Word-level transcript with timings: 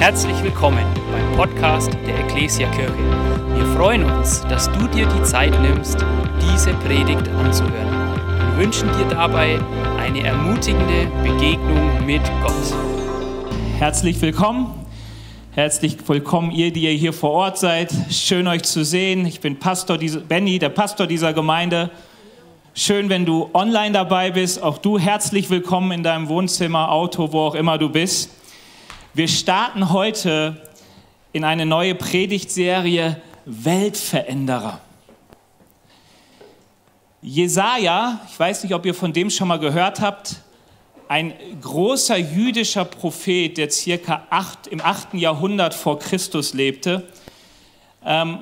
Herzlich 0.00 0.42
willkommen 0.42 0.86
beim 1.12 1.36
Podcast 1.36 1.92
der 2.06 2.20
Ecclesia 2.20 2.70
Kirche. 2.70 2.96
Wir 3.54 3.66
freuen 3.76 4.02
uns, 4.02 4.40
dass 4.48 4.72
du 4.72 4.86
dir 4.88 5.06
die 5.06 5.22
Zeit 5.24 5.52
nimmst, 5.60 5.98
diese 6.40 6.72
Predigt 6.72 7.28
anzuhören 7.28 8.18
und 8.40 8.56
wünschen 8.56 8.88
dir 8.96 9.04
dabei 9.10 9.60
eine 9.98 10.22
ermutigende 10.22 11.06
Begegnung 11.22 12.06
mit 12.06 12.22
Gott. 12.42 12.74
Herzlich 13.78 14.18
willkommen. 14.22 14.68
Herzlich 15.52 15.98
willkommen, 16.08 16.50
ihr, 16.50 16.72
die 16.72 16.84
ihr 16.84 16.92
hier 16.92 17.12
vor 17.12 17.32
Ort 17.32 17.58
seid. 17.58 17.92
Schön 18.08 18.48
euch 18.48 18.62
zu 18.62 18.86
sehen. 18.86 19.26
Ich 19.26 19.40
bin 19.40 19.58
Pastor 19.58 19.98
Benny, 19.98 20.58
der 20.58 20.70
Pastor 20.70 21.06
dieser 21.06 21.34
Gemeinde. 21.34 21.90
Schön, 22.72 23.10
wenn 23.10 23.26
du 23.26 23.50
online 23.52 23.92
dabei 23.92 24.30
bist. 24.30 24.62
Auch 24.62 24.78
du 24.78 24.98
herzlich 24.98 25.50
willkommen 25.50 25.92
in 25.92 26.02
deinem 26.02 26.28
Wohnzimmer, 26.28 26.90
Auto, 26.90 27.34
wo 27.34 27.40
auch 27.40 27.54
immer 27.54 27.76
du 27.76 27.90
bist. 27.90 28.30
Wir 29.12 29.26
starten 29.26 29.90
heute 29.90 30.56
in 31.32 31.42
eine 31.42 31.66
neue 31.66 31.96
Predigtserie 31.96 33.20
Weltveränderer. 33.44 34.80
Jesaja, 37.20 38.20
ich 38.30 38.38
weiß 38.38 38.62
nicht, 38.62 38.72
ob 38.72 38.86
ihr 38.86 38.94
von 38.94 39.12
dem 39.12 39.28
schon 39.28 39.48
mal 39.48 39.58
gehört 39.58 40.00
habt, 40.00 40.36
ein 41.08 41.32
großer 41.60 42.18
jüdischer 42.18 42.84
Prophet, 42.84 43.58
der 43.58 43.68
circa 43.72 44.28
acht, 44.30 44.68
im 44.68 44.80
8. 44.80 45.14
Jahrhundert 45.14 45.74
vor 45.74 45.98
Christus 45.98 46.54
lebte, 46.54 47.08
ähm, 48.06 48.38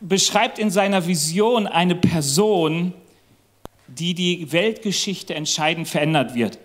beschreibt 0.00 0.58
in 0.58 0.70
seiner 0.70 1.06
Vision 1.06 1.66
eine 1.66 1.94
Person, 1.94 2.92
die 3.86 4.12
die 4.12 4.52
Weltgeschichte 4.52 5.34
entscheidend 5.34 5.88
verändert 5.88 6.34
wird. 6.34 6.58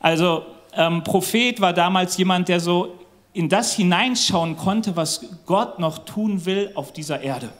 Also 0.00 0.53
ähm, 0.76 1.04
Prophet 1.04 1.60
war 1.60 1.72
damals 1.72 2.16
jemand, 2.16 2.48
der 2.48 2.60
so 2.60 2.98
in 3.32 3.48
das 3.48 3.74
hineinschauen 3.74 4.56
konnte, 4.56 4.96
was 4.96 5.26
Gott 5.44 5.78
noch 5.78 6.04
tun 6.04 6.44
will 6.46 6.70
auf 6.74 6.92
dieser 6.92 7.20
Erde. 7.20 7.50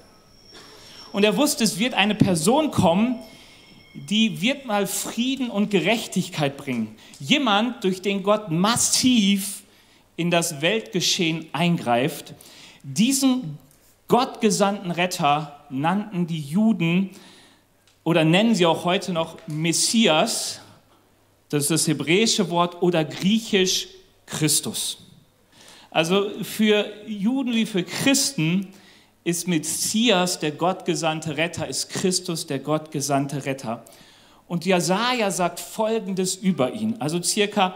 Und 1.13 1.25
er 1.25 1.37
wusste, 1.37 1.65
es 1.65 1.79
wird 1.79 1.95
eine 1.95 2.15
Person 2.15 2.71
kommen, 2.71 3.21
die 3.95 4.41
wird 4.41 4.67
mal 4.67 4.87
Frieden 4.87 5.51
und 5.51 5.71
Gerechtigkeit 5.71 6.57
bringen. 6.57 6.97
Jemand, 7.21 7.85
durch 7.85 8.03
den 8.03 8.23
Gott 8.23 8.51
massiv 8.51 9.63
in 10.17 10.31
das 10.31 10.61
Weltgeschehen 10.61 11.47
eingreift. 11.53 12.35
Diesen 12.83 13.59
gottgesandten 14.09 14.91
Retter 14.91 15.65
nannten 15.71 16.27
die 16.27 16.41
Juden 16.41 17.11
oder 18.03 18.25
nennen 18.25 18.55
sie 18.55 18.67
auch 18.67 18.85
heute 18.85 19.13
noch 19.13 19.39
Messias 19.47 20.61
das 21.49 21.65
ist 21.65 21.71
das 21.71 21.87
hebräische 21.87 22.51
Wort 22.51 22.83
oder 22.83 23.05
griechisch 23.05 23.89
Christus. 24.27 24.99
Also 25.91 26.31
für 26.43 26.87
Juden 27.07 27.55
wie 27.55 27.67
für 27.67 27.85
Christen 27.85 28.69
ist 29.23 29.49
Messias 29.49 30.39
der 30.39 30.51
gottgesandte 30.51 31.37
Retter, 31.37 31.69
ist 31.69 31.89
Christus 31.89 32.47
der 32.47 32.59
gottgesandte 32.59 33.47
Retter. 33.47 33.85
Und 34.47 34.67
Jesaja 34.67 35.31
sagt 35.31 35.61
Folgendes 35.61 36.35
über 36.35 36.73
ihn, 36.73 36.97
also 36.99 37.23
circa 37.23 37.75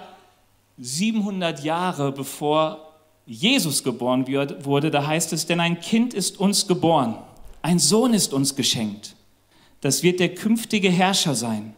700 0.78 1.64
Jahre 1.64 2.12
bevor 2.12 2.92
Jesus 3.26 3.82
geboren 3.82 4.26
wurde, 4.26 4.90
da 4.90 5.06
heißt 5.06 5.32
es, 5.32 5.46
denn 5.46 5.60
ein 5.60 5.80
Kind 5.80 6.14
ist 6.14 6.38
uns 6.40 6.66
geboren, 6.66 7.18
ein 7.62 7.78
Sohn 7.78 8.14
ist 8.14 8.32
uns 8.32 8.56
geschenkt. 8.56 9.14
Das 9.80 10.02
wird 10.02 10.20
der 10.20 10.34
künftige 10.34 10.90
Herrscher 10.90 11.34
sein. 11.34 11.74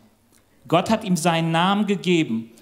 Gott 0.71 0.89
hat 0.89 1.03
ihm 1.03 1.17
seinen 1.17 1.51
Namen 1.51 1.87
gegeben. 1.87 2.53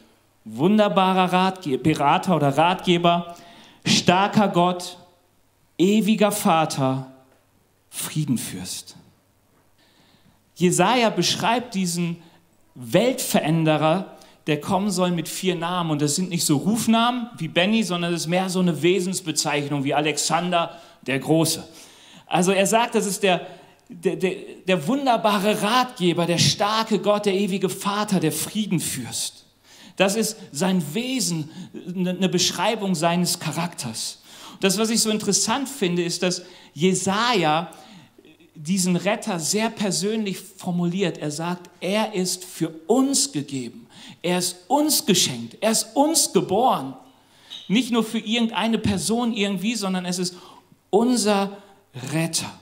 Wunderbarer 0.46 1.30
Ratgeber, 1.30 1.82
Berater 1.82 2.36
oder 2.36 2.56
Ratgeber, 2.56 3.36
starker 3.84 4.48
Gott, 4.48 4.96
ewiger 5.76 6.32
Vater, 6.32 7.12
Friedenfürst. 7.90 8.96
Jesaja 10.54 11.10
beschreibt 11.10 11.74
diesen 11.74 12.16
Weltveränderer, 12.74 14.16
der 14.46 14.58
kommen 14.58 14.90
soll 14.90 15.10
mit 15.10 15.28
vier 15.28 15.54
Namen. 15.54 15.90
Und 15.90 16.00
das 16.00 16.16
sind 16.16 16.30
nicht 16.30 16.46
so 16.46 16.56
Rufnamen 16.56 17.28
wie 17.36 17.48
Benny, 17.48 17.82
sondern 17.82 18.14
es 18.14 18.22
ist 18.22 18.28
mehr 18.28 18.48
so 18.48 18.60
eine 18.60 18.80
Wesensbezeichnung 18.80 19.84
wie 19.84 19.92
Alexander 19.92 20.80
der 21.02 21.18
Große. 21.18 21.62
Also 22.26 22.52
er 22.52 22.66
sagt, 22.66 22.94
das 22.94 23.04
ist 23.04 23.22
der, 23.22 23.46
der, 23.88 24.16
der, 24.16 24.34
der 24.66 24.86
wunderbare 24.86 25.62
Ratgeber, 25.62 26.26
der 26.26 26.38
starke 26.38 26.98
Gott, 26.98 27.26
der 27.26 27.34
ewige 27.34 27.68
Vater, 27.68 28.20
der 28.20 28.32
Friedenfürst. 28.32 29.44
Das 29.96 30.14
ist 30.14 30.36
sein 30.52 30.82
Wesen, 30.94 31.50
eine 31.96 32.28
Beschreibung 32.28 32.94
seines 32.94 33.40
Charakters. 33.40 34.22
Das, 34.60 34.78
was 34.78 34.90
ich 34.90 35.00
so 35.00 35.10
interessant 35.10 35.68
finde, 35.68 36.02
ist, 36.02 36.22
dass 36.22 36.42
Jesaja 36.74 37.70
diesen 38.54 38.96
Retter 38.96 39.38
sehr 39.38 39.70
persönlich 39.70 40.38
formuliert. 40.38 41.18
Er 41.18 41.30
sagt, 41.30 41.70
er 41.80 42.14
ist 42.14 42.44
für 42.44 42.70
uns 42.86 43.32
gegeben. 43.32 43.86
Er 44.20 44.38
ist 44.38 44.56
uns 44.66 45.06
geschenkt. 45.06 45.56
Er 45.60 45.70
ist 45.70 45.94
uns 45.94 46.32
geboren. 46.32 46.94
Nicht 47.68 47.92
nur 47.92 48.02
für 48.02 48.18
irgendeine 48.18 48.78
Person 48.78 49.32
irgendwie, 49.32 49.74
sondern 49.74 50.04
es 50.06 50.18
ist 50.18 50.34
unser 50.90 51.56
Retter. 52.12 52.52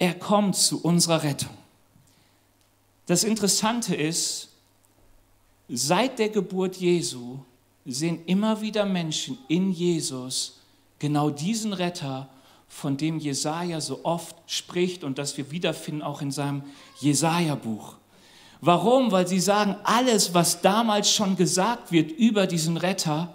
Er 0.00 0.14
kommt 0.14 0.56
zu 0.56 0.82
unserer 0.82 1.24
Rettung. 1.24 1.54
Das 3.04 3.22
Interessante 3.22 3.94
ist, 3.94 4.48
seit 5.68 6.18
der 6.18 6.30
Geburt 6.30 6.76
Jesu 6.76 7.40
sehen 7.84 8.24
immer 8.24 8.62
wieder 8.62 8.86
Menschen 8.86 9.36
in 9.48 9.70
Jesus 9.70 10.58
genau 10.98 11.28
diesen 11.28 11.74
Retter, 11.74 12.30
von 12.66 12.96
dem 12.96 13.18
Jesaja 13.18 13.82
so 13.82 14.04
oft 14.04 14.36
spricht 14.46 15.04
und 15.04 15.18
das 15.18 15.36
wir 15.36 15.50
wiederfinden 15.50 16.00
auch 16.00 16.22
in 16.22 16.30
seinem 16.30 16.62
Jesaja-Buch. 17.00 17.96
Warum? 18.62 19.12
Weil 19.12 19.28
sie 19.28 19.40
sagen, 19.40 19.76
alles, 19.82 20.32
was 20.32 20.62
damals 20.62 21.12
schon 21.12 21.36
gesagt 21.36 21.92
wird 21.92 22.10
über 22.10 22.46
diesen 22.46 22.78
Retter, 22.78 23.34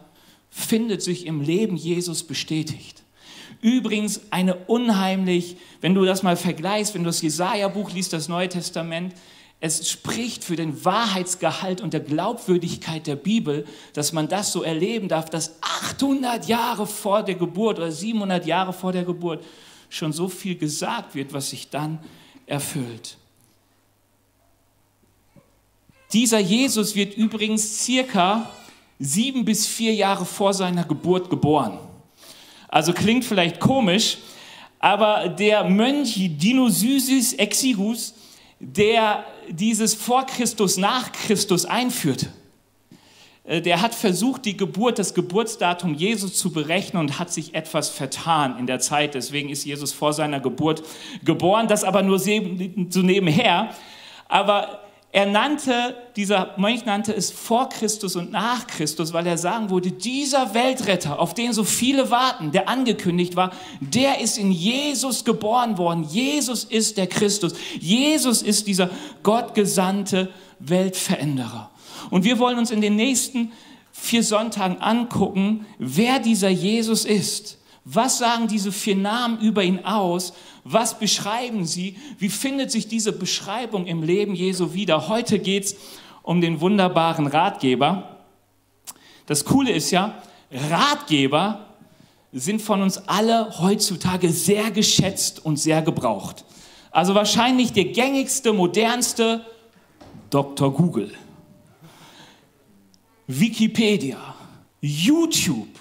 findet 0.50 1.04
sich 1.04 1.28
im 1.28 1.42
Leben 1.42 1.76
Jesus 1.76 2.24
bestätigt. 2.24 3.04
Übrigens 3.66 4.22
eine 4.30 4.54
unheimlich, 4.68 5.58
wenn 5.82 5.96
du 5.96 6.06
das 6.06 6.22
mal 6.22 6.38
vergleichst, 6.38 6.94
wenn 6.94 7.04
du 7.04 7.10
das 7.10 7.24
Jesaja-Buch 7.24 7.90
liest, 7.90 8.14
das 8.14 8.28
Neue 8.28 8.48
Testament, 8.48 9.16
es 9.60 9.90
spricht 9.90 10.44
für 10.44 10.56
den 10.56 10.86
Wahrheitsgehalt 10.86 11.82
und 11.82 11.92
der 11.92 12.02
Glaubwürdigkeit 12.02 13.08
der 13.08 13.16
Bibel, 13.16 13.66
dass 13.94 14.14
man 14.14 14.28
das 14.28 14.52
so 14.52 14.62
erleben 14.62 15.08
darf, 15.08 15.32
dass 15.32 15.56
800 15.62 16.48
Jahre 16.48 16.86
vor 16.86 17.24
der 17.24 17.34
Geburt 17.34 17.80
oder 17.80 17.92
700 17.92 18.46
Jahre 18.46 18.72
vor 18.72 18.92
der 18.92 19.04
Geburt 19.04 19.44
schon 19.90 20.14
so 20.14 20.28
viel 20.28 20.56
gesagt 20.56 21.16
wird, 21.16 21.34
was 21.34 21.50
sich 21.50 21.72
dann 21.72 21.98
erfüllt. 22.46 23.18
Dieser 26.14 26.38
Jesus 26.38 26.96
wird 26.96 27.18
übrigens 27.18 27.84
circa 27.84 28.48
sieben 29.00 29.44
bis 29.44 29.66
vier 29.66 29.96
Jahre 29.96 30.26
vor 30.26 30.54
seiner 30.54 30.84
Geburt 30.84 31.32
geboren. 31.32 31.80
Also 32.68 32.94
klingt 32.94 33.26
vielleicht 33.26 33.60
komisch, 33.60 34.18
aber 34.80 35.30
der 35.30 35.64
Mönch 35.64 36.16
Dionysius 36.16 37.34
Exigus, 37.34 38.14
der 38.60 39.26
dieses 39.50 39.94
vor 39.94 40.26
Christus, 40.26 40.78
nach 40.78 41.12
Christus 41.12 41.66
einführte, 41.66 42.28
äh, 43.46 43.62
der 43.62 43.82
hat 43.82 43.96
versucht, 43.96 44.46
die 44.46 44.58
Geburt, 44.58 45.00
das 45.00 45.14
Geburtsdatum 45.14 45.94
Jesus 45.94 46.36
zu 46.36 46.52
berechnen 46.52 47.00
und 47.00 47.20
hat 47.20 47.32
sich 47.32 47.54
etwas 47.54 47.90
vertan 47.90 48.58
in 48.60 48.68
der 48.68 48.80
Zeit. 48.80 49.16
Deswegen 49.16 49.50
ist 49.50 49.66
Jesus 49.66 49.92
vor 49.92 50.14
seiner 50.14 50.40
Geburt 50.40 50.84
geboren, 51.24 51.68
das 51.68 51.84
aber 51.84 52.02
nur 52.02 52.20
so 52.20 52.30
nebenher. 53.02 53.70
Aber 54.28 54.85
er 55.16 55.26
nannte, 55.26 55.96
dieser 56.18 56.56
Mönch 56.58 56.84
nannte 56.84 57.16
es 57.16 57.32
vor 57.32 57.70
Christus 57.70 58.18
und 58.18 58.32
nach 58.32 58.68
Christus, 58.68 59.14
weil 59.14 59.26
er 59.26 59.38
sagen 59.38 59.70
würde, 59.70 59.90
dieser 59.94 60.54
Weltretter, 60.54 61.20
auf 61.20 61.34
den 61.34 61.54
so 61.54 61.64
viele 61.64 62.12
warten, 62.12 62.52
der 62.52 62.68
angekündigt 62.68 63.38
war, 63.38 63.54
der 63.80 64.20
ist 64.20 64.38
in 64.38 64.52
Jesus 64.52 65.24
geboren 65.24 65.78
worden. 65.78 66.04
Jesus 66.04 66.66
ist 66.66 66.98
der 66.98 67.08
Christus. 67.08 67.54
Jesus 67.80 68.42
ist 68.42 68.68
dieser 68.68 68.90
gottgesandte 69.24 70.34
Weltveränderer. 70.60 71.72
Und 72.10 72.26
wir 72.26 72.38
wollen 72.38 72.58
uns 72.58 72.70
in 72.70 72.82
den 72.82 72.98
nächsten 72.98 73.54
vier 73.94 74.22
Sonntagen 74.22 74.82
angucken, 74.82 75.66
wer 75.80 76.20
dieser 76.20 76.50
Jesus 76.50 77.06
ist. 77.06 77.58
Was 77.86 78.18
sagen 78.18 78.48
diese 78.48 78.72
vier 78.72 78.96
Namen 78.96 79.40
über 79.40 79.64
ihn 79.64 79.86
aus? 79.86 80.34
Was 80.64 80.98
beschreiben 80.98 81.66
sie? 81.66 81.98
Wie 82.18 82.30
findet 82.30 82.72
sich 82.72 82.88
diese 82.88 83.14
Beschreibung 83.14 83.86
im 83.86 84.02
Leben 84.02 84.34
Jesu 84.34 84.74
wieder? 84.74 85.08
Heute 85.08 85.38
geht 85.38 85.66
es 85.66 85.76
um 86.24 86.42
den 86.42 86.60
wunderbaren 86.62 87.28
Ratgeber. 87.28 88.18
Das 89.28 89.46
Coole 89.46 89.72
ist 89.72 89.92
ja, 89.92 90.22
Ratgeber 90.52 91.68
sind 92.32 92.60
von 92.62 92.82
uns 92.82 92.98
alle 93.08 93.60
heutzutage 93.60 94.30
sehr 94.32 94.72
geschätzt 94.72 95.46
und 95.46 95.58
sehr 95.58 95.84
gebraucht. 95.84 96.44
Also 96.90 97.14
wahrscheinlich 97.14 97.72
der 97.72 97.86
gängigste, 97.86 98.52
modernste 98.52 99.46
Dr. 100.32 100.74
Google, 100.74 101.14
Wikipedia, 103.28 104.36
YouTube, 104.82 105.75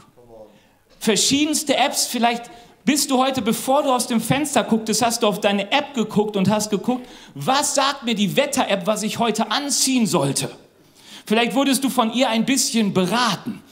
verschiedenste 1.05 1.77
Apps, 1.77 2.07
vielleicht 2.07 2.51
bist 2.85 3.11
du 3.11 3.19
heute, 3.19 3.43
bevor 3.43 3.83
du 3.83 3.91
aus 3.91 4.07
dem 4.07 4.21
Fenster 4.21 4.65
gucktest, 4.65 5.03
hast 5.03 5.23
du 5.23 5.27
auf 5.27 5.41
deine 5.41 5.71
App 5.71 5.95
geguckt 5.95 6.37
und 6.37 6.51
hast 6.51 6.71
geguckt, 6.71 7.07
was 7.35 7.75
sagt 7.75 8.05
mir 8.05 8.15
die 8.15 8.37
Wetter-App, 8.37 8.87
was 8.87 9.03
ich 9.03 9.19
heute 9.19 9.51
anziehen 9.51 10.07
sollte. 10.07 10.51
Vielleicht 11.27 11.55
wurdest 11.55 11.85
du 11.85 11.91
von 11.91 12.13
ihr 12.13 12.29
ein 12.29 12.45
bisschen 12.45 12.93
beraten. 12.93 13.63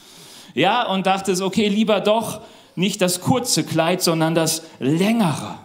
Ja, 0.55 0.87
und 0.87 1.05
dachtest, 1.05 1.41
okay, 1.41 1.67
lieber 1.67 1.99
doch 1.99 2.41
nicht 2.75 3.01
das 3.01 3.21
kurze 3.21 3.63
Kleid, 3.63 4.01
sondern 4.01 4.35
das 4.35 4.63
längere. 4.79 5.57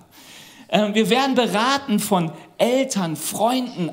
Ähm, 0.70 0.94
wir 0.94 1.08
werden 1.08 1.34
beraten 1.34 1.98
von 1.98 2.32
Eltern, 2.58 3.16
Freunden, 3.16 3.90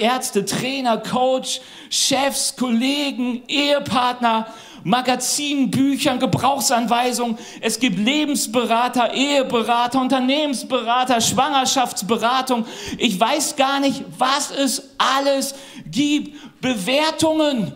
Ärzte, 0.00 0.44
Trainer, 0.44 0.98
Coach, 0.98 1.60
Chefs, 1.90 2.56
Kollegen, 2.56 3.42
Ehepartner, 3.46 4.48
Magazinen, 4.86 5.68
Büchern, 5.68 6.20
Gebrauchsanweisungen. 6.20 7.36
Es 7.60 7.80
gibt 7.80 7.98
Lebensberater, 7.98 9.12
Eheberater, 9.12 10.00
Unternehmensberater, 10.00 11.20
Schwangerschaftsberatung. 11.20 12.64
Ich 12.96 13.18
weiß 13.18 13.56
gar 13.56 13.80
nicht, 13.80 14.04
was 14.16 14.52
es 14.52 14.90
alles 14.96 15.56
gibt. 15.90 16.60
Bewertungen. 16.60 17.74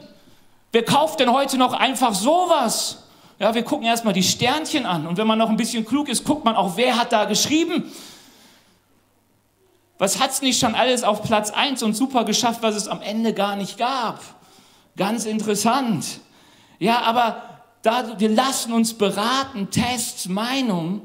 Wer 0.70 0.84
kauft 0.84 1.18
denn 1.18 1.32
heute 1.32 1.58
noch 1.58 1.72
einfach 1.72 2.14
sowas? 2.14 3.02
Ja, 3.40 3.52
wir 3.56 3.64
gucken 3.64 3.86
erstmal 3.88 4.14
die 4.14 4.22
Sternchen 4.22 4.86
an 4.86 5.08
und 5.08 5.16
wenn 5.16 5.26
man 5.26 5.38
noch 5.38 5.50
ein 5.50 5.56
bisschen 5.56 5.84
klug 5.84 6.08
ist, 6.08 6.24
guckt 6.24 6.44
man 6.44 6.54
auch, 6.54 6.76
wer 6.76 6.96
hat 6.96 7.10
da 7.10 7.24
geschrieben. 7.24 7.90
Was 9.98 10.20
hat 10.20 10.30
es 10.30 10.42
nicht 10.42 10.60
schon 10.60 10.76
alles 10.76 11.02
auf 11.02 11.24
Platz 11.24 11.50
1 11.50 11.82
und 11.82 11.94
super 11.94 12.22
geschafft, 12.22 12.62
was 12.62 12.76
es 12.76 12.86
am 12.86 13.02
Ende 13.02 13.34
gar 13.34 13.56
nicht 13.56 13.78
gab? 13.78 14.20
Ganz 14.96 15.24
interessant. 15.24 16.20
Ja, 16.80 17.02
aber 17.02 17.42
da, 17.82 18.18
wir 18.18 18.30
lassen 18.30 18.72
uns 18.72 18.94
beraten, 18.94 19.70
Tests, 19.70 20.28
Meinungen. 20.28 21.02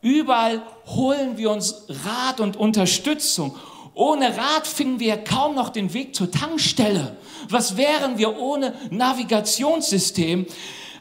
Überall 0.00 0.62
holen 0.86 1.36
wir 1.36 1.50
uns 1.50 1.84
Rat 1.88 2.38
und 2.38 2.56
Unterstützung. 2.56 3.56
Ohne 3.94 4.36
Rat 4.36 4.68
finden 4.68 5.00
wir 5.00 5.16
kaum 5.16 5.56
noch 5.56 5.70
den 5.70 5.92
Weg 5.92 6.14
zur 6.14 6.30
Tankstelle. 6.30 7.16
Was 7.48 7.76
wären 7.76 8.18
wir 8.18 8.38
ohne 8.38 8.72
Navigationssystem? 8.90 10.46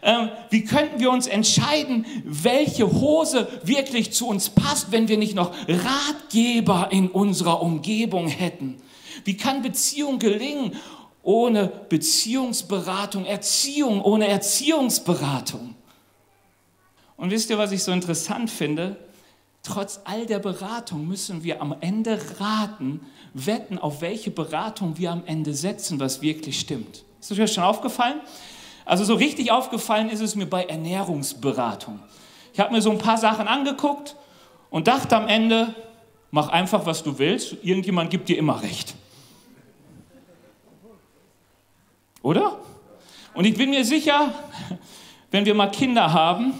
Ähm, 0.01 0.29
wie 0.49 0.63
könnten 0.63 0.99
wir 0.99 1.11
uns 1.11 1.27
entscheiden, 1.27 2.07
welche 2.23 2.91
Hose 2.91 3.47
wirklich 3.63 4.11
zu 4.11 4.27
uns 4.27 4.49
passt, 4.49 4.91
wenn 4.91 5.07
wir 5.07 5.17
nicht 5.17 5.35
noch 5.35 5.53
Ratgeber 5.67 6.87
in 6.89 7.09
unserer 7.09 7.61
Umgebung 7.61 8.27
hätten? 8.27 8.81
Wie 9.23 9.37
kann 9.37 9.61
Beziehung 9.61 10.17
gelingen 10.17 10.75
ohne 11.27 11.67
Beziehungsberatung, 11.89 13.25
Erziehung 13.25 14.01
ohne 14.01 14.29
Erziehungsberatung? 14.29 15.75
Und 17.17 17.31
wisst 17.31 17.49
ihr, 17.49 17.57
was 17.57 17.73
ich 17.73 17.83
so 17.83 17.91
interessant 17.91 18.49
finde? 18.49 18.95
Trotz 19.61 19.99
all 20.05 20.25
der 20.25 20.39
Beratung 20.39 21.05
müssen 21.05 21.43
wir 21.43 21.61
am 21.61 21.75
Ende 21.81 22.17
raten, 22.39 23.01
wetten, 23.33 23.77
auf 23.77 23.99
welche 23.99 24.31
Beratung 24.31 24.97
wir 24.97 25.11
am 25.11 25.23
Ende 25.25 25.53
setzen, 25.53 25.99
was 25.99 26.21
wirklich 26.21 26.61
stimmt. 26.61 27.03
Ist 27.19 27.29
euch 27.33 27.39
das 27.39 27.53
schon 27.53 27.65
aufgefallen? 27.65 28.21
Also 28.85 29.03
so 29.03 29.15
richtig 29.15 29.51
aufgefallen 29.51 30.09
ist 30.09 30.21
es 30.21 30.35
mir 30.35 30.45
bei 30.45 30.63
Ernährungsberatung. 30.63 31.99
Ich 32.53 32.59
habe 32.61 32.71
mir 32.71 32.81
so 32.81 32.89
ein 32.89 32.99
paar 32.99 33.17
Sachen 33.17 33.49
angeguckt 33.49 34.15
und 34.69 34.87
dachte 34.87 35.17
am 35.17 35.27
Ende, 35.27 35.75
mach 36.31 36.47
einfach, 36.47 36.85
was 36.85 37.03
du 37.03 37.19
willst, 37.19 37.57
irgendjemand 37.63 38.11
gibt 38.11 38.29
dir 38.29 38.37
immer 38.37 38.63
recht. 38.63 38.95
Oder? 42.27 42.59
Und 43.33 43.45
ich 43.45 43.55
bin 43.55 43.69
mir 43.69 43.85
sicher, 43.85 44.33
wenn 45.31 45.45
wir 45.45 45.53
mal 45.53 45.71
Kinder 45.71 46.11
haben, 46.11 46.53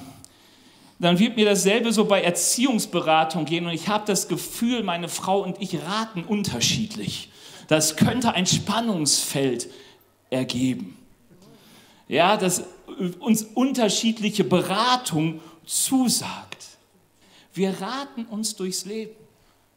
dann 1.00 1.20
wird 1.20 1.36
mir 1.36 1.46
dasselbe 1.46 1.92
so 1.92 2.06
bei 2.06 2.22
Erziehungsberatung 2.22 3.46
gehen 3.46 3.66
und 3.66 3.72
ich 3.72 3.88
habe 3.88 4.04
das 4.08 4.28
Gefühl, 4.28 4.82
meine 4.84 5.10
Frau 5.10 5.44
und 5.44 5.62
ich 5.62 5.78
raten 5.84 6.24
unterschiedlich. 6.24 7.30
Das 7.68 7.98
könnte 7.98 8.34
ein 8.34 8.46
Spannungsfeld 8.46 9.70
ergeben 10.30 10.98
ja, 12.08 12.38
dass 12.38 12.64
uns 13.20 13.44
unterschiedliche 13.44 14.44
Beratung 14.44 15.42
zusagt. 15.66 16.66
Wir 17.54 17.82
raten 17.82 18.26
uns 18.26 18.56
durchs 18.56 18.86
Leben. 18.86 19.16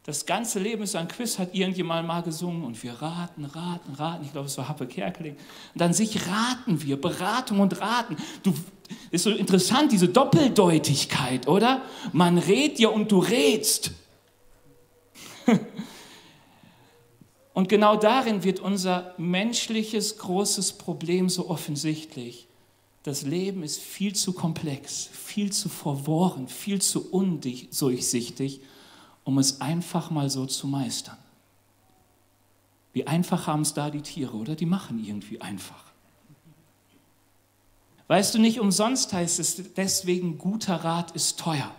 Das 0.03 0.25
ganze 0.25 0.57
Leben 0.57 0.81
ist 0.81 0.95
ein 0.95 1.07
Quiz, 1.07 1.37
hat 1.37 1.53
irgendjemand 1.53 2.07
mal 2.07 2.21
gesungen 2.23 2.63
und 2.63 2.81
wir 2.81 2.93
raten, 2.93 3.45
raten, 3.45 3.93
raten. 3.93 4.25
Ich 4.25 4.31
glaube, 4.31 4.47
es 4.47 4.57
war 4.57 4.67
Happe 4.67 4.87
Kerkeling. 4.87 5.33
Und 5.33 5.81
dann 5.81 5.93
sich 5.93 6.27
raten 6.27 6.81
wir, 6.81 6.99
Beratung 6.99 7.59
und 7.59 7.79
Raten. 7.79 8.17
Du, 8.41 8.51
ist 9.11 9.23
so 9.23 9.29
interessant, 9.29 9.91
diese 9.91 10.07
Doppeldeutigkeit, 10.07 11.47
oder? 11.47 11.83
Man 12.13 12.39
rät 12.39 12.79
dir 12.79 12.91
und 12.91 13.11
du 13.11 13.19
rätst. 13.19 13.91
Und 17.53 17.67
genau 17.67 17.97
darin 17.97 18.45
wird 18.45 18.61
unser 18.61 19.13
menschliches 19.17 20.17
großes 20.17 20.73
Problem 20.73 21.27
so 21.27 21.49
offensichtlich. 21.49 22.47
Das 23.03 23.23
Leben 23.23 23.61
ist 23.61 23.81
viel 23.81 24.15
zu 24.15 24.31
komplex, 24.31 25.09
viel 25.11 25.51
zu 25.51 25.67
verworren, 25.67 26.47
viel 26.47 26.81
zu 26.81 27.11
undurchsichtig, 27.11 28.61
um 29.23 29.37
es 29.37 29.61
einfach 29.61 30.09
mal 30.09 30.29
so 30.29 30.45
zu 30.45 30.67
meistern. 30.67 31.17
Wie 32.93 33.07
einfach 33.07 33.47
haben 33.47 33.61
es 33.61 33.73
da 33.73 33.89
die 33.89 34.01
Tiere, 34.01 34.35
oder? 34.35 34.55
Die 34.55 34.65
machen 34.65 35.03
irgendwie 35.03 35.39
einfach. 35.41 35.91
Weißt 38.07 38.35
du, 38.35 38.39
nicht 38.39 38.59
umsonst 38.59 39.13
heißt 39.13 39.39
es 39.39 39.73
deswegen, 39.73 40.37
guter 40.37 40.75
Rat 40.75 41.11
ist 41.11 41.39
teuer. 41.39 41.71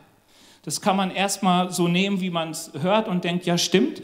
Das 0.62 0.80
kann 0.80 0.96
man 0.96 1.10
erstmal 1.10 1.72
so 1.72 1.88
nehmen, 1.88 2.20
wie 2.20 2.30
man 2.30 2.50
es 2.50 2.70
hört 2.80 3.08
und 3.08 3.24
denkt, 3.24 3.44
ja 3.44 3.58
stimmt. 3.58 4.02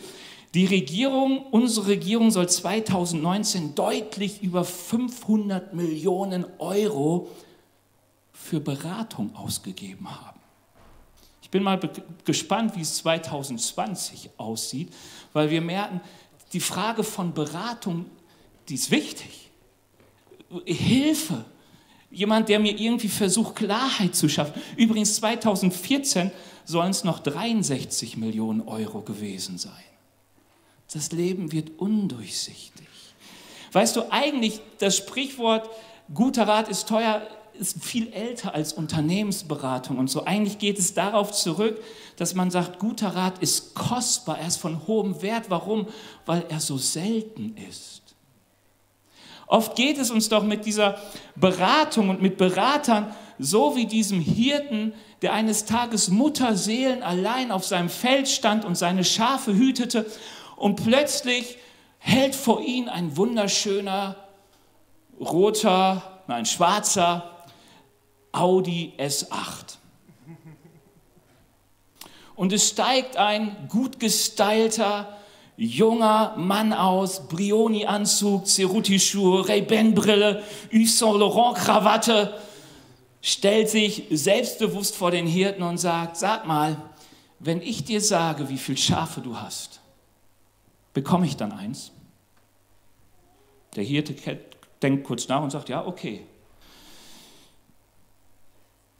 Die 0.54 0.66
Regierung, 0.66 1.46
unsere 1.50 1.88
Regierung 1.88 2.30
soll 2.30 2.48
2019 2.48 3.74
deutlich 3.74 4.42
über 4.42 4.64
500 4.64 5.72
Millionen 5.72 6.44
Euro 6.58 7.28
für 8.32 8.60
Beratung 8.60 9.34
ausgegeben 9.36 10.10
haben. 10.10 10.37
Ich 11.48 11.52
bin 11.52 11.62
mal 11.62 11.80
gespannt, 12.26 12.76
wie 12.76 12.82
es 12.82 12.96
2020 12.96 14.28
aussieht, 14.36 14.92
weil 15.32 15.48
wir 15.48 15.62
merken, 15.62 16.02
die 16.52 16.60
Frage 16.60 17.02
von 17.02 17.32
Beratung, 17.32 18.04
die 18.68 18.74
ist 18.74 18.90
wichtig. 18.90 19.50
Hilfe, 20.66 21.46
jemand, 22.10 22.50
der 22.50 22.58
mir 22.58 22.78
irgendwie 22.78 23.08
versucht, 23.08 23.56
Klarheit 23.56 24.14
zu 24.14 24.28
schaffen. 24.28 24.60
Übrigens 24.76 25.14
2014 25.14 26.32
sollen 26.66 26.90
es 26.90 27.02
noch 27.02 27.20
63 27.20 28.18
Millionen 28.18 28.60
Euro 28.68 29.00
gewesen 29.00 29.56
sein. 29.56 29.72
Das 30.92 31.12
Leben 31.12 31.50
wird 31.50 31.78
undurchsichtig. 31.78 32.86
Weißt 33.72 33.96
du, 33.96 34.12
eigentlich 34.12 34.60
das 34.80 34.98
Sprichwort, 34.98 35.70
guter 36.12 36.46
Rat 36.46 36.68
ist 36.68 36.88
teuer, 36.88 37.26
ist 37.58 37.84
viel 37.84 38.12
älter 38.12 38.54
als 38.54 38.72
Unternehmensberatung 38.72 39.98
und 39.98 40.08
so. 40.08 40.24
Eigentlich 40.24 40.58
geht 40.58 40.78
es 40.78 40.94
darauf 40.94 41.32
zurück, 41.32 41.82
dass 42.16 42.34
man 42.34 42.50
sagt, 42.50 42.78
guter 42.78 43.08
Rat 43.08 43.38
ist 43.40 43.74
kostbar, 43.74 44.38
er 44.38 44.48
ist 44.48 44.56
von 44.56 44.86
hohem 44.86 45.20
Wert. 45.22 45.46
Warum? 45.48 45.86
Weil 46.26 46.44
er 46.48 46.60
so 46.60 46.78
selten 46.78 47.56
ist. 47.68 48.02
Oft 49.46 49.76
geht 49.76 49.98
es 49.98 50.10
uns 50.10 50.28
doch 50.28 50.44
mit 50.44 50.66
dieser 50.66 50.98
Beratung 51.34 52.10
und 52.10 52.20
mit 52.20 52.36
Beratern 52.36 53.14
so 53.38 53.76
wie 53.76 53.86
diesem 53.86 54.20
Hirten, 54.20 54.92
der 55.22 55.32
eines 55.32 55.64
Tages 55.64 56.08
Mutterseelen 56.08 57.02
allein 57.02 57.50
auf 57.50 57.64
seinem 57.64 57.88
Feld 57.88 58.28
stand 58.28 58.64
und 58.64 58.76
seine 58.76 59.04
Schafe 59.04 59.54
hütete 59.54 60.06
und 60.56 60.76
plötzlich 60.76 61.56
hält 61.98 62.34
vor 62.34 62.60
ihm 62.60 62.88
ein 62.88 63.16
wunderschöner 63.16 64.16
roter, 65.18 66.22
nein, 66.26 66.46
schwarzer 66.46 67.37
Audi 68.32 68.92
S8. 68.98 69.78
Und 72.34 72.52
es 72.52 72.68
steigt 72.68 73.16
ein 73.16 73.68
gut 73.68 73.98
gestylter, 73.98 75.18
junger 75.56 76.34
Mann 76.36 76.72
aus, 76.72 77.26
Brioni-Anzug, 77.26 78.46
Ceruti-Schuhe, 78.46 79.48
Ray-Ban-Brille, 79.48 80.44
Yves 80.70 80.98
Saint 80.98 81.18
Laurent-Krawatte, 81.18 82.40
stellt 83.20 83.68
sich 83.68 84.04
selbstbewusst 84.10 84.94
vor 84.94 85.10
den 85.10 85.26
Hirten 85.26 85.64
und 85.64 85.78
sagt, 85.78 86.16
sag 86.16 86.46
mal, 86.46 86.76
wenn 87.40 87.60
ich 87.60 87.84
dir 87.84 88.00
sage, 88.00 88.48
wie 88.48 88.58
viele 88.58 88.78
Schafe 88.78 89.20
du 89.20 89.36
hast, 89.36 89.80
bekomme 90.94 91.26
ich 91.26 91.36
dann 91.36 91.50
eins? 91.50 91.90
Der 93.74 93.82
Hirte 93.82 94.14
denkt 94.80 95.04
kurz 95.04 95.26
nach 95.28 95.42
und 95.42 95.50
sagt, 95.50 95.68
ja, 95.68 95.84
okay. 95.84 96.24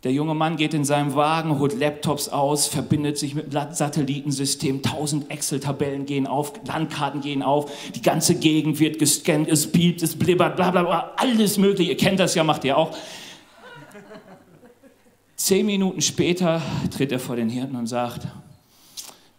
Der 0.04 0.12
junge 0.12 0.34
Mann 0.34 0.56
geht 0.56 0.74
in 0.74 0.84
seinem 0.84 1.16
Wagen, 1.16 1.58
holt 1.58 1.76
Laptops 1.76 2.28
aus, 2.28 2.68
verbindet 2.68 3.18
sich 3.18 3.34
mit 3.34 3.52
Satellitensystem, 3.52 4.82
tausend 4.82 5.28
Excel-Tabellen 5.28 6.06
gehen 6.06 6.28
auf, 6.28 6.52
Landkarten 6.64 7.20
gehen 7.20 7.42
auf, 7.42 7.72
die 7.90 8.02
ganze 8.02 8.36
Gegend 8.36 8.78
wird 8.78 9.00
gescannt, 9.00 9.48
es 9.48 9.72
piept, 9.72 10.02
es 10.02 10.16
blibbert, 10.16 10.54
bla 10.54 10.70
bla 10.70 10.84
bla, 10.84 11.12
alles 11.16 11.58
mögliche. 11.58 11.90
Ihr 11.90 11.96
kennt 11.96 12.20
das 12.20 12.36
ja, 12.36 12.44
macht 12.44 12.64
ihr 12.64 12.78
auch. 12.78 12.96
Zehn 15.34 15.66
Minuten 15.66 16.00
später 16.00 16.62
tritt 16.96 17.10
er 17.10 17.18
vor 17.18 17.34
den 17.34 17.48
Hirten 17.48 17.74
und 17.74 17.88
sagt, 17.88 18.28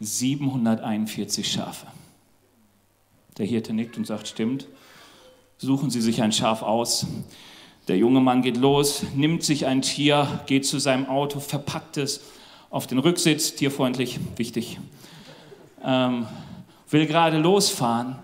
741 0.02 1.50
Schafe. 1.50 1.88
Der 3.38 3.46
Hirte 3.46 3.74
nickt 3.74 3.98
und 3.98 4.06
sagt, 4.06 4.28
stimmt, 4.28 4.68
suchen 5.58 5.90
Sie 5.90 6.02
sich 6.02 6.22
ein 6.22 6.34
Schaf 6.34 6.64
aus. 6.64 7.08
Der 7.90 7.98
junge 7.98 8.22
Mann 8.22 8.44
geht 8.44 8.56
los, 8.56 9.04
nimmt 9.16 9.42
sich 9.42 9.66
ein 9.66 9.82
Tier, 9.82 10.42
geht 10.46 10.64
zu 10.64 10.78
seinem 10.78 11.08
Auto, 11.08 11.40
verpackt 11.40 11.98
es 11.98 12.22
auf 12.70 12.86
den 12.86 13.00
Rücksitz, 13.00 13.56
tierfreundlich, 13.56 14.20
wichtig, 14.36 14.80
ähm, 15.84 16.28
will 16.92 17.08
gerade 17.08 17.40
losfahren. 17.40 18.18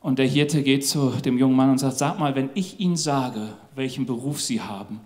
Und 0.00 0.18
der 0.18 0.26
Hirte 0.26 0.62
geht 0.62 0.86
zu 0.86 1.10
dem 1.10 1.36
jungen 1.36 1.54
Mann 1.54 1.68
und 1.68 1.76
sagt, 1.76 1.98
sag 1.98 2.18
mal, 2.18 2.34
wenn 2.34 2.48
ich 2.54 2.80
Ihnen 2.80 2.96
sage, 2.96 3.50
welchen 3.74 4.06
Beruf 4.06 4.40
Sie 4.40 4.62
haben, 4.62 5.00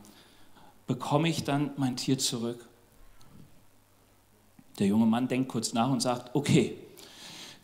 bekomme 0.86 1.28
ich 1.28 1.42
dann 1.42 1.72
mein 1.76 1.96
Tier 1.96 2.18
zurück? 2.18 2.68
Der 4.78 4.86
junge 4.86 5.06
Mann 5.06 5.26
denkt 5.26 5.48
kurz 5.48 5.72
nach 5.72 5.90
und 5.90 6.00
sagt, 6.00 6.36
okay. 6.36 6.74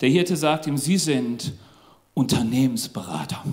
Der 0.00 0.09
Hirte 0.09 0.37
sagt 0.37 0.67
ihm, 0.67 0.79
Sie 0.79 0.99
sind 0.99 1.53
Unternehmensberater 2.12 3.45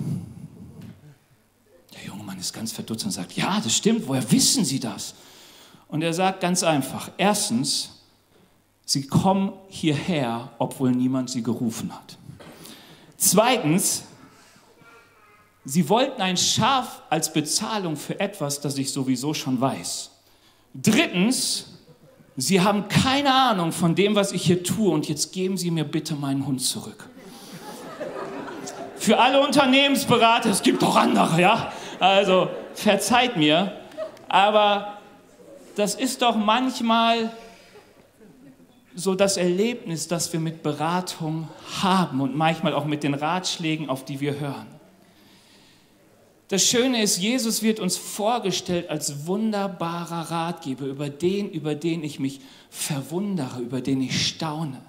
ist 2.46 2.52
ganz 2.52 2.72
verdutzt 2.72 3.04
und 3.04 3.10
sagt, 3.10 3.32
ja, 3.32 3.60
das 3.60 3.74
stimmt, 3.74 4.06
woher 4.06 4.30
wissen 4.30 4.64
Sie 4.64 4.80
das? 4.80 5.14
Und 5.88 6.02
er 6.02 6.12
sagt 6.12 6.40
ganz 6.40 6.62
einfach, 6.62 7.10
erstens, 7.16 7.90
Sie 8.84 9.06
kommen 9.06 9.52
hierher, 9.68 10.50
obwohl 10.58 10.90
niemand 10.90 11.30
Sie 11.30 11.42
gerufen 11.42 11.94
hat. 11.94 12.18
Zweitens, 13.16 14.04
Sie 15.64 15.88
wollten 15.88 16.20
ein 16.20 16.36
Schaf 16.36 17.02
als 17.08 17.32
Bezahlung 17.32 17.96
für 17.96 18.18
etwas, 18.18 18.60
das 18.60 18.76
ich 18.78 18.92
sowieso 18.92 19.32
schon 19.32 19.60
weiß. 19.60 20.10
Drittens, 20.74 21.66
Sie 22.36 22.60
haben 22.60 22.88
keine 22.88 23.32
Ahnung 23.32 23.72
von 23.72 23.94
dem, 23.94 24.14
was 24.14 24.32
ich 24.32 24.42
hier 24.42 24.62
tue 24.62 24.90
und 24.90 25.08
jetzt 25.08 25.32
geben 25.32 25.56
Sie 25.56 25.70
mir 25.70 25.84
bitte 25.84 26.14
meinen 26.14 26.46
Hund 26.46 26.62
zurück. 26.62 27.08
Für 28.96 29.18
alle 29.18 29.40
Unternehmensberater, 29.40 30.50
es 30.50 30.62
gibt 30.62 30.82
auch 30.82 30.96
andere, 30.96 31.40
ja. 31.40 31.72
Also 32.02 32.50
verzeiht 32.74 33.36
mir, 33.36 33.76
aber 34.28 34.98
das 35.76 35.94
ist 35.94 36.20
doch 36.20 36.34
manchmal 36.34 37.30
so 38.96 39.14
das 39.14 39.36
Erlebnis, 39.36 40.08
das 40.08 40.32
wir 40.32 40.40
mit 40.40 40.64
Beratung 40.64 41.48
haben 41.80 42.20
und 42.20 42.34
manchmal 42.34 42.74
auch 42.74 42.86
mit 42.86 43.04
den 43.04 43.14
Ratschlägen, 43.14 43.88
auf 43.88 44.04
die 44.04 44.18
wir 44.18 44.40
hören. 44.40 44.66
Das 46.48 46.66
Schöne 46.66 47.00
ist, 47.00 47.18
Jesus 47.18 47.62
wird 47.62 47.78
uns 47.78 47.96
vorgestellt 47.96 48.90
als 48.90 49.28
wunderbarer 49.28 50.28
Ratgeber, 50.28 50.86
über 50.86 51.08
den, 51.08 51.52
über 51.52 51.76
den 51.76 52.02
ich 52.02 52.18
mich 52.18 52.40
verwundere, 52.68 53.60
über 53.60 53.80
den 53.80 54.00
ich 54.02 54.26
staune. 54.26 54.82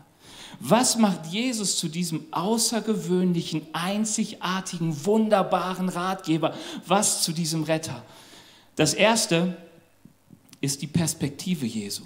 Was 0.60 0.98
macht 0.98 1.28
Jesus 1.28 1.78
zu 1.78 1.88
diesem 1.88 2.26
außergewöhnlichen, 2.32 3.68
einzigartigen, 3.74 5.06
wunderbaren 5.06 5.90
Ratgeber? 5.90 6.54
Was 6.86 7.24
zu 7.24 7.32
diesem 7.32 7.64
Retter? 7.64 8.04
Das 8.76 8.94
Erste 8.94 9.58
ist 10.62 10.82
die 10.82 10.88
Perspektive 10.88 11.66
Jesu. 11.66 12.04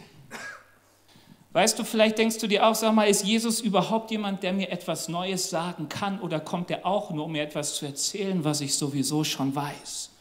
Weißt 1.54 1.80
du, 1.80 1.84
vielleicht 1.84 2.18
denkst 2.18 2.38
du 2.38 2.48
dir 2.48 2.68
auch, 2.68 2.76
sag 2.76 2.94
mal, 2.94 3.06
ist 3.06 3.24
Jesus 3.24 3.62
überhaupt 3.62 4.12
jemand, 4.12 4.44
der 4.44 4.54
mir 4.54 4.70
etwas 4.70 5.08
Neues 5.08 5.50
sagen 5.50 5.90
kann 5.90 6.20
oder 6.20 6.40
kommt 6.40 6.70
er 6.70 6.86
auch 6.86 7.10
nur, 7.10 7.26
um 7.26 7.32
mir 7.32 7.42
etwas 7.42 7.76
zu 7.76 7.86
erzählen, 7.86 8.44
was 8.44 8.62
ich 8.62 8.76
sowieso 8.76 9.24
schon 9.24 9.56
weiß? 9.56 10.12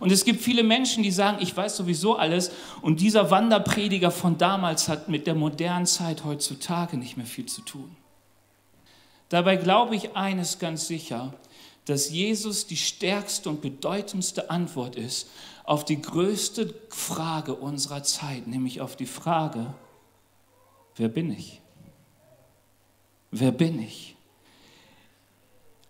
Und 0.00 0.12
es 0.12 0.24
gibt 0.24 0.40
viele 0.40 0.62
Menschen, 0.62 1.02
die 1.02 1.10
sagen, 1.10 1.38
ich 1.40 1.56
weiß 1.56 1.76
sowieso 1.76 2.16
alles. 2.16 2.50
Und 2.82 3.00
dieser 3.00 3.30
Wanderprediger 3.30 4.10
von 4.10 4.38
damals 4.38 4.88
hat 4.88 5.08
mit 5.08 5.26
der 5.26 5.34
modernen 5.34 5.86
Zeit 5.86 6.24
heutzutage 6.24 6.96
nicht 6.96 7.16
mehr 7.16 7.26
viel 7.26 7.46
zu 7.46 7.62
tun. 7.62 7.96
Dabei 9.28 9.56
glaube 9.56 9.96
ich 9.96 10.16
eines 10.16 10.58
ganz 10.58 10.86
sicher, 10.86 11.34
dass 11.84 12.10
Jesus 12.10 12.66
die 12.66 12.76
stärkste 12.76 13.48
und 13.48 13.62
bedeutendste 13.62 14.50
Antwort 14.50 14.96
ist 14.96 15.28
auf 15.64 15.84
die 15.84 16.00
größte 16.00 16.74
Frage 16.90 17.54
unserer 17.54 18.02
Zeit, 18.02 18.46
nämlich 18.46 18.80
auf 18.80 18.96
die 18.96 19.06
Frage, 19.06 19.74
wer 20.96 21.08
bin 21.08 21.30
ich? 21.30 21.60
Wer 23.30 23.52
bin 23.52 23.82
ich? 23.82 24.16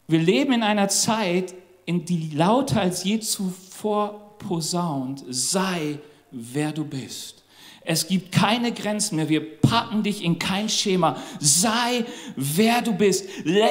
Wir 0.09 0.19
leben 0.19 0.53
in 0.53 0.63
einer 0.63 0.89
Zeit, 0.89 1.55
in 1.89 2.05
die 2.05 2.29
lauter 2.35 2.83
als 2.83 3.03
je 3.03 3.19
zuvor 3.19 4.37
posaunt, 4.37 5.25
sei 5.31 5.99
wer 6.31 6.71
du 6.71 6.85
bist. 6.85 7.43
Es 7.83 8.07
gibt 8.07 8.31
keine 8.31 8.73
Grenzen 8.73 9.17
mehr. 9.17 9.31
Wir 9.31 9.59
packen 9.59 10.03
dich 10.03 10.23
in 10.23 10.39
kein 10.39 10.69
Schema. 10.69 11.17
Sei 11.41 12.05
wer 12.37 12.83
du 12.83 12.93
bist. 12.93 13.25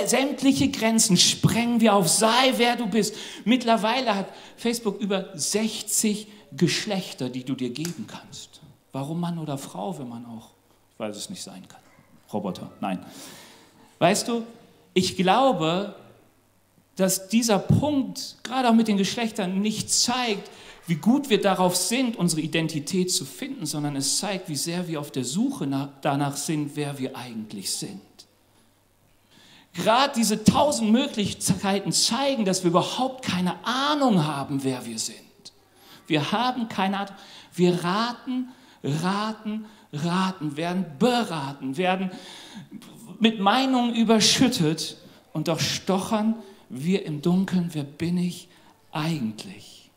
Sämtliche 0.07 0.69
Grenzen 0.69 1.15
sprengen 1.15 1.79
wir 1.79 1.93
auf. 1.93 2.07
Sei 2.07 2.53
wer 2.55 2.75
du 2.75 2.88
bist. 2.88 3.13
Mittlerweile 3.45 4.15
hat 4.15 4.29
Facebook 4.55 5.00
über 5.00 5.29
60 5.36 6.25
Geschlechter, 6.53 7.29
die 7.29 7.43
du 7.43 7.53
dir 7.53 7.69
geben 7.69 8.07
kannst. 8.07 8.62
Warum 8.93 9.19
Mann 9.19 9.38
oder 9.38 9.59
Frau, 9.59 10.00
wenn 10.00 10.09
man 10.09 10.25
auch, 10.25 10.50
ich 10.93 11.00
weiß 11.00 11.15
es 11.15 11.29
nicht 11.29 11.43
sein 11.43 11.67
kann. 11.67 11.81
Roboter, 12.33 12.71
nein. 12.81 13.05
Weißt 14.00 14.27
du, 14.27 14.41
ich 14.95 15.15
glaube, 15.15 15.93
dass 16.98 17.30
dieser 17.30 17.60
Punkt, 17.60 18.38
gerade 18.44 18.70
auch 18.70 18.74
mit 18.74 18.88
den 18.88 18.98
Geschlechtern, 18.98 19.62
nicht 19.62 19.89
zeigt, 19.89 20.50
wie 20.88 20.96
gut 20.96 21.30
wir 21.30 21.39
darauf 21.39 21.75
sind, 21.75 22.16
unsere 22.18 22.42
Identität 22.42 23.12
zu 23.12 23.24
finden, 23.24 23.66
sondern 23.66 23.96
es 23.96 24.18
zeigt, 24.18 24.50
wie 24.50 24.56
sehr 24.56 24.88
wir 24.88 25.00
auf 25.00 25.12
der 25.12 25.24
Suche 25.24 25.68
nach, 25.68 25.89
danach 26.01 26.36
sind, 26.36 26.72
wer 26.75 26.98
wir 26.98 27.16
eigentlich 27.16 27.72
sind. 27.72 28.01
Gerade 29.74 30.13
diese 30.16 30.44
tausend 30.44 30.92
Möglichkeiten 30.92 31.92
zeigen, 31.92 32.46
dass 32.46 32.63
wir 32.63 32.72
überhaupt 32.72 33.24
keine 33.24 33.63
Ahnung 33.63 34.25
haben, 34.25 34.63
wer 34.63 34.86
wir 34.86 34.98
sind. 34.98 35.18
Wir 36.08 36.32
haben 36.32 36.68
keine 36.68 36.98
Ahnung. 36.98 37.16
Wir 37.54 37.84
raten, 37.84 38.50
raten, 38.84 39.66
raten, 39.94 40.58
werden 40.58 40.86
beraten, 40.98 41.77
werden 41.77 42.12
mit 43.20 43.39
Meinungen 43.39 43.94
überschüttet 43.94 44.98
und 45.34 45.48
doch 45.48 45.60
stochern 45.60 46.36
wir 46.69 47.05
im 47.05 47.21
Dunkeln, 47.21 47.69
wer 47.74 47.83
bin 47.83 48.17
ich 48.17 48.47
eigentlich? 48.91 49.89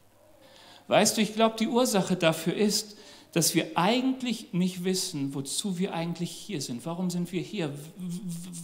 Weißt 0.89 1.17
du, 1.17 1.23
ich 1.23 1.35
glaube, 1.35 1.57
die 1.59 1.69
Ursache 1.69 2.17
dafür 2.17 2.55
ist, 2.55 2.97
dass 3.33 3.55
wir 3.55 3.77
eigentlich 3.77 4.53
nicht 4.53 4.85
wissen, 4.85 5.35
wozu 5.35 5.79
wir 5.79 5.95
eigentlich 5.95 6.31
hier 6.31 6.61
sind. 6.61 6.85
Warum 6.85 7.11
sind 7.11 7.31
wir 7.31 7.41
hier? 7.41 7.73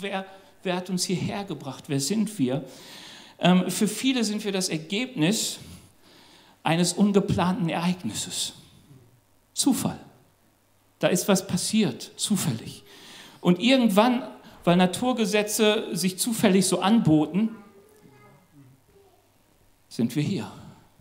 Wer, 0.00 0.26
wer 0.62 0.76
hat 0.76 0.90
uns 0.90 1.04
hierher 1.04 1.44
gebracht? 1.44 1.84
Wer 1.86 2.00
sind 2.00 2.36
wir? 2.38 2.64
Ähm, 3.38 3.70
für 3.70 3.86
viele 3.86 4.24
sind 4.24 4.44
wir 4.44 4.52
das 4.52 4.68
Ergebnis 4.68 5.58
eines 6.62 6.94
ungeplanten 6.94 7.68
Ereignisses. 7.68 8.54
Zufall. 9.54 10.00
Da 10.98 11.08
ist 11.08 11.28
was 11.28 11.46
passiert, 11.46 12.10
zufällig. 12.16 12.82
Und 13.40 13.60
irgendwann, 13.60 14.26
weil 14.64 14.76
Naturgesetze 14.76 15.88
sich 15.92 16.18
zufällig 16.18 16.66
so 16.66 16.80
anboten, 16.80 17.50
sind 19.96 20.14
wir 20.14 20.22
hier. 20.22 20.52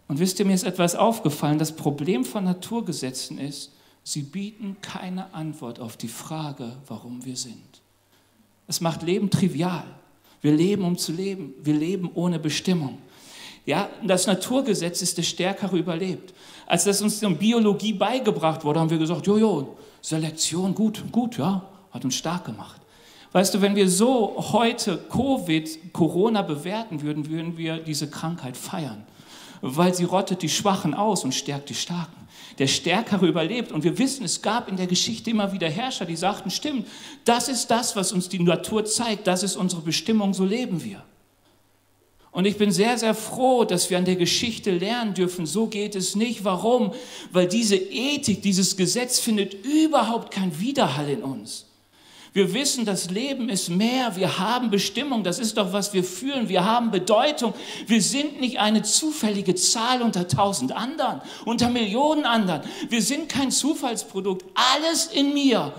Und 0.07 0.19
wisst 0.19 0.39
ihr, 0.39 0.45
mir 0.45 0.53
ist 0.53 0.63
etwas 0.63 0.95
aufgefallen. 0.95 1.59
Das 1.59 1.75
Problem 1.75 2.23
von 2.23 2.45
Naturgesetzen 2.45 3.37
ist, 3.37 3.73
sie 4.03 4.21
bieten 4.21 4.77
keine 4.81 5.33
Antwort 5.33 5.81
auf 5.81 5.97
die 5.97 6.07
Frage, 6.07 6.77
warum 6.87 7.25
wir 7.25 7.35
sind. 7.35 7.81
Es 8.67 8.79
macht 8.79 9.03
Leben 9.03 9.29
trivial. 9.29 9.83
Wir 10.41 10.53
leben, 10.53 10.85
um 10.85 10.97
zu 10.97 11.11
leben. 11.11 11.53
Wir 11.61 11.73
leben 11.73 12.09
ohne 12.13 12.39
Bestimmung. 12.39 12.99
Ja, 13.65 13.89
das 14.01 14.27
Naturgesetz 14.27 15.01
ist 15.01 15.17
der 15.17 15.23
Stärkere 15.23 15.77
überlebt. 15.77 16.33
Als 16.65 16.85
das 16.85 17.01
uns 17.01 17.21
in 17.21 17.37
Biologie 17.37 17.91
beigebracht 17.91 18.63
wurde, 18.63 18.79
haben 18.79 18.89
wir 18.89 18.97
gesagt, 18.97 19.27
jojo, 19.27 19.75
Selektion, 20.01 20.73
gut, 20.73 21.03
gut, 21.11 21.37
ja, 21.37 21.67
hat 21.91 22.05
uns 22.05 22.15
stark 22.15 22.45
gemacht. 22.45 22.79
Weißt 23.35 23.53
du, 23.53 23.61
wenn 23.61 23.75
wir 23.75 23.89
so 23.89 24.33
heute 24.53 24.97
Covid, 25.09 25.91
Corona 25.91 26.41
bewerten 26.41 27.01
würden, 27.01 27.29
würden 27.29 27.57
wir 27.57 27.79
diese 27.79 28.09
Krankheit 28.09 28.55
feiern. 28.55 29.03
Weil 29.59 29.93
sie 29.93 30.05
rottet 30.05 30.41
die 30.41 30.47
Schwachen 30.47 30.93
aus 30.93 31.25
und 31.25 31.33
stärkt 31.33 31.69
die 31.69 31.73
Starken. 31.73 32.29
Der 32.59 32.67
Stärkere 32.67 33.27
überlebt. 33.27 33.73
Und 33.73 33.83
wir 33.83 33.97
wissen, 33.97 34.23
es 34.23 34.41
gab 34.41 34.69
in 34.69 34.77
der 34.77 34.87
Geschichte 34.87 35.31
immer 35.31 35.51
wieder 35.51 35.69
Herrscher, 35.69 36.05
die 36.05 36.15
sagten, 36.15 36.49
stimmt, 36.49 36.87
das 37.25 37.49
ist 37.49 37.67
das, 37.67 37.97
was 37.97 38.13
uns 38.13 38.29
die 38.29 38.39
Natur 38.39 38.85
zeigt, 38.85 39.27
das 39.27 39.43
ist 39.43 39.57
unsere 39.57 39.81
Bestimmung, 39.81 40.33
so 40.33 40.45
leben 40.45 40.81
wir. 40.85 41.03
Und 42.31 42.45
ich 42.45 42.57
bin 42.57 42.71
sehr, 42.71 42.97
sehr 42.97 43.13
froh, 43.13 43.65
dass 43.65 43.89
wir 43.89 43.97
an 43.97 44.05
der 44.05 44.15
Geschichte 44.15 44.71
lernen 44.71 45.13
dürfen, 45.13 45.45
so 45.45 45.67
geht 45.67 45.97
es 45.97 46.15
nicht. 46.15 46.45
Warum? 46.45 46.93
Weil 47.33 47.49
diese 47.49 47.75
Ethik, 47.75 48.41
dieses 48.43 48.77
Gesetz 48.77 49.19
findet 49.19 49.65
überhaupt 49.65 50.31
keinen 50.31 50.57
Widerhall 50.57 51.09
in 51.09 51.21
uns. 51.21 51.65
Wir 52.35 52.53
wissen, 52.53 52.83
das 52.83 53.09
Leben 53.09 53.49
ist 53.49 53.69
mehr, 53.69 54.15
wir 54.17 54.37
haben 54.37 54.69
Bestimmung, 54.69 55.23
das 55.23 55.39
ist 55.39 55.57
doch, 55.57 55.73
was 55.73 55.93
wir 55.93 56.03
fühlen, 56.03 56.49
wir 56.49 56.63
haben 56.65 56.91
Bedeutung. 56.91 57.55
Wir 57.87 58.01
sind 58.01 58.39
nicht 58.41 58.59
eine 58.59 58.83
zufällige 58.83 59.55
Zahl 59.55 60.03
unter 60.03 60.27
tausend 60.27 60.71
anderen, 60.71 61.21
unter 61.45 61.69
Millionen 61.69 62.25
anderen. 62.25 62.61
Wir 62.89 63.01
sind 63.01 63.29
kein 63.29 63.51
Zufallsprodukt, 63.51 64.45
alles 64.53 65.07
in 65.07 65.33
mir 65.33 65.73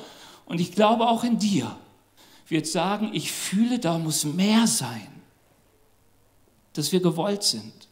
und 0.47 0.61
ich 0.61 0.73
glaube 0.73 1.07
auch 1.07 1.23
in 1.23 1.39
dir 1.39 1.77
wird 2.49 2.67
sagen, 2.67 3.11
ich 3.13 3.31
fühle, 3.31 3.79
da 3.79 3.99
muss 3.99 4.25
mehr 4.25 4.67
sein 4.67 5.09
dass 6.77 6.93
wir 6.93 7.01
gewollt 7.01 7.43
sind. 7.43 7.86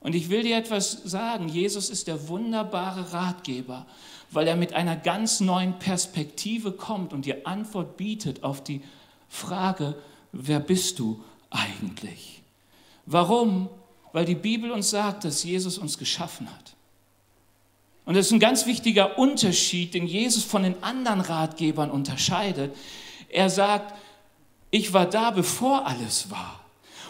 Und 0.00 0.14
ich 0.14 0.30
will 0.30 0.42
dir 0.42 0.56
etwas 0.56 1.02
sagen, 1.04 1.48
Jesus 1.48 1.90
ist 1.90 2.06
der 2.06 2.28
wunderbare 2.28 3.12
Ratgeber, 3.12 3.86
weil 4.30 4.46
er 4.46 4.56
mit 4.56 4.72
einer 4.72 4.96
ganz 4.96 5.40
neuen 5.40 5.78
Perspektive 5.78 6.72
kommt 6.72 7.12
und 7.12 7.24
dir 7.24 7.46
Antwort 7.46 7.96
bietet 7.96 8.44
auf 8.44 8.62
die 8.62 8.82
Frage, 9.28 9.96
wer 10.32 10.60
bist 10.60 10.98
du 10.98 11.22
eigentlich? 11.50 12.42
Warum? 13.06 13.68
Weil 14.12 14.24
die 14.24 14.34
Bibel 14.34 14.70
uns 14.70 14.90
sagt, 14.90 15.24
dass 15.24 15.44
Jesus 15.44 15.78
uns 15.78 15.98
geschaffen 15.98 16.50
hat. 16.50 16.74
Und 18.04 18.14
das 18.14 18.26
ist 18.26 18.32
ein 18.32 18.40
ganz 18.40 18.66
wichtiger 18.66 19.18
Unterschied, 19.18 19.94
den 19.94 20.06
Jesus 20.06 20.44
von 20.44 20.62
den 20.62 20.82
anderen 20.82 21.20
Ratgebern 21.20 21.90
unterscheidet. 21.90 22.74
Er 23.28 23.50
sagt, 23.50 23.94
ich 24.70 24.92
war 24.92 25.06
da, 25.06 25.32
bevor 25.32 25.86
alles 25.86 26.30
war. 26.30 26.60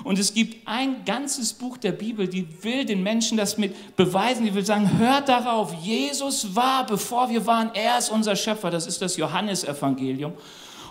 Und 0.04 0.18
es 0.18 0.34
gibt 0.34 0.66
ein 0.66 1.04
ganzes 1.04 1.52
Buch 1.52 1.78
der 1.78 1.92
Bibel, 1.92 2.28
die 2.28 2.46
will 2.62 2.84
den 2.84 3.02
Menschen 3.02 3.36
das 3.36 3.58
mit 3.58 3.96
beweisen, 3.96 4.44
die 4.44 4.54
will 4.54 4.64
sagen, 4.64 4.98
hört 4.98 5.28
darauf, 5.28 5.72
Jesus 5.82 6.54
war, 6.54 6.86
bevor 6.86 7.30
wir 7.30 7.46
waren, 7.46 7.70
er 7.74 7.98
ist 7.98 8.10
unser 8.10 8.36
Schöpfer, 8.36 8.70
das 8.70 8.86
ist 8.86 9.00
das 9.00 9.16
Johannesevangelium. 9.16 10.32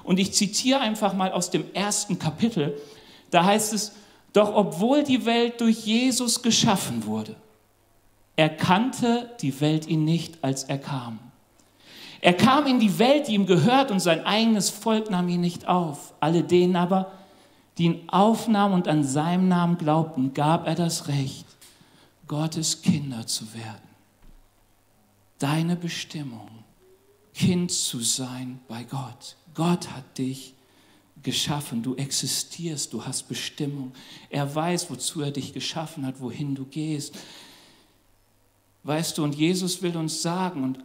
Und 0.03 0.19
ich 0.19 0.33
zitiere 0.33 0.79
einfach 0.79 1.13
mal 1.13 1.31
aus 1.31 1.49
dem 1.49 1.65
ersten 1.73 2.19
Kapitel, 2.19 2.79
da 3.31 3.45
heißt 3.45 3.73
es, 3.73 3.93
doch 4.33 4.53
obwohl 4.53 5.03
die 5.03 5.25
Welt 5.25 5.61
durch 5.61 5.85
Jesus 5.85 6.41
geschaffen 6.41 7.05
wurde, 7.05 7.35
erkannte 8.35 9.31
die 9.41 9.59
Welt 9.61 9.87
ihn 9.87 10.03
nicht, 10.03 10.39
als 10.41 10.63
er 10.63 10.77
kam. 10.77 11.19
Er 12.21 12.33
kam 12.33 12.65
in 12.65 12.79
die 12.79 12.97
Welt, 12.99 13.27
die 13.27 13.33
ihm 13.33 13.45
gehört, 13.45 13.91
und 13.91 13.99
sein 13.99 14.25
eigenes 14.25 14.69
Volk 14.69 15.09
nahm 15.09 15.29
ihn 15.29 15.41
nicht 15.41 15.67
auf. 15.67 16.13
Alle 16.19 16.43
denen 16.43 16.75
aber, 16.75 17.11
die 17.77 17.85
ihn 17.85 18.09
aufnahmen 18.09 18.73
und 18.73 18.87
an 18.87 19.03
seinem 19.03 19.47
Namen 19.47 19.77
glaubten, 19.77 20.33
gab 20.33 20.67
er 20.67 20.75
das 20.75 21.07
Recht, 21.07 21.45
Gottes 22.27 22.81
Kinder 22.81 23.27
zu 23.27 23.53
werden. 23.53 23.81
Deine 25.39 25.75
Bestimmung, 25.75 26.49
Kind 27.33 27.71
zu 27.71 27.99
sein 27.99 28.59
bei 28.67 28.83
Gott. 28.83 29.35
Gott 29.53 29.89
hat 29.91 30.17
dich 30.17 30.53
geschaffen, 31.21 31.83
du 31.83 31.95
existierst, 31.95 32.93
du 32.93 33.03
hast 33.03 33.27
Bestimmung. 33.27 33.91
Er 34.29 34.53
weiß, 34.53 34.89
wozu 34.89 35.21
er 35.21 35.31
dich 35.31 35.53
geschaffen 35.53 36.05
hat, 36.05 36.21
wohin 36.21 36.55
du 36.55 36.65
gehst. 36.65 37.15
Weißt 38.83 39.17
du, 39.17 39.23
und 39.23 39.35
Jesus 39.35 39.81
will 39.81 39.97
uns 39.97 40.21
sagen, 40.21 40.63
und 40.63 40.79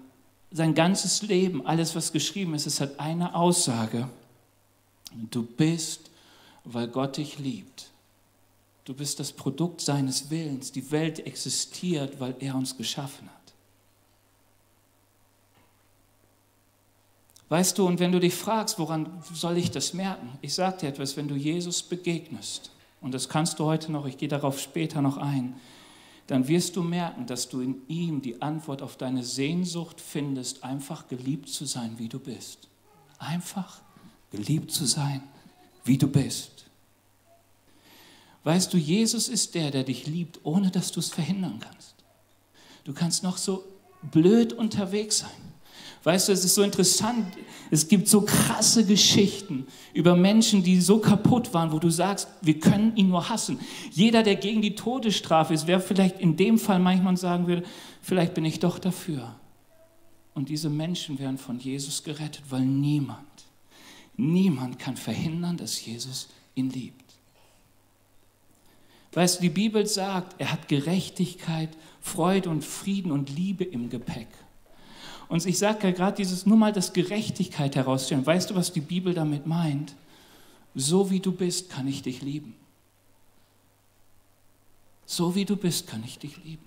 sein 0.50 0.74
ganzes 0.74 1.22
Leben, 1.22 1.64
alles, 1.66 1.94
was 1.94 2.10
geschrieben 2.10 2.54
ist, 2.54 2.66
es 2.66 2.80
hat 2.80 2.98
eine 2.98 3.34
Aussage. 3.34 4.08
Du 5.30 5.42
bist 5.42 6.09
weil 6.72 6.88
Gott 6.88 7.16
dich 7.16 7.38
liebt. 7.38 7.90
Du 8.84 8.94
bist 8.94 9.20
das 9.20 9.32
Produkt 9.32 9.80
seines 9.80 10.30
Willens. 10.30 10.72
Die 10.72 10.90
Welt 10.90 11.24
existiert, 11.26 12.18
weil 12.18 12.34
er 12.40 12.54
uns 12.54 12.76
geschaffen 12.76 13.28
hat. 13.28 13.40
Weißt 17.50 17.78
du, 17.78 17.86
und 17.86 17.98
wenn 17.98 18.12
du 18.12 18.20
dich 18.20 18.34
fragst, 18.34 18.78
woran 18.78 19.22
soll 19.32 19.58
ich 19.58 19.70
das 19.70 19.92
merken? 19.92 20.38
Ich 20.40 20.54
sage 20.54 20.78
dir 20.78 20.88
etwas, 20.88 21.16
wenn 21.16 21.26
du 21.26 21.34
Jesus 21.34 21.82
begegnest, 21.82 22.70
und 23.00 23.12
das 23.12 23.28
kannst 23.28 23.58
du 23.58 23.64
heute 23.64 23.90
noch, 23.90 24.06
ich 24.06 24.18
gehe 24.18 24.28
darauf 24.28 24.60
später 24.60 25.02
noch 25.02 25.16
ein, 25.16 25.54
dann 26.28 26.46
wirst 26.46 26.76
du 26.76 26.84
merken, 26.84 27.26
dass 27.26 27.48
du 27.48 27.60
in 27.60 27.82
ihm 27.88 28.22
die 28.22 28.40
Antwort 28.40 28.82
auf 28.82 28.96
deine 28.96 29.24
Sehnsucht 29.24 30.00
findest, 30.00 30.62
einfach 30.62 31.08
geliebt 31.08 31.48
zu 31.48 31.64
sein, 31.64 31.98
wie 31.98 32.08
du 32.08 32.20
bist. 32.20 32.68
Einfach 33.18 33.80
geliebt 34.30 34.70
zu 34.70 34.84
sein, 34.84 35.22
wie 35.84 35.98
du 35.98 36.06
bist. 36.06 36.59
Weißt 38.44 38.72
du, 38.72 38.78
Jesus 38.78 39.28
ist 39.28 39.54
der, 39.54 39.70
der 39.70 39.84
dich 39.84 40.06
liebt, 40.06 40.40
ohne 40.44 40.70
dass 40.70 40.92
du 40.92 41.00
es 41.00 41.08
verhindern 41.08 41.58
kannst. 41.60 41.94
Du 42.84 42.92
kannst 42.92 43.22
noch 43.22 43.36
so 43.36 43.64
blöd 44.10 44.52
unterwegs 44.52 45.18
sein. 45.18 45.30
Weißt 46.02 46.28
du, 46.28 46.32
es 46.32 46.44
ist 46.44 46.54
so 46.54 46.62
interessant, 46.62 47.26
es 47.70 47.86
gibt 47.86 48.08
so 48.08 48.22
krasse 48.22 48.86
Geschichten 48.86 49.66
über 49.92 50.16
Menschen, 50.16 50.62
die 50.62 50.80
so 50.80 50.98
kaputt 50.98 51.52
waren, 51.52 51.72
wo 51.72 51.78
du 51.78 51.90
sagst, 51.90 52.28
wir 52.40 52.58
können 52.58 52.96
ihn 52.96 53.08
nur 53.08 53.28
hassen. 53.28 53.60
Jeder, 53.92 54.22
der 54.22 54.36
gegen 54.36 54.62
die 54.62 54.74
Todesstrafe 54.74 55.52
ist, 55.52 55.66
wäre 55.66 55.80
vielleicht 55.80 56.18
in 56.18 56.38
dem 56.38 56.58
Fall 56.58 56.78
manchmal 56.78 57.18
sagen 57.18 57.46
würde, 57.46 57.64
vielleicht 58.00 58.32
bin 58.32 58.46
ich 58.46 58.60
doch 58.60 58.78
dafür. 58.78 59.34
Und 60.32 60.48
diese 60.48 60.70
Menschen 60.70 61.18
werden 61.18 61.36
von 61.36 61.58
Jesus 61.58 62.02
gerettet, 62.02 62.44
weil 62.48 62.64
niemand 62.64 63.26
Niemand 64.20 64.78
kann 64.78 64.96
verhindern, 64.98 65.56
dass 65.56 65.84
Jesus 65.84 66.28
ihn 66.54 66.68
liebt. 66.68 67.09
Weißt 69.12 69.38
du, 69.38 69.42
die 69.42 69.50
Bibel 69.50 69.86
sagt, 69.86 70.40
er 70.40 70.52
hat 70.52 70.68
Gerechtigkeit, 70.68 71.70
Freude 72.00 72.48
und 72.48 72.64
Frieden 72.64 73.10
und 73.10 73.28
Liebe 73.28 73.64
im 73.64 73.90
Gepäck. 73.90 74.28
Und 75.28 75.44
ich 75.46 75.58
sage 75.58 75.88
ja 75.88 75.90
gerade 75.92 76.16
dieses, 76.16 76.46
nur 76.46 76.56
mal 76.56 76.72
das 76.72 76.92
Gerechtigkeit 76.92 77.76
herausstellen. 77.76 78.24
Weißt 78.24 78.50
du, 78.50 78.54
was 78.54 78.72
die 78.72 78.80
Bibel 78.80 79.14
damit 79.14 79.46
meint? 79.46 79.94
So 80.74 81.10
wie 81.10 81.20
du 81.20 81.32
bist, 81.32 81.70
kann 81.70 81.88
ich 81.88 82.02
dich 82.02 82.22
lieben. 82.22 82.54
So 85.06 85.34
wie 85.34 85.44
du 85.44 85.56
bist, 85.56 85.88
kann 85.88 86.04
ich 86.04 86.18
dich 86.18 86.36
lieben. 86.44 86.64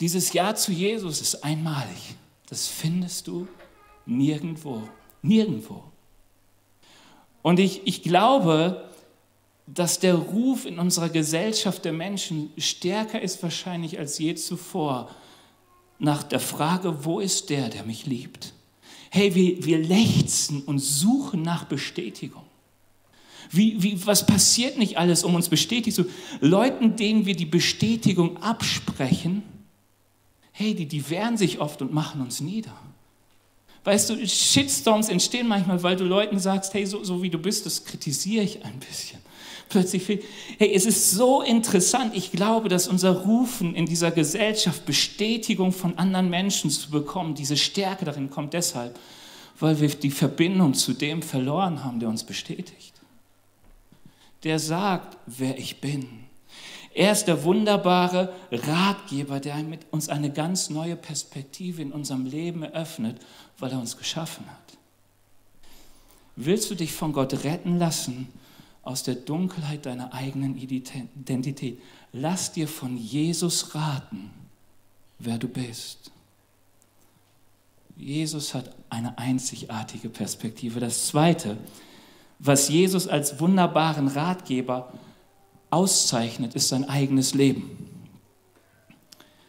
Dieses 0.00 0.32
Ja 0.32 0.52
zu 0.56 0.72
Jesus 0.72 1.20
ist 1.20 1.44
einmalig. 1.44 2.16
Das 2.46 2.66
findest 2.66 3.28
du 3.28 3.46
nirgendwo. 4.04 4.88
Nirgendwo. 5.22 5.91
Und 7.42 7.58
ich, 7.58 7.82
ich 7.84 8.02
glaube, 8.02 8.88
dass 9.66 9.98
der 9.98 10.14
Ruf 10.14 10.64
in 10.64 10.78
unserer 10.78 11.08
Gesellschaft 11.08 11.84
der 11.84 11.92
Menschen 11.92 12.50
stärker 12.56 13.20
ist 13.20 13.42
wahrscheinlich 13.42 13.98
als 13.98 14.18
je 14.18 14.34
zuvor 14.34 15.10
nach 15.98 16.22
der 16.22 16.40
Frage, 16.40 17.04
wo 17.04 17.20
ist 17.20 17.50
der, 17.50 17.68
der 17.68 17.84
mich 17.84 18.06
liebt? 18.06 18.52
Hey, 19.10 19.34
wir, 19.34 19.64
wir 19.64 19.78
lechzen 19.78 20.62
und 20.62 20.78
suchen 20.78 21.42
nach 21.42 21.64
Bestätigung. 21.64 22.42
Wie, 23.50 23.82
wie, 23.82 24.06
was 24.06 24.26
passiert 24.26 24.78
nicht 24.78 24.96
alles, 24.96 25.24
um 25.24 25.34
uns 25.34 25.48
bestätigt 25.48 25.94
zu? 25.94 26.06
Leuten, 26.40 26.96
denen 26.96 27.26
wir 27.26 27.36
die 27.36 27.46
Bestätigung 27.46 28.38
absprechen, 28.38 29.42
hey, 30.52 30.74
die, 30.74 30.86
die 30.86 31.08
wehren 31.10 31.36
sich 31.36 31.60
oft 31.60 31.82
und 31.82 31.92
machen 31.92 32.20
uns 32.20 32.40
nieder. 32.40 32.72
Weißt 33.84 34.10
du, 34.10 34.26
Shitstorms 34.26 35.08
entstehen 35.08 35.48
manchmal, 35.48 35.82
weil 35.82 35.96
du 35.96 36.04
Leuten 36.04 36.38
sagst, 36.38 36.72
hey, 36.74 36.86
so, 36.86 37.02
so 37.02 37.22
wie 37.22 37.30
du 37.30 37.38
bist, 37.38 37.66
das 37.66 37.84
kritisiere 37.84 38.44
ich 38.44 38.64
ein 38.64 38.78
bisschen. 38.78 39.20
Plötzlich, 39.68 40.06
hey, 40.58 40.72
es 40.72 40.84
ist 40.84 41.10
so 41.10 41.42
interessant. 41.42 42.14
Ich 42.14 42.30
glaube, 42.30 42.68
dass 42.68 42.86
unser 42.86 43.10
Rufen 43.22 43.74
in 43.74 43.86
dieser 43.86 44.10
Gesellschaft, 44.10 44.84
Bestätigung 44.84 45.72
von 45.72 45.98
anderen 45.98 46.30
Menschen 46.30 46.70
zu 46.70 46.90
bekommen, 46.90 47.34
diese 47.34 47.56
Stärke 47.56 48.04
darin 48.04 48.30
kommt 48.30 48.52
deshalb, 48.52 48.98
weil 49.58 49.80
wir 49.80 49.88
die 49.88 50.10
Verbindung 50.10 50.74
zu 50.74 50.92
dem 50.92 51.22
verloren 51.22 51.82
haben, 51.82 51.98
der 51.98 52.08
uns 52.08 52.22
bestätigt. 52.22 52.92
Der 54.44 54.58
sagt, 54.58 55.16
wer 55.26 55.58
ich 55.58 55.80
bin. 55.80 56.21
Er 56.94 57.12
ist 57.12 57.24
der 57.24 57.44
wunderbare 57.44 58.32
Ratgeber, 58.50 59.40
der 59.40 59.56
mit 59.62 59.86
uns 59.90 60.08
eine 60.08 60.30
ganz 60.30 60.68
neue 60.68 60.96
Perspektive 60.96 61.80
in 61.80 61.92
unserem 61.92 62.26
Leben 62.26 62.62
eröffnet, 62.62 63.18
weil 63.58 63.72
er 63.72 63.78
uns 63.78 63.96
geschaffen 63.96 64.44
hat. 64.46 64.78
Willst 66.36 66.70
du 66.70 66.74
dich 66.74 66.92
von 66.92 67.12
Gott 67.12 67.44
retten 67.44 67.78
lassen 67.78 68.28
aus 68.82 69.02
der 69.02 69.14
Dunkelheit 69.14 69.86
deiner 69.86 70.12
eigenen 70.12 70.56
Identität? 70.56 71.80
Lass 72.12 72.52
dir 72.52 72.68
von 72.68 72.96
Jesus 72.96 73.74
raten, 73.74 74.30
wer 75.18 75.38
du 75.38 75.48
bist. 75.48 76.10
Jesus 77.96 78.54
hat 78.54 78.74
eine 78.90 79.16
einzigartige 79.18 80.08
Perspektive. 80.08 80.80
Das 80.80 81.06
Zweite, 81.06 81.56
was 82.38 82.68
Jesus 82.68 83.06
als 83.06 83.38
wunderbaren 83.38 84.08
Ratgeber 84.08 84.92
auszeichnet, 85.72 86.54
ist 86.54 86.68
sein 86.68 86.88
eigenes 86.88 87.34
Leben. 87.34 87.70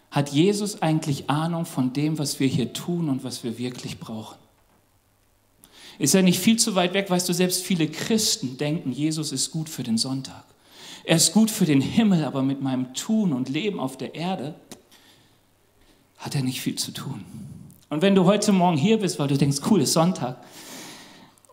Hat 0.10 0.30
Jesus 0.30 0.82
eigentlich 0.82 1.30
Ahnung 1.30 1.66
von 1.66 1.94
dem, 1.94 2.20
was 2.20 2.40
wir 2.40 2.48
hier 2.48 2.74
tun 2.74 3.10
und 3.10 3.24
was 3.24 3.44
wir 3.44 3.58
wirklich 3.58 4.00
brauchen? 4.00 4.38
Ist 6.00 6.16
er 6.16 6.22
nicht 6.22 6.40
viel 6.40 6.58
zu 6.58 6.76
weit 6.76 6.94
weg? 6.94 7.10
Weißt 7.10 7.28
du, 7.28 7.34
selbst 7.34 7.64
viele 7.64 7.88
Christen 7.88 8.58
denken, 8.58 8.92
Jesus 8.92 9.32
ist 9.32 9.52
gut 9.52 9.70
für 9.70 9.84
den 9.84 9.98
Sonntag. 9.98 10.46
Er 11.04 11.18
ist 11.18 11.34
gut 11.34 11.52
für 11.52 11.66
den 11.66 11.82
Himmel, 11.82 12.24
aber 12.24 12.42
mit 12.42 12.62
meinem 12.62 12.94
Tun 12.94 13.34
und 13.34 13.50
Leben 13.50 13.80
auf 13.80 13.98
der 13.98 14.16
Erde 14.16 14.56
hat 16.18 16.36
er 16.36 16.42
nicht 16.42 16.62
viel 16.62 16.76
zu 16.76 16.92
tun. 16.92 17.26
Und 17.90 18.02
wenn 18.02 18.16
du 18.16 18.26
heute 18.26 18.52
Morgen 18.54 18.78
hier 18.78 18.98
bist, 18.98 19.20
weil 19.20 19.28
du 19.28 19.38
denkst, 19.38 19.58
cool, 19.70 19.82
ist 19.82 19.94
Sonntag, 19.94 20.38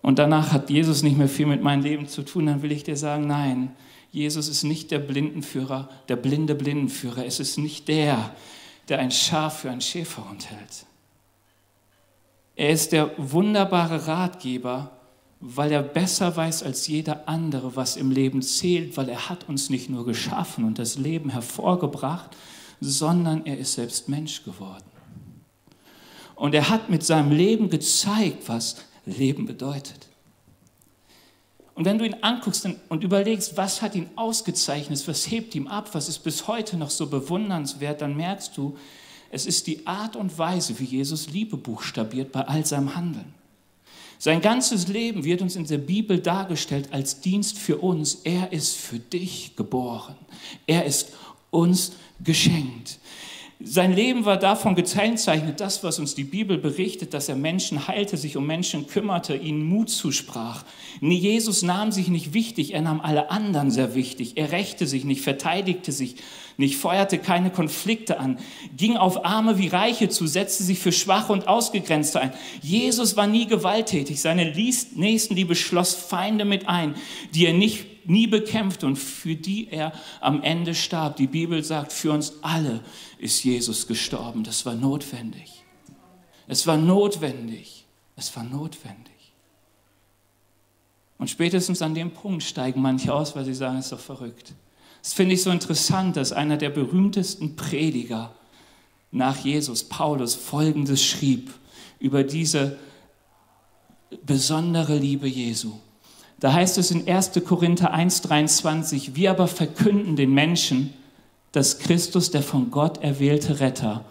und 0.02 0.18
danach 0.18 0.52
hat 0.52 0.70
Jesus 0.70 1.02
nicht 1.02 1.18
mehr 1.18 1.28
viel 1.28 1.46
mit 1.46 1.62
meinem 1.62 1.82
Leben 1.82 2.08
zu 2.08 2.22
tun, 2.22 2.46
dann 2.46 2.62
will 2.62 2.72
ich 2.72 2.84
dir 2.84 2.96
sagen, 2.96 3.26
nein, 3.26 3.74
Jesus 4.12 4.48
ist 4.48 4.64
nicht 4.64 4.90
der 4.90 4.98
Blindenführer, 4.98 5.88
der 6.08 6.16
blinde 6.16 6.54
Blindenführer. 6.54 7.24
Es 7.24 7.38
ist 7.38 7.58
nicht 7.58 7.88
der, 7.88 8.34
der 8.88 8.98
ein 8.98 9.12
Schaf 9.12 9.60
für 9.60 9.70
einen 9.70 9.80
Schäferhund 9.80 10.50
hält. 10.50 10.86
Er 12.56 12.70
ist 12.70 12.92
der 12.92 13.12
wunderbare 13.16 14.06
Ratgeber, 14.06 14.90
weil 15.40 15.72
er 15.72 15.82
besser 15.82 16.36
weiß 16.36 16.62
als 16.62 16.86
jeder 16.88 17.28
andere, 17.28 17.74
was 17.76 17.96
im 17.96 18.10
Leben 18.10 18.42
zählt, 18.42 18.96
weil 18.96 19.08
er 19.08 19.30
hat 19.30 19.48
uns 19.48 19.70
nicht 19.70 19.88
nur 19.88 20.04
geschaffen 20.04 20.64
und 20.64 20.78
das 20.78 20.98
Leben 20.98 21.30
hervorgebracht, 21.30 22.36
sondern 22.80 23.46
er 23.46 23.58
ist 23.58 23.74
selbst 23.74 24.08
Mensch 24.08 24.44
geworden. 24.44 24.84
Und 26.34 26.54
er 26.54 26.68
hat 26.68 26.90
mit 26.90 27.04
seinem 27.04 27.32
Leben 27.32 27.70
gezeigt, 27.70 28.48
was 28.48 28.76
Leben 29.06 29.46
bedeutet. 29.46 30.09
Und 31.80 31.86
wenn 31.86 31.96
du 31.96 32.04
ihn 32.04 32.16
anguckst 32.20 32.68
und 32.90 33.04
überlegst, 33.04 33.56
was 33.56 33.80
hat 33.80 33.94
ihn 33.94 34.10
ausgezeichnet, 34.14 35.02
was 35.08 35.30
hebt 35.30 35.54
ihm 35.54 35.66
ab, 35.66 35.88
was 35.94 36.10
ist 36.10 36.18
bis 36.18 36.46
heute 36.46 36.76
noch 36.76 36.90
so 36.90 37.06
bewundernswert, 37.06 38.02
dann 38.02 38.18
merkst 38.18 38.54
du, 38.54 38.76
es 39.30 39.46
ist 39.46 39.66
die 39.66 39.86
Art 39.86 40.14
und 40.14 40.36
Weise, 40.36 40.78
wie 40.78 40.84
Jesus 40.84 41.30
Liebe 41.30 41.56
buchstabiert 41.56 42.32
bei 42.32 42.42
all 42.42 42.66
seinem 42.66 42.94
Handeln. 42.94 43.32
Sein 44.18 44.42
ganzes 44.42 44.88
Leben 44.88 45.24
wird 45.24 45.40
uns 45.40 45.56
in 45.56 45.66
der 45.66 45.78
Bibel 45.78 46.20
dargestellt 46.20 46.90
als 46.92 47.22
Dienst 47.22 47.58
für 47.58 47.78
uns. 47.78 48.16
Er 48.24 48.52
ist 48.52 48.76
für 48.76 48.98
dich 48.98 49.56
geboren. 49.56 50.16
Er 50.66 50.84
ist 50.84 51.14
uns 51.50 51.92
geschenkt. 52.22 52.98
Sein 53.62 53.92
Leben 53.92 54.24
war 54.24 54.38
davon 54.38 54.74
gezeichnet, 54.74 55.60
das, 55.60 55.84
was 55.84 55.98
uns 55.98 56.14
die 56.14 56.24
Bibel 56.24 56.56
berichtet, 56.56 57.12
dass 57.12 57.28
er 57.28 57.36
Menschen 57.36 57.88
heilte, 57.88 58.16
sich 58.16 58.38
um 58.38 58.46
Menschen 58.46 58.86
kümmerte, 58.86 59.36
ihnen 59.36 59.64
Mut 59.64 59.90
zusprach. 59.90 60.64
Jesus 61.02 61.60
nahm 61.60 61.92
sich 61.92 62.08
nicht 62.08 62.32
wichtig, 62.32 62.72
er 62.72 62.80
nahm 62.80 63.02
alle 63.02 63.30
anderen 63.30 63.70
sehr 63.70 63.94
wichtig. 63.94 64.38
Er 64.38 64.50
rächte 64.52 64.86
sich 64.86 65.04
nicht, 65.04 65.20
verteidigte 65.20 65.92
sich 65.92 66.16
nicht, 66.56 66.76
feuerte 66.76 67.18
keine 67.18 67.50
Konflikte 67.50 68.18
an, 68.18 68.38
ging 68.78 68.96
auf 68.96 69.26
Arme 69.26 69.58
wie 69.58 69.68
Reiche 69.68 70.08
zu, 70.08 70.26
setzte 70.26 70.62
sich 70.62 70.78
für 70.78 70.92
Schwache 70.92 71.30
und 71.30 71.46
Ausgegrenzte 71.46 72.18
ein. 72.18 72.32
Jesus 72.62 73.18
war 73.18 73.26
nie 73.26 73.46
gewalttätig. 73.46 74.22
Seine 74.22 74.54
Nächstenliebe 74.54 75.54
schloss 75.54 75.94
Feinde 75.94 76.46
mit 76.46 76.66
ein, 76.66 76.94
die 77.34 77.44
er 77.44 77.52
nicht 77.52 77.89
nie 78.04 78.26
bekämpft 78.26 78.84
und 78.84 78.96
für 78.96 79.34
die 79.34 79.68
er 79.68 79.92
am 80.20 80.42
Ende 80.42 80.74
starb. 80.74 81.16
Die 81.16 81.26
Bibel 81.26 81.62
sagt, 81.62 81.92
für 81.92 82.12
uns 82.12 82.34
alle 82.42 82.80
ist 83.18 83.44
Jesus 83.44 83.86
gestorben. 83.86 84.44
Das 84.44 84.66
war 84.66 84.74
notwendig. 84.74 85.64
Es 86.46 86.66
war 86.66 86.76
notwendig. 86.76 87.86
Es 88.16 88.34
war 88.36 88.44
notwendig. 88.44 89.10
Und 91.18 91.28
spätestens 91.28 91.82
an 91.82 91.94
dem 91.94 92.12
Punkt 92.12 92.42
steigen 92.42 92.80
manche 92.80 93.12
aus, 93.12 93.36
weil 93.36 93.44
sie 93.44 93.54
sagen, 93.54 93.78
es 93.78 93.86
ist 93.86 93.92
doch 93.92 94.00
verrückt. 94.00 94.54
Das 95.02 95.12
finde 95.12 95.34
ich 95.34 95.42
so 95.42 95.50
interessant, 95.50 96.16
dass 96.16 96.32
einer 96.32 96.56
der 96.56 96.70
berühmtesten 96.70 97.56
Prediger 97.56 98.34
nach 99.10 99.36
Jesus, 99.38 99.84
Paulus, 99.84 100.34
Folgendes 100.34 101.04
schrieb 101.04 101.50
über 101.98 102.24
diese 102.24 102.78
besondere 104.24 104.96
Liebe 104.96 105.28
Jesu. 105.28 105.74
Da 106.40 106.54
heißt 106.54 106.78
es 106.78 106.90
in 106.90 107.06
1. 107.06 107.32
Korinther 107.46 107.94
1.23, 107.94 109.14
wir 109.14 109.30
aber 109.30 109.46
verkünden 109.46 110.16
den 110.16 110.32
Menschen, 110.32 110.94
dass 111.52 111.78
Christus, 111.78 112.30
der 112.30 112.42
von 112.42 112.70
Gott 112.70 113.02
erwählte 113.02 113.60
Retter, 113.60 114.04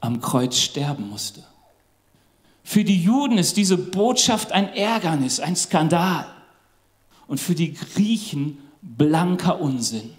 am 0.00 0.20
Kreuz 0.20 0.56
sterben 0.58 1.10
musste. 1.10 1.42
Für 2.64 2.82
die 2.82 3.00
Juden 3.00 3.38
ist 3.38 3.56
diese 3.56 3.76
Botschaft 3.76 4.52
ein 4.52 4.72
Ärgernis, 4.74 5.38
ein 5.38 5.54
Skandal. 5.54 6.26
Und 7.28 7.40
für 7.40 7.54
die 7.54 7.74
Griechen 7.74 8.58
blanker 8.82 9.60
Unsinn. 9.60 10.10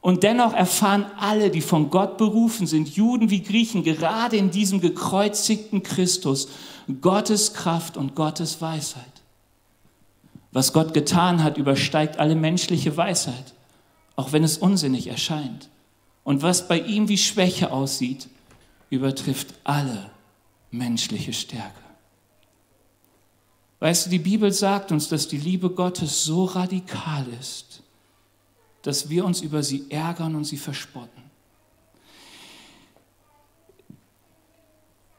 Und 0.00 0.22
dennoch 0.22 0.52
erfahren 0.52 1.06
alle, 1.18 1.50
die 1.50 1.60
von 1.60 1.88
Gott 1.88 2.18
berufen 2.18 2.66
sind, 2.66 2.88
Juden 2.96 3.30
wie 3.30 3.42
Griechen, 3.42 3.84
gerade 3.84 4.36
in 4.36 4.50
diesem 4.50 4.80
gekreuzigten 4.80 5.82
Christus, 5.82 6.48
Gottes 7.00 7.54
Kraft 7.54 7.96
und 7.96 8.14
Gottes 8.14 8.60
Weisheit. 8.60 9.13
Was 10.54 10.72
Gott 10.72 10.94
getan 10.94 11.42
hat, 11.42 11.58
übersteigt 11.58 12.18
alle 12.18 12.36
menschliche 12.36 12.96
Weisheit, 12.96 13.54
auch 14.14 14.30
wenn 14.30 14.44
es 14.44 14.56
unsinnig 14.56 15.08
erscheint. 15.08 15.68
Und 16.22 16.42
was 16.42 16.68
bei 16.68 16.78
ihm 16.78 17.08
wie 17.08 17.18
Schwäche 17.18 17.72
aussieht, 17.72 18.28
übertrifft 18.88 19.52
alle 19.64 20.10
menschliche 20.70 21.32
Stärke. 21.32 21.80
Weißt 23.80 24.06
du, 24.06 24.10
die 24.10 24.20
Bibel 24.20 24.52
sagt 24.52 24.92
uns, 24.92 25.08
dass 25.08 25.26
die 25.26 25.38
Liebe 25.38 25.70
Gottes 25.70 26.22
so 26.24 26.44
radikal 26.44 27.26
ist, 27.40 27.82
dass 28.82 29.08
wir 29.08 29.24
uns 29.24 29.40
über 29.40 29.64
sie 29.64 29.90
ärgern 29.90 30.36
und 30.36 30.44
sie 30.44 30.56
verspotten. 30.56 31.24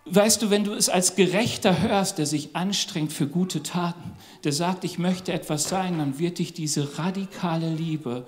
Weißt 0.05 0.41
du, 0.43 0.51
wenn 0.51 0.63
du 0.63 0.73
es 0.73 0.87
als 0.87 1.15
Gerechter 1.15 1.81
hörst, 1.81 2.19
der 2.19 2.27
sich 2.27 2.55
anstrengt 2.55 3.11
für 3.11 3.27
gute 3.27 3.63
Taten, 3.63 4.13
der 4.45 4.53
sagt, 4.53 4.83
ich 4.83 4.99
möchte 4.99 5.33
etwas 5.33 5.67
sein, 5.67 5.97
dann 5.97 6.19
wird 6.19 6.39
dich 6.39 6.53
diese 6.53 6.97
radikale 6.97 7.73
Liebe 7.73 8.25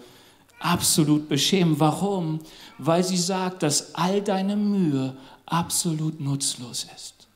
absolut 0.60 1.30
beschämen. 1.30 1.80
Warum? 1.80 2.40
Weil 2.78 3.04
sie 3.04 3.18
sagt, 3.18 3.64
dass 3.64 3.96
all 3.96 4.22
deine 4.22 4.56
Mühe 4.56 5.16
absolut 5.46 6.20
nutzlos 6.20 6.88
ist. 6.96 7.28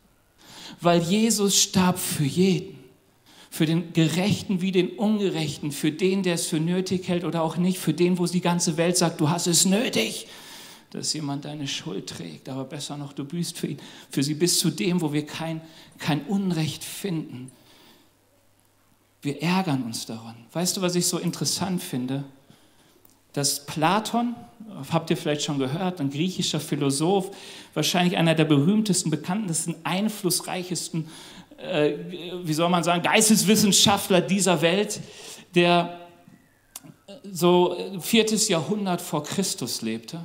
Weil 0.81 1.01
Jesus 1.01 1.61
starb 1.61 1.99
für 1.99 2.25
jeden. 2.25 2.79
Für 3.51 3.65
den 3.65 3.93
Gerechten 3.93 4.61
wie 4.61 4.71
den 4.71 4.89
Ungerechten, 4.91 5.71
für 5.71 5.91
den, 5.91 6.23
der 6.23 6.35
es 6.35 6.47
für 6.47 6.59
nötig 6.59 7.07
hält 7.07 7.25
oder 7.25 7.43
auch 7.43 7.57
nicht, 7.57 7.79
für 7.79 7.93
den, 7.93 8.17
wo 8.17 8.25
die 8.25 8.41
ganze 8.41 8.77
Welt 8.77 8.97
sagt, 8.97 9.19
du 9.19 9.29
hast 9.29 9.47
es 9.47 9.65
nötig 9.65 10.27
dass 10.91 11.13
jemand 11.13 11.45
deine 11.45 11.67
Schuld 11.67 12.07
trägt, 12.07 12.49
aber 12.49 12.65
besser 12.65 12.97
noch, 12.97 13.13
du 13.13 13.23
büßt 13.23 13.57
für 13.57 13.67
ihn, 13.67 13.77
für 14.09 14.23
sie 14.23 14.33
bis 14.33 14.59
zu 14.59 14.69
dem, 14.69 14.99
wo 15.01 15.13
wir 15.13 15.25
kein, 15.25 15.61
kein 15.97 16.21
Unrecht 16.25 16.83
finden. 16.83 17.49
Wir 19.21 19.41
ärgern 19.41 19.83
uns 19.83 20.05
daran. 20.05 20.35
Weißt 20.51 20.77
du, 20.77 20.81
was 20.81 20.95
ich 20.95 21.07
so 21.07 21.19
interessant 21.19 21.81
finde? 21.81 22.23
Dass 23.33 23.65
Platon, 23.65 24.35
habt 24.91 25.09
ihr 25.09 25.17
vielleicht 25.17 25.43
schon 25.43 25.59
gehört, 25.59 26.01
ein 26.01 26.09
griechischer 26.09 26.59
Philosoph, 26.59 27.31
wahrscheinlich 27.73 28.17
einer 28.17 28.35
der 28.35 28.45
berühmtesten, 28.45 29.09
bekanntesten, 29.09 29.75
einflussreichsten, 29.83 31.07
äh, 31.57 31.93
wie 32.43 32.53
soll 32.53 32.69
man 32.69 32.83
sagen, 32.83 33.03
Geisteswissenschaftler 33.03 34.21
dieser 34.21 34.61
Welt, 34.61 34.99
der 35.55 35.99
so 37.31 37.77
viertes 37.99 38.47
Jahrhundert 38.47 39.01
vor 39.01 39.23
Christus 39.23 39.81
lebte 39.81 40.21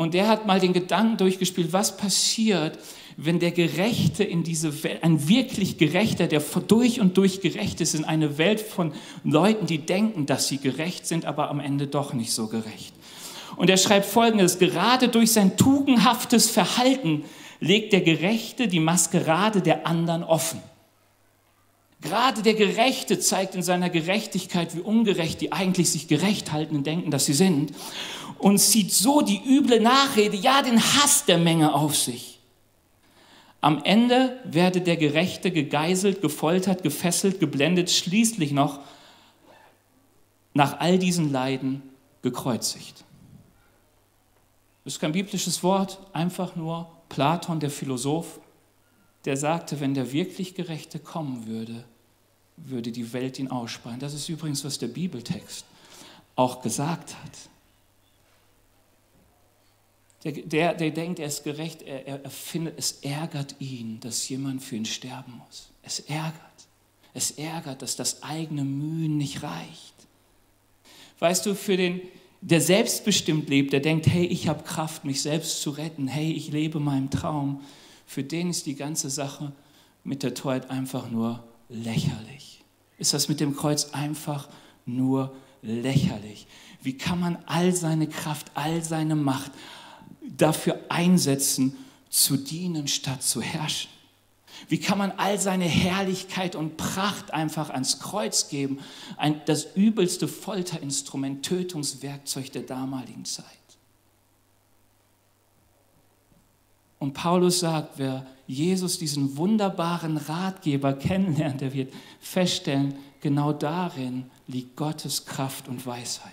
und 0.00 0.14
der 0.14 0.28
hat 0.28 0.46
mal 0.46 0.60
den 0.60 0.72
Gedanken 0.72 1.18
durchgespielt, 1.18 1.72
was 1.72 1.96
passiert, 1.96 2.78
wenn 3.22 3.38
der 3.38 3.50
Gerechte 3.50 4.24
in 4.24 4.44
diese 4.44 4.82
Welt, 4.82 5.04
ein 5.04 5.28
wirklich 5.28 5.76
Gerechter, 5.76 6.26
der 6.26 6.40
durch 6.40 7.00
und 7.00 7.18
durch 7.18 7.42
gerecht 7.42 7.82
ist, 7.82 7.94
in 7.94 8.06
eine 8.06 8.38
Welt 8.38 8.62
von 8.62 8.94
Leuten, 9.24 9.66
die 9.66 9.78
denken, 9.78 10.24
dass 10.24 10.48
sie 10.48 10.56
gerecht 10.56 11.06
sind, 11.06 11.26
aber 11.26 11.50
am 11.50 11.60
Ende 11.60 11.86
doch 11.86 12.14
nicht 12.14 12.32
so 12.32 12.46
gerecht. 12.46 12.94
Und 13.56 13.68
er 13.68 13.76
schreibt 13.76 14.06
folgendes, 14.06 14.58
gerade 14.58 15.08
durch 15.08 15.32
sein 15.32 15.58
tugendhaftes 15.58 16.48
Verhalten 16.48 17.24
legt 17.60 17.92
der 17.92 18.00
Gerechte 18.00 18.68
die 18.68 18.80
Maskerade 18.80 19.60
der 19.60 19.86
anderen 19.86 20.24
offen. 20.24 20.62
Gerade 22.00 22.40
der 22.40 22.54
Gerechte 22.54 23.20
zeigt 23.20 23.54
in 23.54 23.62
seiner 23.62 23.90
Gerechtigkeit, 23.90 24.74
wie 24.74 24.80
ungerecht 24.80 25.42
die 25.42 25.52
eigentlich 25.52 25.90
sich 25.90 26.08
gerecht 26.08 26.52
halten 26.52 26.74
und 26.74 26.86
denken, 26.86 27.10
dass 27.10 27.26
sie 27.26 27.34
sind 27.34 27.74
und 28.38 28.58
zieht 28.60 28.94
so 28.94 29.20
die 29.20 29.42
üble 29.46 29.80
Nachrede, 29.80 30.38
ja 30.38 30.62
den 30.62 30.80
Hass 30.80 31.26
der 31.26 31.36
Menge 31.36 31.74
auf 31.74 31.94
sich. 31.94 32.39
Am 33.60 33.82
Ende 33.84 34.38
werde 34.44 34.80
der 34.80 34.96
Gerechte 34.96 35.50
gegeißelt, 35.50 36.22
gefoltert, 36.22 36.82
gefesselt, 36.82 37.40
geblendet, 37.40 37.90
schließlich 37.90 38.52
noch 38.52 38.80
nach 40.54 40.80
all 40.80 40.98
diesen 40.98 41.30
Leiden 41.30 41.82
gekreuzigt. 42.22 43.04
Das 44.84 44.94
ist 44.94 45.00
kein 45.00 45.12
biblisches 45.12 45.62
Wort, 45.62 46.00
einfach 46.12 46.56
nur 46.56 46.90
Platon, 47.10 47.60
der 47.60 47.70
Philosoph, 47.70 48.40
der 49.26 49.36
sagte, 49.36 49.78
wenn 49.80 49.92
der 49.92 50.12
wirklich 50.12 50.54
Gerechte 50.54 50.98
kommen 50.98 51.46
würde, 51.46 51.84
würde 52.56 52.90
die 52.92 53.12
Welt 53.12 53.38
ihn 53.38 53.48
ausspeien. 53.48 54.00
Das 54.00 54.14
ist 54.14 54.28
übrigens, 54.28 54.64
was 54.64 54.78
der 54.78 54.88
Bibeltext 54.88 55.66
auch 56.34 56.62
gesagt 56.62 57.14
hat. 57.22 57.49
Der, 60.24 60.32
der, 60.32 60.74
der 60.74 60.90
denkt, 60.90 61.18
er 61.18 61.26
ist 61.26 61.44
gerecht, 61.44 61.82
er, 61.82 62.24
er, 62.24 62.30
findet, 62.30 62.78
es 62.78 63.00
ärgert 63.02 63.56
ihn, 63.58 64.00
dass 64.00 64.28
jemand 64.28 64.62
für 64.62 64.76
ihn 64.76 64.84
sterben 64.84 65.40
muss. 65.46 65.70
Es 65.82 66.00
ärgert. 66.00 66.34
Es 67.14 67.32
ärgert, 67.32 67.82
dass 67.82 67.96
das 67.96 68.22
eigene 68.22 68.64
Mühen 68.64 69.16
nicht 69.16 69.42
reicht. 69.42 69.94
Weißt 71.18 71.46
du, 71.46 71.54
für 71.54 71.76
den, 71.76 72.00
der 72.40 72.60
selbstbestimmt 72.60 73.48
lebt, 73.48 73.72
der 73.72 73.80
denkt, 73.80 74.06
hey, 74.06 74.26
ich 74.26 74.48
habe 74.48 74.62
Kraft, 74.62 75.04
mich 75.04 75.22
selbst 75.22 75.62
zu 75.62 75.70
retten, 75.70 76.06
hey, 76.06 76.32
ich 76.32 76.52
lebe 76.52 76.80
meinem 76.80 77.10
Traum, 77.10 77.60
für 78.06 78.22
den 78.22 78.50
ist 78.50 78.66
die 78.66 78.74
ganze 78.74 79.10
Sache 79.10 79.52
mit 80.04 80.22
der 80.22 80.34
Torheit 80.34 80.70
einfach 80.70 81.10
nur 81.10 81.44
lächerlich. 81.68 82.62
Ist 82.98 83.14
das 83.14 83.28
mit 83.28 83.40
dem 83.40 83.56
Kreuz 83.56 83.90
einfach 83.92 84.48
nur 84.84 85.34
lächerlich? 85.62 86.46
Wie 86.82 86.96
kann 86.96 87.20
man 87.20 87.38
all 87.46 87.72
seine 87.72 88.08
Kraft, 88.08 88.50
all 88.54 88.82
seine 88.82 89.16
Macht 89.16 89.52
dafür 90.20 90.78
einsetzen, 90.88 91.76
zu 92.08 92.36
dienen 92.36 92.88
statt 92.88 93.22
zu 93.22 93.40
herrschen? 93.40 93.90
Wie 94.68 94.78
kann 94.78 94.98
man 94.98 95.12
all 95.12 95.38
seine 95.38 95.64
Herrlichkeit 95.64 96.54
und 96.54 96.76
Pracht 96.76 97.32
einfach 97.32 97.70
ans 97.70 97.98
Kreuz 97.98 98.48
geben? 98.48 98.78
Ein, 99.16 99.40
das 99.46 99.74
übelste 99.74 100.28
Folterinstrument, 100.28 101.44
Tötungswerkzeug 101.44 102.52
der 102.52 102.62
damaligen 102.62 103.24
Zeit. 103.24 103.46
Und 106.98 107.14
Paulus 107.14 107.60
sagt, 107.60 107.98
wer 107.98 108.26
Jesus, 108.46 108.98
diesen 108.98 109.36
wunderbaren 109.38 110.18
Ratgeber 110.18 110.92
kennenlernt, 110.92 111.62
der 111.62 111.72
wird 111.72 111.94
feststellen, 112.20 112.94
genau 113.22 113.52
darin 113.52 114.30
liegt 114.46 114.76
Gottes 114.76 115.24
Kraft 115.24 115.68
und 115.68 115.86
Weisheit. 115.86 116.32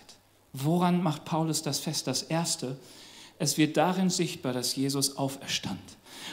Woran 0.52 1.02
macht 1.02 1.24
Paulus 1.24 1.62
das 1.62 1.80
fest? 1.80 2.08
Das 2.08 2.24
Erste, 2.24 2.78
es 3.40 3.58
wird 3.58 3.78
darin 3.78 4.10
sichtbar, 4.10 4.54
dass 4.54 4.76
Jesus 4.76 5.18
auferstand. 5.18 5.80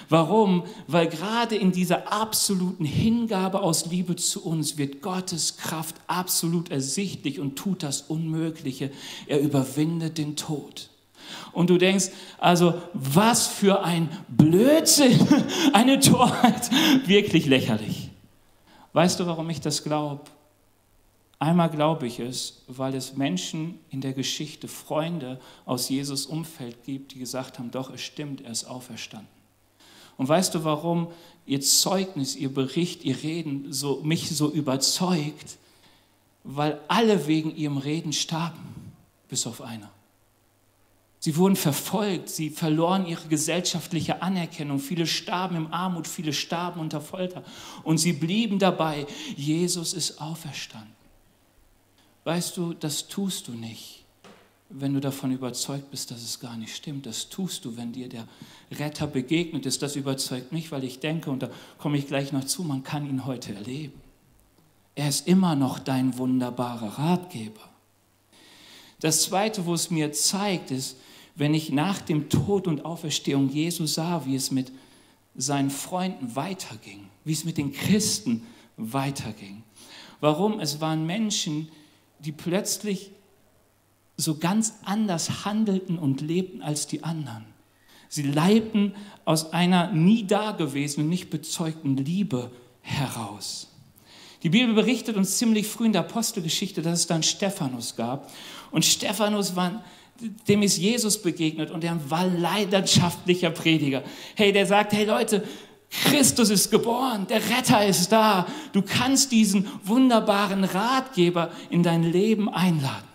Warum? 0.09 0.65
Weil 0.87 1.09
gerade 1.09 1.57
in 1.57 1.73
dieser 1.73 2.13
absoluten 2.13 2.85
Hingabe 2.85 3.63
aus 3.63 3.87
Liebe 3.87 4.17
zu 4.17 4.45
uns 4.45 4.77
wird 4.77 5.03
Gottes 5.03 5.57
Kraft 5.57 5.97
absolut 6.07 6.71
ersichtlich 6.71 7.41
und 7.41 7.57
tut 7.57 7.83
das 7.83 8.03
Unmögliche. 8.03 8.91
Er 9.27 9.41
überwindet 9.41 10.19
den 10.19 10.37
Tod. 10.37 10.91
Und 11.53 11.71
du 11.71 11.79
denkst, 11.79 12.11
also 12.39 12.75
was 12.93 13.47
für 13.47 13.83
ein 13.83 14.09
Blödsinn, 14.29 15.27
eine 15.73 16.01
Torheit, 16.01 16.71
wirklich 17.07 17.47
lächerlich. 17.47 18.11
Weißt 18.93 19.19
du, 19.21 19.27
warum 19.27 19.49
ich 19.51 19.61
das 19.61 19.83
glaube? 19.83 20.21
Einmal 21.39 21.69
glaube 21.69 22.07
ich 22.07 22.21
es, 22.21 22.63
weil 22.69 22.95
es 22.95 23.17
Menschen 23.17 23.79
in 23.91 24.01
der 24.01 24.13
Geschichte, 24.13 24.69
Freunde 24.69 25.41
aus 25.67 25.89
Jesus 25.89 26.27
Umfeld 26.27 26.85
gibt, 26.85 27.13
die 27.13 27.19
gesagt 27.19 27.59
haben, 27.59 27.71
doch, 27.71 27.91
es 27.91 28.01
stimmt, 28.03 28.41
er 28.41 28.53
ist 28.53 28.65
auferstanden. 28.65 29.29
Und 30.17 30.29
weißt 30.29 30.55
du, 30.55 30.65
warum 30.65 31.09
ihr 31.45 31.61
Zeugnis, 31.61 32.37
ihr 32.37 32.53
Bericht, 32.53 33.05
ihr 33.05 33.23
Reden 33.23 33.73
so, 33.73 34.01
mich 34.03 34.31
so 34.31 34.51
überzeugt? 34.51 35.59
Weil 36.45 36.81
alle 36.89 37.27
wegen 37.27 37.55
ihrem 37.57 37.79
Reden 37.79 38.13
starben, 38.13 38.93
bis 39.29 39.47
auf 39.47 39.61
einer. 39.61 39.91
Sie 41.19 41.37
wurden 41.37 41.57
verfolgt, 41.57 42.29
sie 42.29 42.51
verloren 42.51 43.07
ihre 43.07 43.27
gesellschaftliche 43.29 44.21
Anerkennung, 44.21 44.79
viele 44.79 45.07
starben 45.07 45.57
im 45.57 45.73
Armut, 45.73 46.07
viele 46.07 46.35
starben 46.35 46.81
unter 46.81 47.01
Folter 47.01 47.43
und 47.83 47.97
sie 47.97 48.13
blieben 48.13 48.59
dabei, 48.59 49.07
Jesus 49.35 49.95
ist 49.95 50.21
auferstanden. 50.21 50.94
Weißt 52.25 52.57
du, 52.57 52.73
das 52.73 53.09
tust 53.09 53.49
du 53.49 53.53
nicht, 53.53 54.05
wenn 54.71 54.95
du 54.95 55.01
davon 55.01 55.31
überzeugt 55.31 55.91
bist, 55.91 56.11
dass 56.11 56.23
es 56.23 56.41
gar 56.41 56.57
nicht 56.57 56.75
stimmt. 56.75 57.05
Das 57.05 57.29
tust 57.29 57.65
du, 57.67 57.77
wenn 57.77 57.93
dir 57.93 58.09
der 58.09 58.27
Retter 58.73 59.07
begegnet 59.07 59.67
ist. 59.67 59.83
Das 59.83 59.95
überzeugt 59.95 60.51
mich, 60.51 60.73
weil 60.73 60.85
ich 60.85 61.01
denke, 61.01 61.31
und 61.31 61.43
da 61.43 61.51
komme 61.79 61.99
ich 61.99 62.07
gleich 62.07 62.33
noch 62.33 62.45
zu, 62.45 62.65
man 62.65 62.83
kann 62.83 63.07
ihn 63.07 63.27
heute 63.27 63.55
erleben. 63.55 64.01
Er 64.95 65.09
ist 65.09 65.29
immer 65.29 65.55
noch 65.55 65.79
dein 65.79 66.17
wunderbarer 66.17 66.99
Ratgeber. 66.99 67.69
Das 69.01 69.23
Zweite, 69.23 69.67
wo 69.67 69.75
es 69.75 69.91
mir 69.91 70.13
zeigt, 70.13 70.71
ist, 70.71 70.97
wenn 71.35 71.53
ich 71.53 71.71
nach 71.71 72.01
dem 72.01 72.31
Tod 72.31 72.67
und 72.67 72.85
Auferstehung 72.85 73.51
Jesu 73.51 73.87
sah, 73.87 74.25
wie 74.25 74.37
es 74.37 74.51
mit 74.51 74.73
seinen 75.35 75.69
Freunden 75.69 76.37
weiterging, 76.37 77.09
wie 77.25 77.33
es 77.33 77.45
mit 77.45 77.59
den 77.59 77.73
Christen 77.73 78.47
weiterging. 78.77 79.63
Warum? 80.21 80.61
Es 80.61 80.81
waren 80.81 81.05
Menschen, 81.07 81.69
die 81.69 81.84
plötzlich 82.33 83.11
so 84.17 84.37
ganz 84.37 84.75
anders 84.85 85.45
handelten 85.45 85.99
und 85.99 86.21
lebten 86.21 86.63
als 86.63 86.87
die 86.87 87.03
anderen. 87.03 87.45
Sie 88.09 88.23
leibten 88.23 88.95
aus 89.25 89.53
einer 89.53 89.91
nie 89.93 90.25
dagewesenen, 90.25 91.09
nicht 91.09 91.31
bezeugten 91.31 91.97
Liebe 91.97 92.51
heraus. 92.81 93.69
Die 94.45 94.51
Bibel 94.51 94.75
berichtet 94.75 95.17
uns 95.17 95.39
ziemlich 95.39 95.67
früh 95.67 95.87
in 95.87 95.93
der 95.93 96.03
Apostelgeschichte, 96.03 96.83
dass 96.83 97.01
es 97.01 97.07
dann 97.07 97.23
Stephanus 97.23 97.97
gab. 97.97 98.31
Und 98.71 98.85
Stephanus 98.85 99.57
war, 99.57 99.83
dem 100.47 100.63
ist 100.63 100.77
Jesus 100.77 101.21
begegnet 101.21 101.71
und 101.71 101.83
er 101.83 101.99
war 102.11 102.27
leidenschaftlicher 102.27 103.51
Prediger. 103.51 104.05
Hey, 104.37 104.53
der 104.53 104.67
sagt, 104.67 104.93
hey 104.93 105.07
Leute, 105.07 105.43
Christus 106.03 106.51
ist 106.51 106.71
geboren, 106.71 107.27
der 107.29 107.41
Retter 107.51 107.87
ist 107.87 108.11
da. 108.11 108.47
Du 108.73 108.83
kannst 108.83 109.31
diesen 109.33 109.69
wunderbaren 109.85 110.65
Ratgeber 110.65 111.51
in 111.71 111.83
dein 111.83 112.03
Leben 112.03 112.49
einladen. 112.49 113.09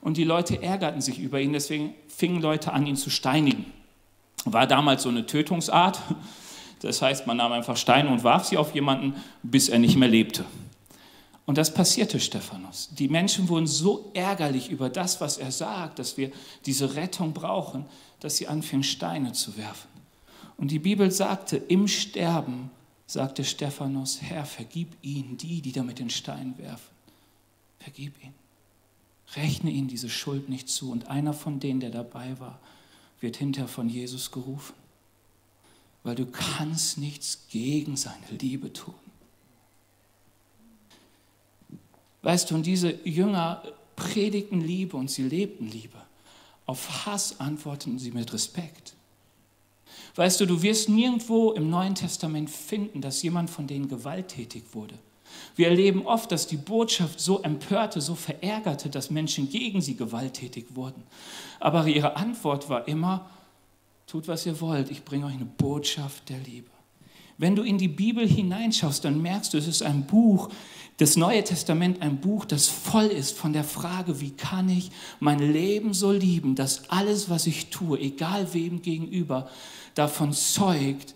Und 0.00 0.16
die 0.16 0.24
Leute 0.24 0.62
ärgerten 0.62 1.00
sich 1.00 1.18
über 1.18 1.40
ihn, 1.40 1.52
deswegen 1.52 1.94
fingen 2.08 2.40
Leute 2.40 2.72
an, 2.72 2.86
ihn 2.86 2.96
zu 2.96 3.10
steinigen. 3.10 3.66
War 4.44 4.66
damals 4.66 5.02
so 5.02 5.08
eine 5.08 5.26
Tötungsart. 5.26 6.00
Das 6.80 7.00
heißt, 7.00 7.26
man 7.26 7.38
nahm 7.38 7.52
einfach 7.52 7.76
Steine 7.76 8.10
und 8.10 8.24
warf 8.24 8.44
sie 8.44 8.58
auf 8.58 8.74
jemanden, 8.74 9.14
bis 9.42 9.68
er 9.68 9.78
nicht 9.78 9.96
mehr 9.96 10.08
lebte. 10.08 10.44
Und 11.46 11.58
das 11.58 11.72
passierte 11.72 12.20
Stephanus. 12.20 12.90
Die 12.92 13.08
Menschen 13.08 13.48
wurden 13.48 13.66
so 13.66 14.10
ärgerlich 14.14 14.70
über 14.70 14.88
das, 14.88 15.20
was 15.20 15.38
er 15.38 15.50
sagt, 15.50 15.98
dass 15.98 16.16
wir 16.16 16.30
diese 16.64 16.94
Rettung 16.94 17.32
brauchen, 17.32 17.86
dass 18.20 18.36
sie 18.36 18.48
anfingen, 18.48 18.84
Steine 18.84 19.32
zu 19.32 19.56
werfen. 19.56 19.93
Und 20.56 20.70
die 20.70 20.78
Bibel 20.78 21.10
sagte, 21.10 21.56
im 21.56 21.88
Sterben 21.88 22.70
sagte 23.06 23.44
Stephanus, 23.44 24.22
Herr, 24.22 24.46
vergib 24.46 24.88
ihnen, 25.02 25.36
die, 25.36 25.60
die 25.60 25.72
da 25.72 25.82
mit 25.82 25.98
den 25.98 26.10
Steinen 26.10 26.56
werfen. 26.58 26.94
Vergib 27.78 28.22
ihnen. 28.22 28.34
Rechne 29.36 29.70
ihnen 29.70 29.88
diese 29.88 30.08
Schuld 30.08 30.48
nicht 30.48 30.68
zu. 30.68 30.90
Und 30.90 31.08
einer 31.08 31.32
von 31.32 31.60
denen, 31.60 31.80
der 31.80 31.90
dabei 31.90 32.38
war, 32.38 32.60
wird 33.20 33.36
hinterher 33.36 33.68
von 33.68 33.88
Jesus 33.88 34.30
gerufen. 34.30 34.74
Weil 36.02 36.14
du 36.14 36.26
kannst 36.26 36.98
nichts 36.98 37.46
gegen 37.50 37.96
seine 37.96 38.26
Liebe 38.38 38.72
tun. 38.72 38.94
Weißt 42.22 42.50
du, 42.50 42.54
und 42.54 42.64
diese 42.64 42.90
Jünger 43.06 43.62
predigten 43.96 44.60
Liebe 44.60 44.96
und 44.96 45.10
sie 45.10 45.22
lebten 45.22 45.68
Liebe. 45.68 45.98
Auf 46.66 47.06
Hass 47.06 47.40
antworteten 47.40 47.98
sie 47.98 48.12
mit 48.12 48.32
Respekt. 48.32 48.93
Weißt 50.14 50.40
du, 50.40 50.46
du 50.46 50.62
wirst 50.62 50.88
nirgendwo 50.88 51.52
im 51.52 51.70
Neuen 51.70 51.94
Testament 51.94 52.50
finden, 52.50 53.00
dass 53.00 53.22
jemand 53.22 53.50
von 53.50 53.66
denen 53.66 53.88
gewalttätig 53.88 54.62
wurde. 54.72 54.94
Wir 55.56 55.68
erleben 55.68 56.06
oft, 56.06 56.30
dass 56.30 56.46
die 56.46 56.56
Botschaft 56.56 57.18
so 57.18 57.42
empörte, 57.42 58.00
so 58.00 58.14
verärgerte, 58.14 58.88
dass 58.88 59.10
Menschen 59.10 59.50
gegen 59.50 59.80
sie 59.80 59.96
gewalttätig 59.96 60.66
wurden. 60.74 61.02
Aber 61.58 61.86
ihre 61.86 62.16
Antwort 62.16 62.68
war 62.68 62.86
immer, 62.86 63.28
tut, 64.06 64.28
was 64.28 64.46
ihr 64.46 64.60
wollt, 64.60 64.90
ich 64.90 65.04
bringe 65.04 65.26
euch 65.26 65.34
eine 65.34 65.44
Botschaft 65.44 66.28
der 66.28 66.38
Liebe. 66.38 66.70
Wenn 67.36 67.56
du 67.56 67.62
in 67.62 67.78
die 67.78 67.88
Bibel 67.88 68.28
hineinschaust, 68.28 69.04
dann 69.04 69.20
merkst 69.20 69.54
du, 69.54 69.58
es 69.58 69.66
ist 69.66 69.82
ein 69.82 70.06
Buch, 70.06 70.50
das 70.98 71.16
Neue 71.16 71.42
Testament, 71.42 72.02
ein 72.02 72.20
Buch, 72.20 72.44
das 72.44 72.68
voll 72.68 73.06
ist 73.06 73.36
von 73.36 73.52
der 73.52 73.64
Frage, 73.64 74.20
wie 74.20 74.30
kann 74.30 74.68
ich 74.68 74.90
mein 75.18 75.40
Leben 75.40 75.92
so 75.92 76.12
lieben, 76.12 76.54
dass 76.54 76.88
alles, 76.88 77.28
was 77.28 77.46
ich 77.46 77.70
tue, 77.70 77.98
egal 77.98 78.54
wem 78.54 78.80
gegenüber, 78.80 79.50
davon 79.94 80.32
zeugt, 80.32 81.14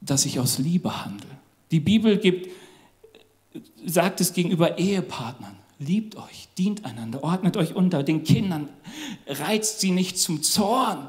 dass 0.00 0.26
ich 0.26 0.38
aus 0.38 0.58
Liebe 0.58 1.04
handle. 1.04 1.28
Die 1.72 1.80
Bibel 1.80 2.18
gibt, 2.18 2.50
sagt 3.84 4.20
es 4.20 4.32
gegenüber 4.32 4.78
Ehepartnern. 4.78 5.56
Liebt 5.80 6.16
euch, 6.16 6.48
dient 6.58 6.84
einander, 6.84 7.22
ordnet 7.22 7.56
euch 7.56 7.76
unter 7.76 8.02
den 8.02 8.24
Kindern, 8.24 8.68
reizt 9.28 9.78
sie 9.78 9.92
nicht 9.92 10.18
zum 10.18 10.42
Zorn, 10.42 11.08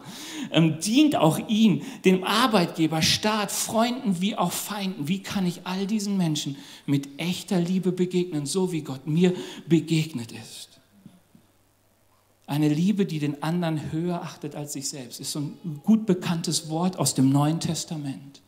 ähm, 0.51 0.79
dient 0.79 1.15
auch 1.15 1.39
ihnen, 1.47 1.81
dem 2.05 2.23
Arbeitgeber, 2.23 3.01
Staat, 3.01 3.51
Freunden 3.51 4.21
wie 4.21 4.35
auch 4.35 4.51
Feinden. 4.51 5.07
Wie 5.07 5.23
kann 5.23 5.47
ich 5.47 5.61
all 5.63 5.87
diesen 5.87 6.17
Menschen 6.17 6.55
mit 6.85 7.19
echter 7.19 7.59
Liebe 7.59 7.91
begegnen, 7.91 8.45
so 8.45 8.71
wie 8.71 8.81
Gott 8.81 9.07
mir 9.07 9.33
begegnet 9.67 10.31
ist? 10.31 10.79
Eine 12.45 12.69
Liebe, 12.69 13.07
die 13.07 13.17
den 13.17 13.41
anderen 13.41 13.91
höher 13.91 14.21
achtet 14.21 14.55
als 14.55 14.73
sich 14.73 14.87
selbst, 14.87 15.19
ist 15.19 15.31
so 15.31 15.39
ein 15.39 15.81
gut 15.83 16.05
bekanntes 16.05 16.69
Wort 16.69 16.99
aus 16.99 17.15
dem 17.15 17.31
Neuen 17.31 17.59
Testament. 17.59 18.41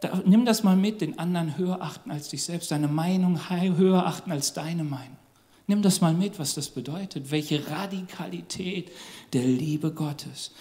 Da, 0.00 0.22
nimm 0.24 0.44
das 0.44 0.62
mal 0.62 0.76
mit, 0.76 1.00
den 1.00 1.18
anderen 1.18 1.56
höher 1.56 1.80
achten 1.80 2.10
als 2.10 2.28
dich 2.28 2.42
selbst, 2.42 2.70
deine 2.70 2.88
Meinung 2.88 3.48
höher 3.50 4.06
achten 4.06 4.30
als 4.30 4.52
deine 4.52 4.84
Meinung. 4.84 5.16
Nimm 5.68 5.82
das 5.82 6.00
mal 6.00 6.14
mit, 6.14 6.38
was 6.38 6.54
das 6.54 6.68
bedeutet, 6.68 7.32
welche 7.32 7.68
Radikalität 7.68 8.92
der 9.32 9.42
Liebe 9.42 9.90
Gottes. 9.90 10.52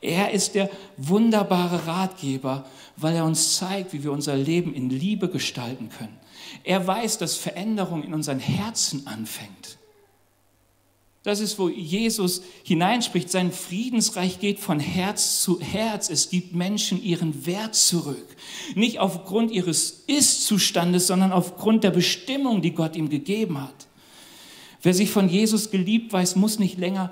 Er 0.00 0.30
ist 0.30 0.54
der 0.54 0.70
wunderbare 0.96 1.88
Ratgeber, 1.88 2.64
weil 2.96 3.16
er 3.16 3.24
uns 3.24 3.56
zeigt, 3.56 3.92
wie 3.92 4.04
wir 4.04 4.12
unser 4.12 4.36
Leben 4.36 4.72
in 4.72 4.90
Liebe 4.90 5.28
gestalten 5.28 5.88
können. 5.88 6.16
Er 6.62 6.86
weiß, 6.86 7.18
dass 7.18 7.34
Veränderung 7.34 8.04
in 8.04 8.14
unseren 8.14 8.38
Herzen 8.38 9.08
anfängt. 9.08 9.78
Das 11.24 11.40
ist, 11.40 11.58
wo 11.58 11.70
Jesus 11.70 12.42
hineinspricht. 12.64 13.30
Sein 13.30 13.50
Friedensreich 13.50 14.40
geht 14.40 14.60
von 14.60 14.78
Herz 14.78 15.40
zu 15.40 15.58
Herz. 15.58 16.10
Es 16.10 16.28
gibt 16.28 16.54
Menschen 16.54 17.02
ihren 17.02 17.46
Wert 17.46 17.74
zurück. 17.74 18.36
Nicht 18.74 18.98
aufgrund 18.98 19.50
ihres 19.50 20.04
Ist-Zustandes, 20.06 21.06
sondern 21.06 21.32
aufgrund 21.32 21.82
der 21.82 21.92
Bestimmung, 21.92 22.60
die 22.60 22.74
Gott 22.74 22.94
ihm 22.94 23.08
gegeben 23.08 23.60
hat. 23.60 23.88
Wer 24.82 24.92
sich 24.92 25.10
von 25.10 25.30
Jesus 25.30 25.70
geliebt 25.70 26.12
weiß, 26.12 26.36
muss 26.36 26.58
nicht 26.58 26.76
länger 26.76 27.10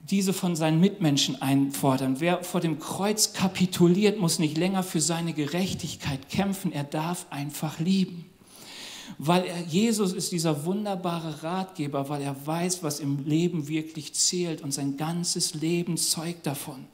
diese 0.00 0.32
von 0.32 0.56
seinen 0.56 0.80
Mitmenschen 0.80 1.40
einfordern. 1.42 2.16
Wer 2.18 2.42
vor 2.42 2.62
dem 2.62 2.78
Kreuz 2.78 3.34
kapituliert, 3.34 4.18
muss 4.18 4.38
nicht 4.38 4.56
länger 4.56 4.82
für 4.82 5.02
seine 5.02 5.34
Gerechtigkeit 5.34 6.30
kämpfen. 6.30 6.72
Er 6.72 6.84
darf 6.84 7.26
einfach 7.28 7.78
lieben. 7.78 8.29
Weil 9.18 9.44
er, 9.44 9.60
Jesus 9.62 10.12
ist 10.12 10.32
dieser 10.32 10.64
wunderbare 10.64 11.42
Ratgeber, 11.42 12.08
weil 12.08 12.22
er 12.22 12.46
weiß, 12.46 12.82
was 12.82 13.00
im 13.00 13.24
Leben 13.26 13.68
wirklich 13.68 14.14
zählt 14.14 14.62
und 14.62 14.72
sein 14.72 14.96
ganzes 14.96 15.54
Leben 15.54 15.96
zeugt 15.96 16.46
davon. 16.46 16.86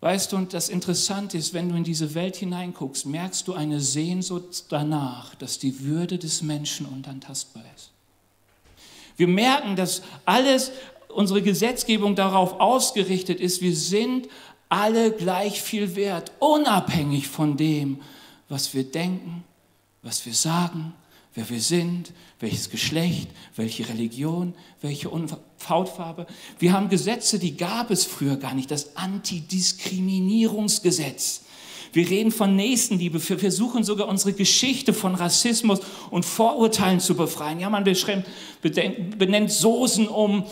Weißt 0.00 0.32
du, 0.32 0.36
und 0.36 0.52
das 0.52 0.68
Interessante 0.68 1.38
ist, 1.38 1.54
wenn 1.54 1.68
du 1.68 1.76
in 1.76 1.84
diese 1.84 2.14
Welt 2.16 2.34
hineinguckst, 2.34 3.06
merkst 3.06 3.46
du 3.46 3.54
eine 3.54 3.80
Sehnsucht 3.80 4.64
danach, 4.68 5.36
dass 5.36 5.60
die 5.60 5.84
Würde 5.84 6.18
des 6.18 6.42
Menschen 6.42 6.86
unantastbar 6.86 7.62
ist. 7.76 7.92
Wir 9.16 9.28
merken, 9.28 9.76
dass 9.76 10.02
alles, 10.24 10.72
unsere 11.08 11.40
Gesetzgebung 11.40 12.16
darauf 12.16 12.58
ausgerichtet 12.58 13.38
ist, 13.38 13.60
wir 13.60 13.76
sind 13.76 14.28
alle 14.68 15.12
gleich 15.12 15.62
viel 15.62 15.94
wert, 15.94 16.32
unabhängig 16.40 17.28
von 17.28 17.56
dem, 17.56 18.00
was 18.48 18.74
wir 18.74 18.82
denken, 18.82 19.44
was 20.02 20.26
wir 20.26 20.34
sagen, 20.34 20.92
wer 21.34 21.48
wir 21.48 21.60
sind, 21.60 22.12
welches 22.40 22.68
Geschlecht, 22.70 23.30
welche 23.56 23.88
Religion, 23.88 24.54
welche 24.80 25.10
Hautfarbe. 25.68 26.26
Wir 26.58 26.72
haben 26.72 26.88
Gesetze, 26.88 27.38
die 27.38 27.56
gab 27.56 27.90
es 27.90 28.04
früher 28.04 28.36
gar 28.36 28.54
nicht, 28.54 28.68
das 28.70 28.96
Antidiskriminierungsgesetz. 28.96 31.42
Wir 31.92 32.08
reden 32.08 32.32
von 32.32 32.56
Nächstenliebe. 32.56 33.28
Wir 33.28 33.38
versuchen 33.38 33.84
sogar 33.84 34.08
unsere 34.08 34.32
Geschichte 34.32 34.94
von 34.94 35.14
Rassismus 35.14 35.80
und 36.10 36.24
Vorurteilen 36.24 37.00
zu 37.00 37.14
befreien. 37.14 37.60
Ja, 37.60 37.68
man 37.68 37.84
benennt 37.84 39.52
Soßen 39.52 40.08
um, 40.08 40.46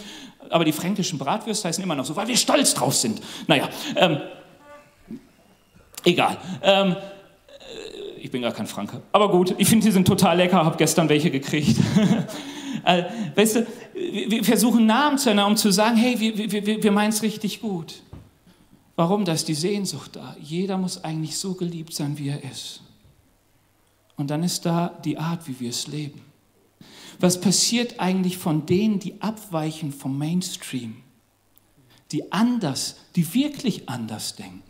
aber 0.50 0.66
die 0.66 0.72
fränkischen 0.72 1.18
Bratwürste 1.18 1.68
heißen 1.68 1.82
immer 1.82 1.94
noch 1.94 2.04
so, 2.04 2.14
weil 2.14 2.28
wir 2.28 2.36
stolz 2.36 2.74
drauf 2.74 2.94
sind. 2.94 3.22
Naja, 3.46 3.70
ähm, 3.96 4.20
egal. 6.04 6.36
Ähm, 6.62 6.96
ich 8.20 8.30
bin 8.30 8.42
gar 8.42 8.52
kein 8.52 8.66
Franke. 8.66 9.02
Aber 9.12 9.30
gut, 9.30 9.54
ich 9.58 9.68
finde, 9.68 9.86
die 9.86 9.92
sind 9.92 10.06
total 10.06 10.36
lecker, 10.36 10.64
habe 10.64 10.76
gestern 10.76 11.08
welche 11.08 11.30
gekriegt. 11.30 11.76
äh, 12.84 13.04
weißt 13.34 13.56
du, 13.56 13.66
wir 13.94 14.44
versuchen 14.44 14.86
Namen 14.86 15.18
zu 15.18 15.30
ändern, 15.30 15.46
um 15.46 15.56
zu 15.56 15.70
sagen, 15.70 15.96
hey, 15.96 16.18
wir, 16.18 16.52
wir, 16.52 16.82
wir 16.82 16.92
meinen 16.92 17.10
es 17.10 17.22
richtig 17.22 17.60
gut. 17.60 18.02
Warum? 18.96 19.24
Da 19.24 19.32
ist 19.32 19.48
die 19.48 19.54
Sehnsucht 19.54 20.16
da. 20.16 20.36
Jeder 20.40 20.76
muss 20.76 21.02
eigentlich 21.02 21.38
so 21.38 21.54
geliebt 21.54 21.94
sein, 21.94 22.18
wie 22.18 22.28
er 22.28 22.44
ist. 22.44 22.82
Und 24.16 24.30
dann 24.30 24.42
ist 24.42 24.66
da 24.66 24.88
die 25.04 25.16
Art, 25.16 25.48
wie 25.48 25.58
wir 25.58 25.70
es 25.70 25.86
leben. 25.86 26.20
Was 27.18 27.40
passiert 27.40 27.98
eigentlich 27.98 28.36
von 28.36 28.66
denen, 28.66 28.98
die 28.98 29.20
abweichen 29.22 29.92
vom 29.92 30.18
Mainstream? 30.18 30.96
Die 32.12 32.30
anders, 32.32 32.96
die 33.16 33.32
wirklich 33.34 33.88
anders 33.88 34.36
denken. 34.36 34.62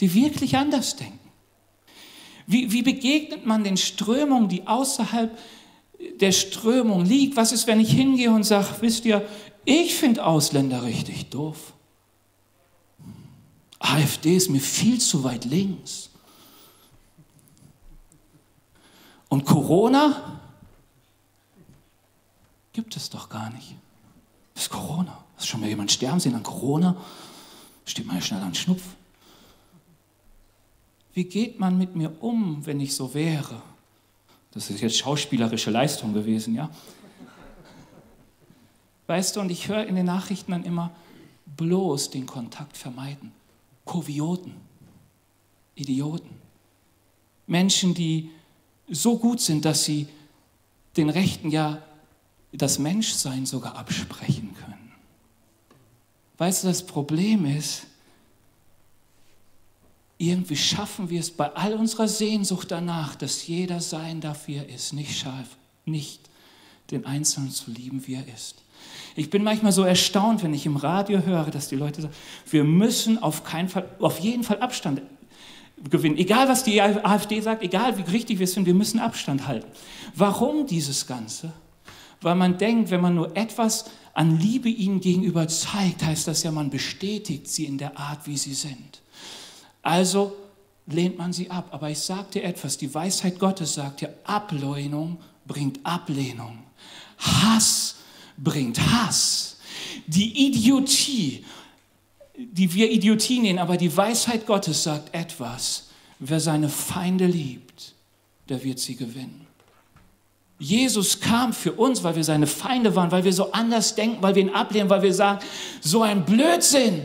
Die 0.00 0.14
wirklich 0.14 0.56
anders 0.56 0.96
denken. 0.96 1.21
Wie, 2.46 2.72
wie 2.72 2.82
begegnet 2.82 3.46
man 3.46 3.64
den 3.64 3.76
Strömungen, 3.76 4.48
die 4.48 4.66
außerhalb 4.66 5.36
der 6.20 6.32
Strömung 6.32 7.04
liegen? 7.04 7.36
Was 7.36 7.52
ist, 7.52 7.66
wenn 7.66 7.80
ich 7.80 7.92
hingehe 7.92 8.30
und 8.30 8.44
sage, 8.44 8.68
wisst 8.80 9.04
ihr, 9.04 9.26
ich 9.64 9.94
finde 9.94 10.24
Ausländer 10.24 10.82
richtig 10.82 11.30
doof. 11.30 11.72
AfD 13.78 14.36
ist 14.36 14.48
mir 14.48 14.60
viel 14.60 15.00
zu 15.00 15.24
weit 15.24 15.44
links. 15.44 16.10
Und 19.28 19.44
Corona 19.44 20.40
gibt 22.72 22.96
es 22.96 23.10
doch 23.10 23.28
gar 23.28 23.50
nicht. 23.50 23.74
Das 24.54 24.64
ist 24.64 24.70
Corona. 24.70 25.24
Hast 25.36 25.46
du 25.46 25.50
schon 25.50 25.60
mal 25.60 25.68
jemand 25.68 25.90
sterben 25.90 26.20
sehen 26.20 26.34
an 26.34 26.42
Corona? 26.42 26.96
Steht 27.84 28.06
man 28.06 28.16
ja 28.16 28.22
schnell 28.22 28.42
an 28.42 28.54
Schnupf. 28.54 28.82
Wie 31.14 31.24
geht 31.24 31.60
man 31.60 31.76
mit 31.78 31.94
mir 31.94 32.22
um, 32.22 32.64
wenn 32.64 32.80
ich 32.80 32.94
so 32.94 33.12
wäre? 33.14 33.62
Das 34.52 34.70
ist 34.70 34.80
jetzt 34.80 34.96
schauspielerische 34.96 35.70
Leistung 35.70 36.12
gewesen, 36.12 36.54
ja? 36.54 36.70
Weißt 39.06 39.36
du, 39.36 39.40
und 39.40 39.50
ich 39.50 39.68
höre 39.68 39.86
in 39.86 39.96
den 39.96 40.06
Nachrichten 40.06 40.52
dann 40.52 40.64
immer, 40.64 40.90
bloß 41.56 42.10
den 42.10 42.26
Kontakt 42.26 42.76
vermeiden. 42.76 43.32
Kovioten, 43.84 44.54
Idioten. 45.74 46.30
Menschen, 47.46 47.94
die 47.94 48.30
so 48.88 49.18
gut 49.18 49.40
sind, 49.40 49.64
dass 49.64 49.84
sie 49.84 50.08
den 50.96 51.10
Rechten 51.10 51.50
ja 51.50 51.82
das 52.52 52.78
Menschsein 52.78 53.46
sogar 53.46 53.76
absprechen 53.76 54.54
können. 54.54 54.92
Weißt 56.38 56.64
du, 56.64 56.68
das 56.68 56.86
Problem 56.86 57.44
ist, 57.44 57.86
irgendwie 60.22 60.56
schaffen 60.56 61.10
wir 61.10 61.18
es 61.18 61.32
bei 61.32 61.52
all 61.54 61.74
unserer 61.74 62.06
Sehnsucht 62.06 62.70
danach, 62.70 63.16
dass 63.16 63.46
jeder 63.48 63.80
sein 63.80 64.20
darf, 64.20 64.46
wie 64.46 64.54
er 64.54 64.68
ist, 64.68 64.92
nicht 64.92 65.18
scharf, 65.18 65.56
nicht 65.84 66.20
den 66.92 67.04
Einzelnen 67.04 67.50
zu 67.50 67.72
lieben, 67.72 68.06
wie 68.06 68.14
er 68.14 68.28
ist. 68.32 68.62
Ich 69.16 69.30
bin 69.30 69.42
manchmal 69.42 69.72
so 69.72 69.82
erstaunt, 69.82 70.44
wenn 70.44 70.54
ich 70.54 70.64
im 70.64 70.76
Radio 70.76 71.22
höre, 71.24 71.50
dass 71.50 71.68
die 71.68 71.74
Leute 71.74 72.02
sagen, 72.02 72.14
wir 72.48 72.62
müssen 72.62 73.20
auf 73.20 73.42
keinen 73.42 73.68
Fall, 73.68 73.88
auf 73.98 74.20
jeden 74.20 74.44
Fall 74.44 74.60
Abstand 74.60 75.02
gewinnen. 75.90 76.16
Egal, 76.16 76.48
was 76.48 76.62
die 76.62 76.80
AfD 76.80 77.40
sagt, 77.40 77.64
egal, 77.64 77.98
wie 77.98 78.02
richtig 78.02 78.38
wir 78.38 78.46
sind, 78.46 78.66
wir 78.66 78.74
müssen 78.74 79.00
Abstand 79.00 79.48
halten. 79.48 79.66
Warum 80.14 80.68
dieses 80.68 81.08
Ganze? 81.08 81.52
Weil 82.20 82.36
man 82.36 82.58
denkt, 82.58 82.92
wenn 82.92 83.00
man 83.00 83.16
nur 83.16 83.36
etwas 83.36 83.86
an 84.14 84.38
Liebe 84.38 84.68
ihnen 84.68 85.00
gegenüber 85.00 85.48
zeigt, 85.48 86.04
heißt 86.04 86.28
das 86.28 86.44
ja, 86.44 86.52
man 86.52 86.70
bestätigt 86.70 87.48
sie 87.48 87.64
in 87.64 87.78
der 87.78 87.98
Art, 87.98 88.28
wie 88.28 88.36
sie 88.36 88.54
sind. 88.54 89.01
Also 89.82 90.36
lehnt 90.86 91.18
man 91.18 91.32
sie 91.32 91.50
ab. 91.50 91.68
Aber 91.72 91.90
ich 91.90 91.98
dir 92.34 92.44
etwas, 92.44 92.78
die 92.78 92.92
Weisheit 92.92 93.38
Gottes 93.38 93.74
sagt 93.74 94.00
ja, 94.00 94.08
Ablehnung 94.24 95.18
bringt 95.46 95.80
Ablehnung. 95.84 96.58
Hass 97.18 97.96
bringt 98.36 98.80
Hass. 98.80 99.58
Die 100.06 100.46
Idiotie, 100.46 101.44
die 102.36 102.72
wir 102.72 102.90
Idiotie 102.90 103.40
nennen, 103.40 103.58
aber 103.58 103.76
die 103.76 103.94
Weisheit 103.94 104.46
Gottes 104.46 104.82
sagt 104.82 105.14
etwas. 105.14 105.88
Wer 106.18 106.40
seine 106.40 106.68
Feinde 106.68 107.26
liebt, 107.26 107.94
der 108.48 108.62
wird 108.62 108.78
sie 108.78 108.96
gewinnen. 108.96 109.46
Jesus 110.58 111.18
kam 111.18 111.52
für 111.52 111.72
uns, 111.72 112.04
weil 112.04 112.14
wir 112.14 112.22
seine 112.22 112.46
Feinde 112.46 112.94
waren, 112.94 113.10
weil 113.10 113.24
wir 113.24 113.32
so 113.32 113.50
anders 113.50 113.96
denken, 113.96 114.22
weil 114.22 114.36
wir 114.36 114.42
ihn 114.42 114.50
ablehnen, 114.50 114.88
weil 114.88 115.02
wir 115.02 115.12
sagen, 115.12 115.44
so 115.80 116.02
ein 116.02 116.24
Blödsinn. 116.24 117.02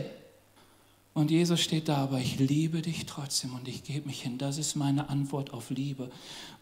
Und 1.18 1.32
Jesus 1.32 1.60
steht 1.60 1.88
da, 1.88 1.96
aber 1.96 2.20
ich 2.20 2.38
liebe 2.38 2.80
dich 2.80 3.04
trotzdem 3.04 3.52
und 3.52 3.66
ich 3.66 3.82
gebe 3.82 4.06
mich 4.06 4.22
hin. 4.22 4.38
Das 4.38 4.56
ist 4.56 4.76
meine 4.76 5.08
Antwort 5.08 5.52
auf 5.52 5.68
Liebe. 5.70 6.12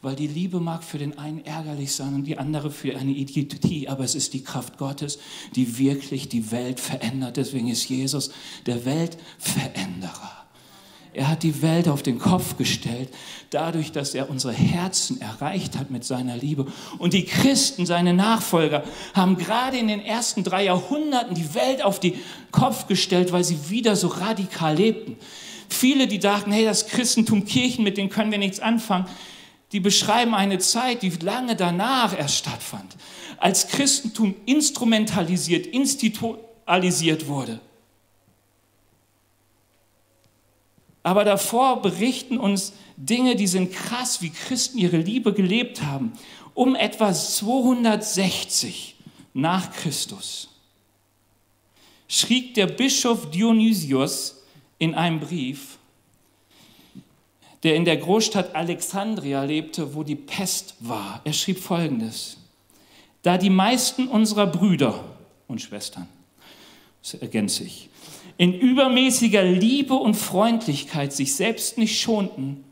Weil 0.01 0.17
die 0.17 0.29
Liebe 0.29 0.61
mag 0.61 0.83
für 0.83 0.97
den 0.97 1.19
einen 1.19 1.45
ärgerlich 1.45 1.93
sein 1.93 2.15
und 2.15 2.25
die 2.25 2.39
andere 2.39 2.71
für 2.71 2.97
eine 2.97 3.11
Idiotie, 3.11 3.87
aber 3.87 4.03
es 4.03 4.15
ist 4.15 4.33
die 4.33 4.43
Kraft 4.43 4.79
Gottes, 4.79 5.19
die 5.55 5.77
wirklich 5.77 6.31
die 6.31 6.51
Welt 6.53 6.81
verändert. 6.81 7.37
Deswegen 7.37 7.69
ist 7.69 7.87
Jesus 7.87 8.31
der 8.65 8.87
Weltveränderer. 8.87 10.46
Er 11.17 11.29
hat 11.29 11.43
die 11.43 11.63
Welt 11.63 11.89
auf 11.89 12.03
den 12.03 12.19
Kopf 12.19 12.59
gestellt, 12.59 13.09
dadurch, 13.49 13.91
dass 13.91 14.15
er 14.15 14.29
unsere 14.29 14.53
Herzen 14.53 15.19
erreicht 15.19 15.79
hat 15.79 15.91
mit 15.91 16.05
seiner 16.05 16.37
Liebe. 16.37 16.67
Und 16.99 17.15
die 17.15 17.25
Christen, 17.25 17.87
seine 17.87 18.13
Nachfolger, 18.13 18.85
haben 19.15 19.39
gerade 19.39 19.79
in 19.79 19.89
den 19.89 20.05
ersten 20.05 20.45
drei 20.45 20.65
Jahrhunderten 20.65 21.35
die 21.35 21.55
Welt 21.55 21.83
auf 21.83 22.01
den 22.01 22.13
Kopf 22.53 22.87
gestellt, 22.87 23.33
weil 23.33 23.45
sie 23.45 23.71
wieder 23.71 23.97
so 23.97 24.09
radikal 24.09 24.77
lebten. 24.77 25.17
Viele, 25.71 26.07
die 26.07 26.19
dachten, 26.19 26.53
hey, 26.53 26.67
das 26.67 26.87
Christentum, 26.87 27.47
Kirchen, 27.47 27.83
mit 27.83 27.97
denen 27.97 28.11
können 28.11 28.31
wir 28.31 28.39
nichts 28.39 28.61
anfangen, 28.61 29.07
die 29.73 29.81
beschreiben 29.81 30.35
eine 30.35 30.59
Zeit, 30.59 31.01
die 31.01 31.09
lange 31.23 31.57
danach 31.57 32.17
erst 32.17 32.37
stattfand, 32.37 32.95
als 33.39 33.69
Christentum 33.69 34.35
instrumentalisiert, 34.45 35.67
institualisiert 35.67 37.27
wurde. 37.27 37.59
Aber 41.07 41.23
davor 41.25 41.83
berichten 41.83 42.37
uns 42.37 42.73
Dinge, 42.97 43.37
die 43.37 43.47
sind 43.47 43.73
krass, 43.73 44.23
wie 44.23 44.31
Christen 44.31 44.77
ihre 44.77 44.97
Liebe 44.97 45.33
gelebt 45.33 45.83
haben. 45.83 46.13
Um 46.53 46.75
etwa 46.75 47.15
260 47.15 48.97
nach 49.33 49.71
Christus 49.71 50.49
schrieb 52.09 52.55
der 52.55 52.67
Bischof 52.67 53.31
Dionysius 53.31 54.43
in 54.81 54.97
einem 54.97 55.21
Brief, 55.21 55.79
der 57.63 57.77
in 57.77 57.85
der 57.85 57.99
Großstadt 57.99 58.57
Alexandria 58.57 59.45
lebte, 59.45 59.95
wo 59.95 60.03
die 60.03 60.17
Pest 60.17 60.75
war. 60.81 61.21
Er 61.23 61.35
schrieb 61.35 61.61
folgendes: 61.61 62.37
Da 63.23 63.39
die 63.39 63.49
meisten 63.49 64.09
unserer 64.09 64.49
Brüder 64.49 65.05
und 65.47 65.63
Schwestern, 65.63 66.09
das 67.01 67.15
ergänze 67.15 67.63
ich, 67.63 67.91
in 68.39 68.53
übermäßiger 68.53 69.43
Liebe 69.43 69.95
und 69.95 70.15
Freundlichkeit 70.15 71.13
sich 71.13 71.35
selbst 71.35 71.79
nicht 71.79 72.01
schonten 72.01 72.65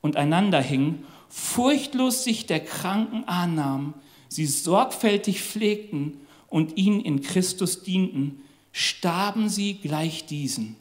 und 0.00 0.16
einander 0.16 0.60
hingen, 0.60 1.04
furchtlos 1.28 2.24
sich 2.24 2.46
der 2.46 2.60
Kranken 2.60 3.24
annahmen, 3.24 3.94
sie 4.28 4.46
sorgfältig 4.46 5.42
pflegten 5.42 6.20
und 6.48 6.76
ihnen 6.76 7.00
in 7.00 7.22
Christus 7.22 7.82
dienten, 7.82 8.42
starben 8.72 9.48
sie 9.48 9.74
gleich 9.74 10.26
diesen. 10.26 10.76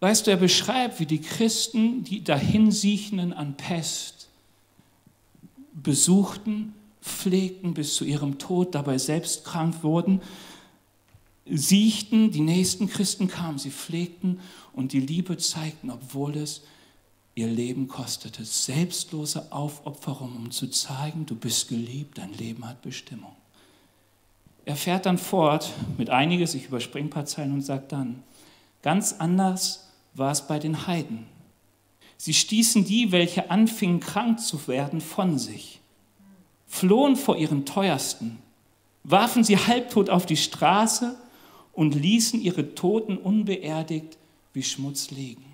Weißt 0.00 0.26
du, 0.26 0.32
er 0.32 0.36
beschreibt, 0.36 1.00
wie 1.00 1.06
die 1.06 1.22
Christen 1.22 2.04
die 2.04 2.22
Dahinsiechenden 2.22 3.32
an 3.32 3.56
Pest 3.56 4.28
besuchten, 5.72 6.74
pflegten 7.04 7.74
bis 7.74 7.94
zu 7.94 8.04
ihrem 8.04 8.38
Tod, 8.38 8.74
dabei 8.74 8.98
selbst 8.98 9.44
krank 9.44 9.82
wurden, 9.82 10.22
siechten, 11.46 12.30
die 12.30 12.40
nächsten 12.40 12.88
Christen 12.88 13.28
kamen, 13.28 13.58
sie 13.58 13.70
pflegten 13.70 14.40
und 14.72 14.92
die 14.92 15.00
Liebe 15.00 15.36
zeigten, 15.36 15.90
obwohl 15.90 16.36
es 16.36 16.62
ihr 17.34 17.48
Leben 17.48 17.88
kostete. 17.88 18.44
Selbstlose 18.44 19.52
Aufopferung, 19.52 20.34
um 20.36 20.50
zu 20.50 20.68
zeigen, 20.68 21.26
du 21.26 21.34
bist 21.34 21.68
geliebt, 21.68 22.18
dein 22.18 22.32
Leben 22.32 22.66
hat 22.66 22.80
Bestimmung. 22.80 23.36
Er 24.64 24.76
fährt 24.76 25.04
dann 25.04 25.18
fort 25.18 25.70
mit 25.98 26.08
einiges, 26.08 26.54
ich 26.54 26.66
überspringe 26.66 27.08
ein 27.08 27.10
paar 27.10 27.26
Zeilen 27.26 27.52
und 27.52 27.60
sagt 27.60 27.92
dann, 27.92 28.22
ganz 28.82 29.12
anders 29.18 29.88
war 30.14 30.32
es 30.32 30.46
bei 30.46 30.58
den 30.58 30.86
Heiden. 30.86 31.26
Sie 32.16 32.32
stießen 32.32 32.86
die, 32.86 33.12
welche 33.12 33.50
anfingen 33.50 34.00
krank 34.00 34.40
zu 34.40 34.66
werden, 34.66 35.02
von 35.02 35.38
sich, 35.38 35.80
flohen 36.74 37.14
vor 37.14 37.36
ihren 37.36 37.64
Teuersten, 37.64 38.38
warfen 39.04 39.44
sie 39.44 39.56
halbtot 39.56 40.10
auf 40.10 40.26
die 40.26 40.36
Straße 40.36 41.16
und 41.72 41.94
ließen 41.94 42.40
ihre 42.40 42.74
Toten 42.74 43.16
unbeerdigt 43.16 44.18
wie 44.52 44.62
Schmutz 44.62 45.10
liegen. 45.12 45.44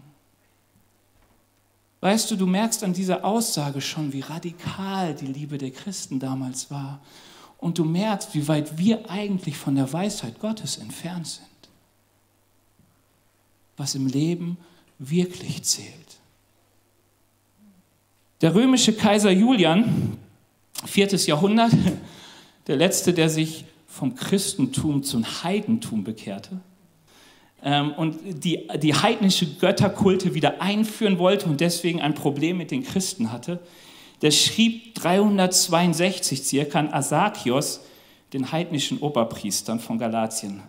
Weißt 2.00 2.30
du, 2.30 2.36
du 2.36 2.46
merkst 2.46 2.82
an 2.84 2.94
dieser 2.94 3.22
Aussage 3.22 3.82
schon, 3.82 4.14
wie 4.14 4.20
radikal 4.20 5.14
die 5.14 5.26
Liebe 5.26 5.58
der 5.58 5.70
Christen 5.70 6.18
damals 6.18 6.70
war. 6.70 7.02
Und 7.58 7.76
du 7.76 7.84
merkst, 7.84 8.34
wie 8.34 8.48
weit 8.48 8.78
wir 8.78 9.10
eigentlich 9.10 9.58
von 9.58 9.74
der 9.74 9.92
Weisheit 9.92 10.40
Gottes 10.40 10.78
entfernt 10.78 11.26
sind. 11.26 11.46
Was 13.76 13.94
im 13.94 14.06
Leben 14.06 14.56
wirklich 14.98 15.62
zählt. 15.64 16.20
Der 18.40 18.54
römische 18.54 18.94
Kaiser 18.94 19.30
Julian, 19.30 20.16
viertes 20.86 21.26
Jahrhundert, 21.26 21.72
der 22.66 22.76
letzte, 22.76 23.12
der 23.12 23.28
sich 23.28 23.64
vom 23.86 24.14
Christentum 24.14 25.02
zum 25.02 25.24
Heidentum 25.42 26.04
bekehrte, 26.04 26.60
ähm, 27.62 27.92
und 27.92 28.18
die, 28.44 28.68
die 28.78 28.94
heidnische 28.94 29.46
Götterkulte 29.46 30.34
wieder 30.34 30.62
einführen 30.62 31.18
wollte 31.18 31.46
und 31.46 31.60
deswegen 31.60 32.00
ein 32.00 32.14
Problem 32.14 32.56
mit 32.56 32.70
den 32.70 32.84
Christen 32.84 33.32
hatte, 33.32 33.58
der 34.22 34.30
schrieb 34.30 34.94
362 34.96 36.42
circa 36.42 36.78
an 36.78 36.92
Asakios, 36.92 37.80
den 38.32 38.52
heidnischen 38.52 38.98
Oberpriestern 38.98 39.80
von 39.80 39.98
Galatien. 39.98 40.62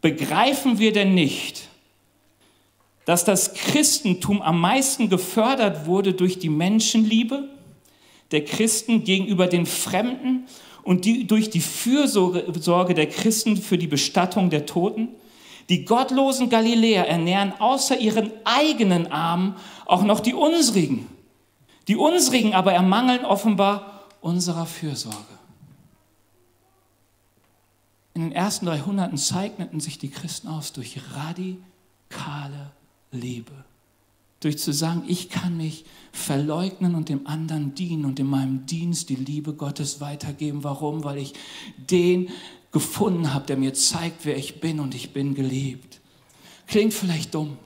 Begreifen 0.00 0.78
wir 0.78 0.92
denn 0.92 1.14
nicht, 1.14 1.68
dass 3.04 3.24
das 3.24 3.54
Christentum 3.54 4.40
am 4.40 4.60
meisten 4.60 5.08
gefördert 5.08 5.86
wurde 5.86 6.14
durch 6.14 6.38
die 6.38 6.48
Menschenliebe 6.48 7.48
der 8.30 8.44
Christen 8.44 9.04
gegenüber 9.04 9.46
den 9.46 9.66
Fremden 9.66 10.46
und 10.82 11.04
die, 11.04 11.26
durch 11.26 11.50
die 11.50 11.60
Fürsorge 11.60 12.94
der 12.94 13.08
Christen 13.08 13.56
für 13.56 13.78
die 13.78 13.86
Bestattung 13.86 14.50
der 14.50 14.66
Toten? 14.66 15.08
Die 15.68 15.84
gottlosen 15.84 16.50
Galiläer 16.50 17.06
ernähren 17.06 17.52
außer 17.58 17.98
ihren 17.98 18.32
eigenen 18.44 19.12
Armen 19.12 19.54
auch 19.86 20.02
noch 20.02 20.20
die 20.20 20.34
unsrigen. 20.34 21.06
Die 21.86 21.96
unsrigen 21.96 22.54
aber 22.54 22.72
ermangeln 22.72 23.24
offenbar 23.24 24.08
unserer 24.20 24.66
Fürsorge. 24.66 25.16
In 28.14 28.22
den 28.22 28.32
ersten 28.32 28.66
300 28.66 29.16
zeichneten 29.18 29.80
sich 29.80 29.98
die 29.98 30.10
Christen 30.10 30.48
aus 30.48 30.72
durch 30.72 31.00
radikale 31.14 32.72
Liebe. 33.12 33.64
Durch 34.40 34.58
zu 34.58 34.72
sagen, 34.72 35.04
ich 35.06 35.28
kann 35.28 35.56
mich 35.56 35.84
verleugnen 36.12 36.94
und 36.94 37.08
dem 37.08 37.26
anderen 37.26 37.74
dienen 37.74 38.04
und 38.04 38.18
in 38.18 38.26
meinem 38.26 38.66
Dienst 38.66 39.08
die 39.08 39.16
Liebe 39.16 39.52
Gottes 39.52 40.00
weitergeben. 40.00 40.64
Warum? 40.64 41.04
Weil 41.04 41.18
ich 41.18 41.34
den 41.76 42.30
gefunden 42.72 43.34
habe, 43.34 43.46
der 43.46 43.56
mir 43.56 43.74
zeigt, 43.74 44.24
wer 44.24 44.36
ich 44.36 44.60
bin 44.60 44.80
und 44.80 44.94
ich 44.94 45.12
bin 45.12 45.34
geliebt. 45.34 46.00
Klingt 46.66 46.94
vielleicht 46.94 47.34
dumm. 47.34 47.58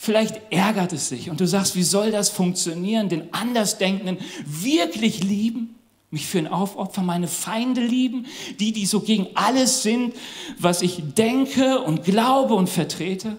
Vielleicht 0.00 0.40
ärgert 0.50 0.92
es 0.92 1.08
sich 1.08 1.28
und 1.28 1.40
du 1.40 1.46
sagst, 1.46 1.74
wie 1.74 1.82
soll 1.82 2.12
das 2.12 2.28
funktionieren, 2.28 3.08
den 3.08 3.34
Andersdenkenden 3.34 4.18
wirklich 4.46 5.24
lieben, 5.24 5.74
mich 6.10 6.26
für 6.26 6.38
ihn 6.38 6.46
aufopfern, 6.46 7.04
meine 7.04 7.26
Feinde 7.26 7.80
lieben, 7.80 8.26
die, 8.60 8.72
die 8.72 8.86
so 8.86 9.00
gegen 9.00 9.26
alles 9.34 9.82
sind, 9.82 10.14
was 10.58 10.82
ich 10.82 11.02
denke 11.14 11.80
und 11.80 12.04
glaube 12.04 12.54
und 12.54 12.68
vertrete? 12.68 13.36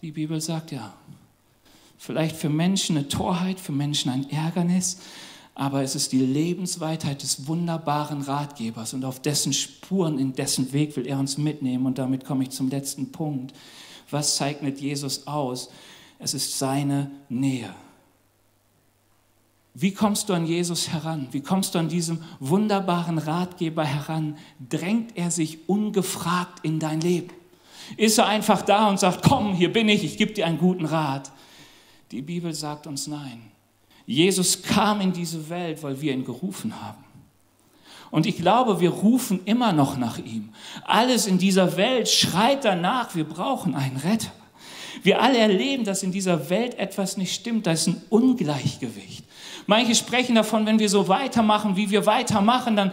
Die 0.00 0.10
Bibel 0.10 0.40
sagt 0.40 0.72
ja, 0.72 0.94
vielleicht 1.98 2.36
für 2.36 2.48
Menschen 2.48 2.96
eine 2.96 3.08
Torheit, 3.08 3.60
für 3.60 3.72
Menschen 3.72 4.10
ein 4.10 4.28
Ärgernis, 4.30 4.98
aber 5.54 5.82
es 5.82 5.94
ist 5.94 6.12
die 6.12 6.18
Lebensweisheit 6.18 7.22
des 7.22 7.46
wunderbaren 7.46 8.22
Ratgebers 8.22 8.92
und 8.92 9.04
auf 9.04 9.20
dessen 9.20 9.52
Spuren, 9.52 10.18
in 10.18 10.32
dessen 10.32 10.72
Weg 10.72 10.96
will 10.96 11.06
er 11.06 11.18
uns 11.18 11.38
mitnehmen. 11.38 11.86
Und 11.86 11.98
damit 11.98 12.24
komme 12.24 12.42
ich 12.42 12.50
zum 12.50 12.70
letzten 12.70 13.12
Punkt. 13.12 13.54
Was 14.10 14.36
zeichnet 14.36 14.80
Jesus 14.80 15.28
aus? 15.28 15.70
Es 16.18 16.34
ist 16.34 16.58
seine 16.58 17.10
Nähe. 17.28 17.72
Wie 19.74 19.92
kommst 19.92 20.28
du 20.28 20.34
an 20.34 20.46
Jesus 20.46 20.88
heran? 20.88 21.28
Wie 21.32 21.40
kommst 21.40 21.74
du 21.74 21.80
an 21.80 21.88
diesem 21.88 22.22
wunderbaren 22.40 23.18
Ratgeber 23.18 23.84
heran? 23.84 24.36
Drängt 24.68 25.16
er 25.16 25.30
sich 25.30 25.68
ungefragt 25.68 26.60
in 26.64 26.78
dein 26.78 27.00
Leben? 27.00 27.30
Ist 27.96 28.18
er 28.18 28.26
einfach 28.26 28.62
da 28.62 28.88
und 28.88 28.98
sagt, 28.98 29.22
komm, 29.28 29.52
hier 29.52 29.72
bin 29.72 29.88
ich, 29.88 30.04
ich 30.04 30.16
gebe 30.16 30.32
dir 30.32 30.46
einen 30.46 30.58
guten 30.58 30.84
Rat? 30.84 31.30
Die 32.14 32.22
Bibel 32.22 32.54
sagt 32.54 32.86
uns 32.86 33.08
nein. 33.08 33.42
Jesus 34.06 34.62
kam 34.62 35.00
in 35.00 35.12
diese 35.12 35.50
Welt, 35.50 35.82
weil 35.82 36.00
wir 36.00 36.12
ihn 36.12 36.24
gerufen 36.24 36.80
haben. 36.80 37.02
Und 38.12 38.24
ich 38.24 38.36
glaube, 38.36 38.78
wir 38.78 38.90
rufen 38.90 39.40
immer 39.46 39.72
noch 39.72 39.96
nach 39.96 40.18
ihm. 40.18 40.50
Alles 40.84 41.26
in 41.26 41.38
dieser 41.38 41.76
Welt 41.76 42.08
schreit 42.08 42.64
danach, 42.64 43.16
wir 43.16 43.24
brauchen 43.24 43.74
einen 43.74 43.96
Retter. 43.96 44.30
Wir 45.02 45.20
alle 45.20 45.38
erleben, 45.38 45.82
dass 45.82 46.04
in 46.04 46.12
dieser 46.12 46.48
Welt 46.50 46.78
etwas 46.78 47.16
nicht 47.16 47.34
stimmt, 47.34 47.66
da 47.66 47.72
ist 47.72 47.88
ein 47.88 48.00
Ungleichgewicht. 48.10 49.24
Manche 49.66 49.96
sprechen 49.96 50.36
davon, 50.36 50.66
wenn 50.66 50.78
wir 50.78 50.88
so 50.88 51.08
weitermachen, 51.08 51.74
wie 51.74 51.90
wir 51.90 52.06
weitermachen, 52.06 52.76
dann 52.76 52.92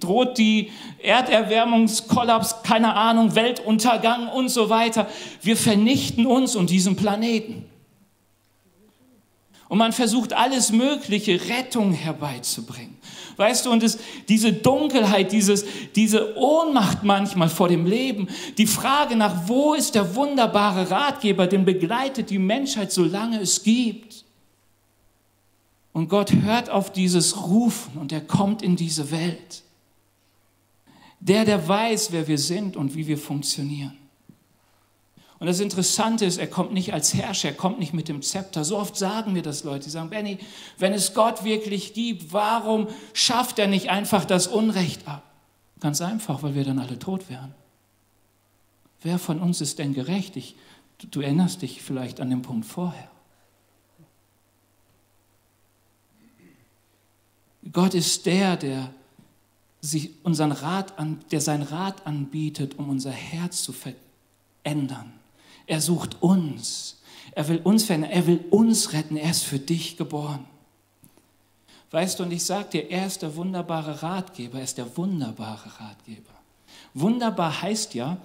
droht 0.00 0.38
die 0.38 0.70
Erderwärmungskollaps, 1.02 2.62
keine 2.62 2.94
Ahnung, 2.94 3.34
Weltuntergang 3.34 4.28
und 4.28 4.48
so 4.48 4.70
weiter. 4.70 5.06
Wir 5.42 5.58
vernichten 5.58 6.24
uns 6.24 6.56
und 6.56 6.70
diesen 6.70 6.96
Planeten. 6.96 7.69
Und 9.70 9.78
man 9.78 9.92
versucht 9.92 10.32
alles 10.32 10.72
Mögliche, 10.72 11.40
Rettung 11.48 11.92
herbeizubringen. 11.92 12.98
Weißt 13.36 13.64
du, 13.64 13.70
und 13.70 13.84
es, 13.84 13.98
diese 14.28 14.52
Dunkelheit, 14.52 15.30
dieses, 15.30 15.64
diese 15.94 16.36
Ohnmacht 16.36 17.04
manchmal 17.04 17.48
vor 17.48 17.68
dem 17.68 17.86
Leben, 17.86 18.26
die 18.58 18.66
Frage 18.66 19.14
nach, 19.14 19.46
wo 19.46 19.74
ist 19.74 19.94
der 19.94 20.16
wunderbare 20.16 20.90
Ratgeber, 20.90 21.46
den 21.46 21.64
begleitet 21.64 22.30
die 22.30 22.40
Menschheit, 22.40 22.90
solange 22.90 23.38
es 23.38 23.62
gibt. 23.62 24.24
Und 25.92 26.08
Gott 26.08 26.32
hört 26.32 26.68
auf 26.68 26.90
dieses 26.90 27.46
Rufen 27.46 27.96
und 27.96 28.10
er 28.10 28.22
kommt 28.22 28.62
in 28.62 28.74
diese 28.74 29.12
Welt. 29.12 29.62
Der, 31.20 31.44
der 31.44 31.68
weiß, 31.68 32.10
wer 32.10 32.26
wir 32.26 32.38
sind 32.38 32.76
und 32.76 32.96
wie 32.96 33.06
wir 33.06 33.18
funktionieren. 33.18 33.99
Und 35.40 35.46
das 35.46 35.58
Interessante 35.58 36.26
ist, 36.26 36.36
er 36.36 36.48
kommt 36.48 36.74
nicht 36.74 36.92
als 36.92 37.14
Herrscher, 37.14 37.48
er 37.48 37.54
kommt 37.54 37.78
nicht 37.78 37.94
mit 37.94 38.08
dem 38.08 38.20
Zepter. 38.20 38.62
So 38.62 38.76
oft 38.76 38.94
sagen 38.94 39.32
mir 39.32 39.40
das 39.40 39.64
Leute, 39.64 39.84
die 39.84 39.90
sagen, 39.90 40.10
Benny, 40.10 40.38
wenn 40.76 40.92
es 40.92 41.14
Gott 41.14 41.44
wirklich 41.44 41.94
gibt, 41.94 42.34
warum 42.34 42.88
schafft 43.14 43.58
er 43.58 43.66
nicht 43.66 43.88
einfach 43.88 44.26
das 44.26 44.46
Unrecht 44.46 45.08
ab? 45.08 45.22
Ganz 45.80 46.02
einfach, 46.02 46.42
weil 46.42 46.54
wir 46.54 46.64
dann 46.64 46.78
alle 46.78 46.98
tot 46.98 47.30
wären. 47.30 47.54
Wer 49.00 49.18
von 49.18 49.40
uns 49.40 49.62
ist 49.62 49.78
denn 49.78 49.94
gerecht? 49.94 50.36
Ich, 50.36 50.56
du, 50.98 51.06
du 51.06 51.20
erinnerst 51.22 51.62
dich 51.62 51.80
vielleicht 51.80 52.20
an 52.20 52.28
den 52.28 52.42
Punkt 52.42 52.66
vorher. 52.66 53.10
Gott 57.72 57.94
ist 57.94 58.26
der, 58.26 58.58
der 58.58 58.92
sich 59.80 60.10
unseren 60.22 60.52
Rat 60.52 60.98
an, 60.98 61.20
der 61.30 61.40
sein 61.40 61.62
Rat 61.62 62.06
anbietet, 62.06 62.78
um 62.78 62.90
unser 62.90 63.10
Herz 63.10 63.62
zu 63.62 63.72
verändern. 63.72 65.14
Er 65.70 65.80
sucht 65.80 66.20
uns. 66.20 66.96
Er 67.30 67.46
will 67.46 67.58
uns 67.58 67.84
verändern. 67.84 68.10
Er 68.10 68.26
will 68.26 68.44
uns 68.50 68.92
retten. 68.92 69.16
Er 69.16 69.30
ist 69.30 69.44
für 69.44 69.60
dich 69.60 69.96
geboren. 69.96 70.44
Weißt 71.92 72.18
du, 72.18 72.24
und 72.24 72.32
ich 72.32 72.42
sage 72.42 72.70
dir, 72.70 72.90
er 72.90 73.06
ist 73.06 73.22
der 73.22 73.36
wunderbare 73.36 74.02
Ratgeber. 74.02 74.58
Er 74.58 74.64
ist 74.64 74.78
der 74.78 74.96
wunderbare 74.96 75.70
Ratgeber. 75.78 76.32
Wunderbar 76.92 77.62
heißt 77.62 77.94
ja, 77.94 78.16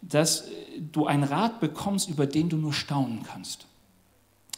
dass 0.00 0.44
du 0.90 1.06
einen 1.06 1.24
Rat 1.24 1.60
bekommst, 1.60 2.08
über 2.08 2.26
den 2.26 2.48
du 2.48 2.56
nur 2.56 2.72
staunen 2.72 3.22
kannst. 3.24 3.66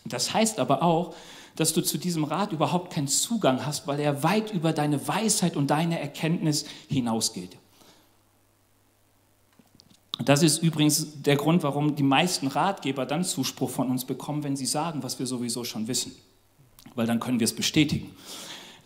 Das 0.05 0.33
heißt 0.33 0.61
aber 0.61 0.85
auch, 0.85 1.17
dass 1.57 1.73
du 1.73 1.81
zu 1.81 1.99
diesem 1.99 2.23
Rat 2.23 2.53
überhaupt 2.53 2.93
keinen 2.93 3.09
Zugang 3.09 3.67
hast, 3.67 3.89
weil 3.89 3.99
er 3.99 4.23
weit 4.23 4.53
über 4.53 4.73
deine 4.73 5.09
Weisheit 5.09 5.57
und 5.57 5.71
deine 5.71 5.99
Erkenntnis 5.99 6.67
hinausgeht. 6.87 7.57
Das 10.25 10.43
ist 10.43 10.63
übrigens 10.63 11.23
der 11.23 11.37
Grund, 11.37 11.63
warum 11.63 11.95
die 11.95 12.03
meisten 12.03 12.49
Ratgeber 12.49 13.07
dann 13.07 13.25
Zuspruch 13.25 13.71
von 13.71 13.89
uns 13.89 14.05
bekommen, 14.05 14.43
wenn 14.43 14.57
sie 14.57 14.67
sagen, 14.67 15.03
was 15.03 15.19
wir 15.19 15.27
sowieso 15.27 15.65
schon 15.65 15.87
wissen. 15.87 16.13
Weil 16.95 17.07
dann 17.07 17.21
können 17.21 17.39
wir 17.39 17.45
es 17.45 17.55
bestätigen. 17.55 18.11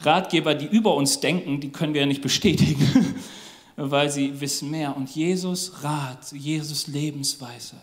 Ratgeber, 0.01 0.55
die 0.55 0.67
über 0.67 0.95
uns 0.95 1.21
denken, 1.21 1.61
die 1.61 1.71
können 1.71 1.95
wir 1.95 2.03
ja 2.03 2.07
nicht 2.07 2.23
bestätigen, 2.23 3.15
weil 3.77 4.11
sie 4.11 4.41
wissen 4.41 4.71
mehr. 4.71 4.97
Und 4.97 5.11
Jesus 5.11 5.83
Rat, 5.83 6.33
Jesus 6.33 6.87
Lebensweisheit 6.87 7.81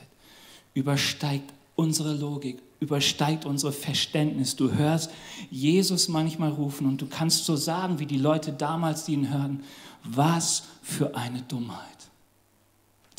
übersteigt 0.74 1.52
unsere 1.76 2.14
Logik, 2.14 2.62
übersteigt 2.80 3.46
unser 3.46 3.72
Verständnis. 3.72 4.56
Du 4.56 4.74
hörst 4.74 5.12
Jesus 5.50 6.08
manchmal 6.08 6.52
rufen 6.52 6.88
und 6.88 7.02
du 7.02 7.08
kannst 7.08 7.46
so 7.46 7.56
sagen, 7.56 8.00
wie 8.00 8.06
die 8.06 8.18
Leute 8.18 8.54
damals, 8.54 9.06
die 9.06 9.14
ihn 9.14 9.34
hören, 9.34 9.64
was 10.04 10.64
für 10.82 11.16
eine 11.16 11.42
Dummheit. 11.42 11.99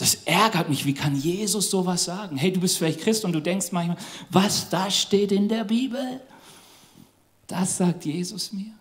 Das 0.00 0.14
ärgert 0.24 0.70
mich. 0.70 0.86
Wie 0.86 0.94
kann 0.94 1.14
Jesus 1.14 1.68
sowas 1.68 2.04
sagen? 2.04 2.38
Hey, 2.38 2.50
du 2.50 2.60
bist 2.60 2.78
vielleicht 2.78 3.00
Christ 3.00 3.26
und 3.26 3.32
du 3.32 3.40
denkst 3.40 3.70
manchmal, 3.70 3.98
was 4.30 4.70
da 4.70 4.90
steht 4.90 5.30
in 5.30 5.46
der 5.46 5.64
Bibel? 5.64 6.22
Das 7.46 7.76
sagt 7.76 8.06
Jesus 8.06 8.50
mir. 8.50 8.72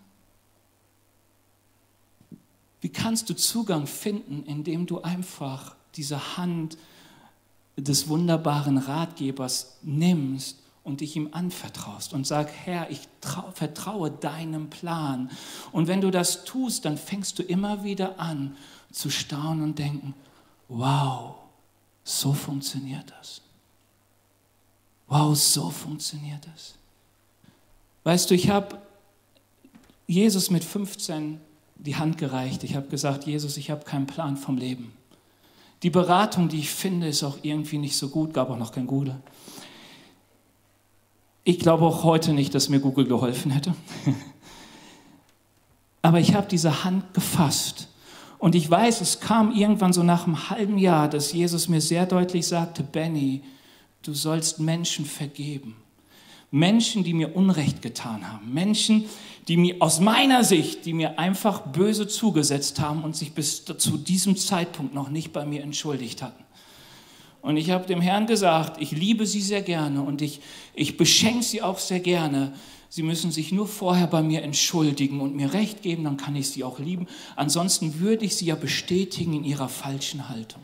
Wie 2.80 2.88
kannst 2.88 3.28
du 3.28 3.36
Zugang 3.36 3.86
finden, 3.86 4.44
indem 4.46 4.86
du 4.86 5.02
einfach 5.02 5.76
diese 5.94 6.38
Hand 6.38 6.78
des 7.76 8.08
wunderbaren 8.08 8.78
Ratgebers 8.78 9.76
nimmst 9.82 10.56
und 10.84 11.02
dich 11.02 11.16
ihm 11.16 11.28
anvertraust 11.32 12.14
und 12.14 12.26
sag, 12.26 12.50
Herr, 12.50 12.90
ich 12.90 13.00
vertraue 13.52 14.10
deinem 14.10 14.70
Plan. 14.70 15.30
Und 15.70 15.86
wenn 15.86 16.00
du 16.00 16.10
das 16.10 16.44
tust, 16.46 16.86
dann 16.86 16.96
fängst 16.96 17.38
du 17.38 17.42
immer 17.42 17.84
wieder 17.84 18.18
an 18.18 18.56
zu 18.90 19.10
staunen 19.10 19.62
und 19.62 19.78
denken, 19.78 20.14
wow, 20.70 21.34
so 22.04 22.32
funktioniert 22.32 23.12
das. 23.18 23.42
Wow, 25.08 25.36
so 25.36 25.68
funktioniert 25.70 26.46
das. 26.54 26.76
Weißt 28.04 28.30
du, 28.30 28.34
ich 28.34 28.48
habe 28.48 28.78
Jesus 30.06 30.50
mit 30.50 30.64
15 30.64 31.40
die 31.76 31.96
Hand 31.96 32.16
gereicht. 32.16 32.64
Ich 32.64 32.76
habe 32.76 32.88
gesagt, 32.88 33.26
Jesus, 33.26 33.56
ich 33.56 33.70
habe 33.70 33.84
keinen 33.84 34.06
Plan 34.06 34.36
vom 34.36 34.56
Leben. 34.56 34.92
Die 35.82 35.90
Beratung, 35.90 36.48
die 36.48 36.58
ich 36.58 36.70
finde, 36.70 37.08
ist 37.08 37.22
auch 37.22 37.38
irgendwie 37.42 37.78
nicht 37.78 37.96
so 37.96 38.08
gut, 38.08 38.32
gab 38.34 38.50
auch 38.50 38.58
noch 38.58 38.72
kein 38.72 38.86
Google. 38.86 39.16
Ich 41.42 41.58
glaube 41.58 41.86
auch 41.86 42.04
heute 42.04 42.32
nicht, 42.32 42.54
dass 42.54 42.68
mir 42.68 42.80
Google 42.80 43.06
geholfen 43.06 43.50
hätte. 43.50 43.74
Aber 46.02 46.20
ich 46.20 46.34
habe 46.34 46.46
diese 46.48 46.84
Hand 46.84 47.14
gefasst. 47.14 47.88
Und 48.40 48.54
ich 48.54 48.68
weiß, 48.68 49.02
es 49.02 49.20
kam 49.20 49.52
irgendwann 49.52 49.92
so 49.92 50.02
nach 50.02 50.26
einem 50.26 50.48
halben 50.48 50.78
Jahr, 50.78 51.08
dass 51.08 51.32
Jesus 51.32 51.68
mir 51.68 51.82
sehr 51.82 52.06
deutlich 52.06 52.46
sagte, 52.46 52.82
Benny, 52.82 53.42
du 54.02 54.14
sollst 54.14 54.58
Menschen 54.58 55.04
vergeben. 55.04 55.76
Menschen, 56.50 57.04
die 57.04 57.12
mir 57.12 57.36
Unrecht 57.36 57.82
getan 57.82 58.32
haben. 58.32 58.52
Menschen, 58.52 59.04
die 59.46 59.58
mir 59.58 59.76
aus 59.80 60.00
meiner 60.00 60.42
Sicht, 60.42 60.86
die 60.86 60.94
mir 60.94 61.18
einfach 61.18 61.60
böse 61.60 62.08
zugesetzt 62.08 62.80
haben 62.80 63.04
und 63.04 63.14
sich 63.14 63.34
bis 63.34 63.66
zu 63.66 63.98
diesem 63.98 64.36
Zeitpunkt 64.38 64.94
noch 64.94 65.10
nicht 65.10 65.34
bei 65.34 65.44
mir 65.44 65.62
entschuldigt 65.62 66.22
hatten. 66.22 66.42
Und 67.42 67.58
ich 67.58 67.70
habe 67.70 67.86
dem 67.86 68.00
Herrn 68.00 68.26
gesagt, 68.26 68.80
ich 68.80 68.90
liebe 68.90 69.26
sie 69.26 69.42
sehr 69.42 69.62
gerne 69.62 70.02
und 70.02 70.22
ich, 70.22 70.40
ich 70.74 70.96
beschenke 70.96 71.42
sie 71.42 71.60
auch 71.60 71.78
sehr 71.78 72.00
gerne. 72.00 72.54
Sie 72.92 73.04
müssen 73.04 73.30
sich 73.30 73.52
nur 73.52 73.68
vorher 73.68 74.08
bei 74.08 74.20
mir 74.20 74.42
entschuldigen 74.42 75.20
und 75.20 75.36
mir 75.36 75.52
recht 75.54 75.80
geben, 75.80 76.02
dann 76.02 76.16
kann 76.16 76.34
ich 76.34 76.50
sie 76.50 76.64
auch 76.64 76.80
lieben. 76.80 77.06
Ansonsten 77.36 78.00
würde 78.00 78.24
ich 78.24 78.34
sie 78.34 78.46
ja 78.46 78.56
bestätigen 78.56 79.32
in 79.32 79.44
ihrer 79.44 79.68
falschen 79.68 80.28
Haltung. 80.28 80.60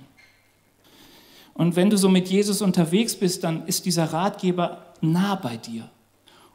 Und 1.55 1.77
wenn 1.77 1.89
du 1.89 1.97
so 1.97 2.09
mit 2.09 2.29
Jesus 2.29 2.63
unterwegs 2.63 3.15
bist, 3.15 3.45
dann 3.45 3.65
ist 3.67 3.87
dieser 3.87 4.13
Ratgeber 4.13 4.93
nah 5.01 5.37
bei 5.37 5.57
dir. 5.57 5.89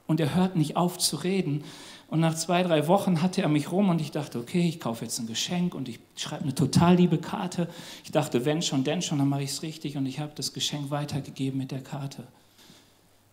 Und 0.07 0.19
er 0.19 0.35
hört 0.35 0.57
nicht 0.57 0.75
auf 0.75 0.97
zu 0.97 1.15
reden. 1.15 1.63
Und 2.09 2.19
nach 2.19 2.35
zwei, 2.35 2.63
drei 2.63 2.87
Wochen 2.87 3.21
hatte 3.21 3.41
er 3.41 3.47
mich 3.47 3.71
rum 3.71 3.87
und 3.87 4.01
ich 4.01 4.11
dachte, 4.11 4.39
okay, 4.39 4.67
ich 4.67 4.81
kaufe 4.81 5.05
jetzt 5.05 5.17
ein 5.19 5.27
Geschenk 5.27 5.73
und 5.73 5.87
ich 5.87 6.01
schreibe 6.17 6.43
eine 6.43 6.53
total 6.53 6.97
liebe 6.97 7.17
Karte. 7.17 7.69
Ich 8.03 8.11
dachte, 8.11 8.43
wenn 8.43 8.61
schon, 8.61 8.83
denn 8.83 9.01
schon, 9.01 9.19
dann 9.19 9.29
mache 9.29 9.43
ich 9.43 9.51
es 9.51 9.63
richtig. 9.63 9.95
Und 9.95 10.05
ich 10.05 10.19
habe 10.19 10.33
das 10.35 10.51
Geschenk 10.51 10.91
weitergegeben 10.91 11.57
mit 11.57 11.71
der 11.71 11.81
Karte. 11.81 12.27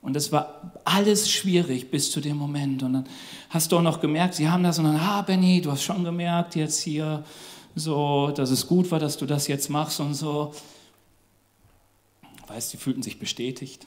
Und 0.01 0.17
es 0.17 0.31
war 0.31 0.73
alles 0.85 1.31
schwierig 1.31 1.91
bis 1.91 2.11
zu 2.11 2.21
dem 2.21 2.37
Moment. 2.37 2.83
Und 2.83 2.93
dann 2.93 3.09
hast 3.51 3.73
du 3.73 3.79
auch 3.79 3.83
noch 3.83 4.01
gemerkt, 4.01 4.35
sie 4.35 4.49
haben 4.49 4.63
das 4.63 4.79
und 4.79 4.85
dann, 4.85 4.97
ah, 4.97 5.23
Benny, 5.23 5.61
du 5.61 5.73
hast 5.73 5.83
schon 5.83 6.05
gemerkt 6.05 6.55
jetzt 6.55 6.81
hier, 6.81 7.25
so, 7.75 8.31
dass 8.31 8.51
es 8.51 8.67
gut 8.67 8.91
war, 8.91 8.99
dass 8.99 9.17
du 9.17 9.27
das 9.27 9.47
jetzt 9.49 9.71
machst 9.71 10.01
und 10.01 10.15
so. 10.15 10.53
Weißt, 12.47 12.71
sie 12.71 12.77
fühlten 12.77 13.03
sich 13.03 13.19
bestätigt. 13.19 13.87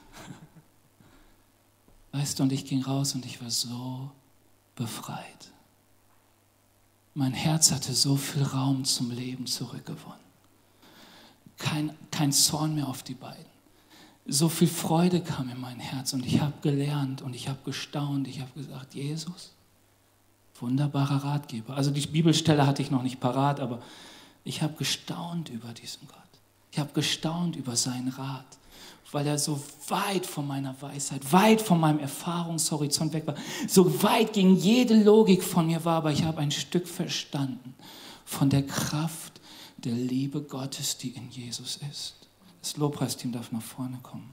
Weißt 2.12 2.40
du, 2.40 2.44
und 2.44 2.52
ich 2.52 2.66
ging 2.66 2.84
raus 2.84 3.16
und 3.16 3.26
ich 3.26 3.42
war 3.42 3.50
so 3.50 4.12
befreit. 4.76 5.52
Mein 7.14 7.34
Herz 7.34 7.72
hatte 7.72 7.94
so 7.94 8.16
viel 8.16 8.44
Raum 8.44 8.86
zum 8.86 9.12
Leben 9.12 9.46
zurückgewonnen. 9.46 10.20
Kein, 11.58 11.96
kein 12.10 12.32
Zorn 12.32 12.76
mehr 12.76 12.88
auf 12.88 13.04
die 13.04 13.14
beiden. 13.14 13.51
So 14.28 14.50
viel 14.50 14.68
Freude 14.68 15.22
kam 15.22 15.50
in 15.50 15.60
mein 15.60 15.80
Herz 15.80 16.14
und 16.14 16.26
ich 16.26 16.40
habe 16.40 16.54
gelernt 16.62 17.22
und 17.22 17.36
ich 17.36 17.50
habe 17.50 17.60
gestaunt. 17.66 18.28
Ich 18.28 18.40
habe 18.40 18.52
gesagt, 18.56 18.94
Jesus, 18.94 19.54
wunderbarer 20.60 21.24
Ratgeber. 21.24 21.76
Also 21.76 21.92
die 21.92 22.02
Bibelstelle 22.02 22.68
hatte 22.68 22.82
ich 22.82 22.92
noch 22.92 23.04
nicht 23.04 23.20
parat, 23.20 23.60
aber 23.60 23.82
ich 24.44 24.62
habe 24.62 24.74
gestaunt 24.76 25.50
über 25.50 25.74
diesen 25.74 26.08
Gott. 26.08 26.18
Ich 26.72 26.80
habe 26.80 26.94
gestaunt 26.94 27.56
über 27.56 27.76
seinen 27.76 28.10
Rat 28.10 28.46
weil 29.12 29.28
er 29.28 29.38
so 29.38 29.62
weit 29.90 30.26
von 30.26 30.48
meiner 30.48 30.80
Weisheit, 30.82 31.32
weit 31.32 31.62
von 31.62 31.80
meinem 31.80 32.00
Erfahrungshorizont 32.00 33.14
weg 33.14 33.28
war, 33.28 33.36
so 33.68 34.02
weit 34.04 34.34
gegen 34.34 34.56
jede 34.56 34.96
Logik 34.96 35.44
von 35.44 35.68
mir 35.68 35.84
war, 35.84 35.98
aber 35.98 36.12
ich 36.12 36.24
habe 36.24 36.40
ein 36.40 36.52
Stück 36.52 36.88
verstanden 36.88 37.76
von 38.26 38.50
der 38.50 38.66
Kraft 38.66 39.42
der 39.78 39.94
Liebe 39.94 40.42
Gottes, 40.42 40.98
die 40.98 41.10
in 41.10 41.30
Jesus 41.30 41.80
ist. 41.92 42.16
Das 42.62 42.78
Lobpreisteam 42.78 43.32
darf 43.32 43.52
nach 43.52 43.62
vorne 43.62 44.00
kommen. 44.04 44.30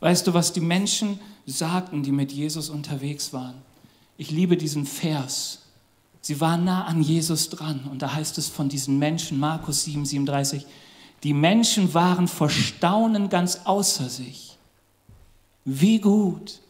Weißt 0.00 0.26
du, 0.26 0.34
was 0.34 0.52
die 0.52 0.60
Menschen 0.60 1.20
sagten, 1.46 2.02
die 2.02 2.12
mit 2.12 2.32
Jesus 2.32 2.70
unterwegs 2.70 3.32
waren? 3.32 3.62
Ich 4.16 4.30
liebe 4.30 4.56
diesen 4.56 4.86
Vers. 4.86 5.60
Sie 6.22 6.40
waren 6.40 6.64
nah 6.64 6.84
an 6.84 7.02
Jesus 7.02 7.48
dran. 7.50 7.84
Und 7.90 8.02
da 8.02 8.14
heißt 8.14 8.38
es 8.38 8.48
von 8.48 8.68
diesen 8.68 8.98
Menschen, 8.98 9.38
Markus 9.38 9.84
7, 9.84 10.04
37, 10.04 10.66
die 11.22 11.34
Menschen 11.34 11.92
waren 11.94 12.28
vor 12.28 12.48
Staunen 12.48 13.28
ganz 13.28 13.60
außer 13.64 14.08
sich. 14.08 14.56
Wie 15.64 16.00
gut 16.00 16.60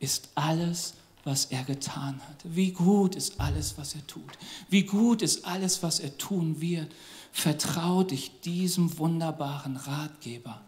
ist 0.00 0.30
alles, 0.34 0.94
was 1.24 1.46
er 1.46 1.62
getan 1.62 2.20
hat. 2.28 2.36
Wie 2.44 2.72
gut 2.72 3.14
ist 3.14 3.40
alles, 3.40 3.78
was 3.78 3.94
er 3.94 4.04
tut. 4.06 4.22
Wie 4.68 4.82
gut 4.82 5.22
ist 5.22 5.44
alles, 5.44 5.82
was 5.82 6.00
er 6.00 6.18
tun 6.18 6.60
wird. 6.60 6.90
Vertrau 7.32 8.02
dich 8.02 8.40
diesem 8.40 8.98
wunderbaren 8.98 9.76
Ratgeber 9.76 10.60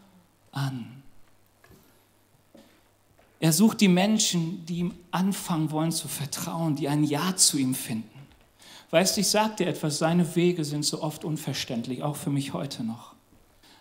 an. 0.51 1.03
Er 3.39 3.53
sucht 3.53 3.83
die 3.83 3.89
Menschen, 3.89 4.65
die 4.65 4.79
ihm 4.79 4.95
anfangen 5.11 5.71
wollen 5.71 5.93
zu 5.93 6.09
vertrauen, 6.09 6.77
die 6.77 6.89
ein 6.89 7.05
Ja 7.05 7.37
zu 7.37 7.59
ihm 7.59 7.75
finden. 7.75 8.09
Weißt 8.91 9.17
du, 9.17 9.21
ich 9.21 9.29
dir 9.59 9.67
etwas, 9.67 9.99
seine 9.99 10.35
Wege 10.35 10.65
sind 10.65 10.85
so 10.85 11.03
oft 11.03 11.25
unverständlich, 11.25 12.03
auch 12.03 12.17
für 12.17 12.31
mich 12.31 12.55
heute 12.55 12.85
noch. 12.85 13.15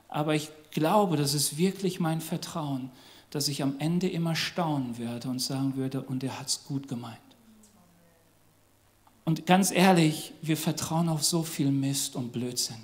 Aber 0.09 0.35
ich 0.35 0.49
glaube, 0.71 1.17
das 1.17 1.33
ist 1.33 1.57
wirklich 1.57 1.99
mein 1.99 2.19
Vertrauen, 2.19 2.91
dass 3.29 3.47
ich 3.47 3.63
am 3.63 3.75
Ende 3.79 4.09
immer 4.09 4.35
staunen 4.35 4.97
werde 4.97 5.29
und 5.29 5.39
sagen 5.39 5.75
würde, 5.75 6.01
und 6.01 6.23
er 6.23 6.39
hat 6.39 6.47
es 6.47 6.65
gut 6.65 6.87
gemeint. 6.87 7.19
Und 9.25 9.45
ganz 9.45 9.71
ehrlich, 9.71 10.33
wir 10.41 10.57
vertrauen 10.57 11.07
auf 11.07 11.23
so 11.23 11.43
viel 11.43 11.71
Mist 11.71 12.15
und 12.15 12.33
Blödsinn. 12.33 12.77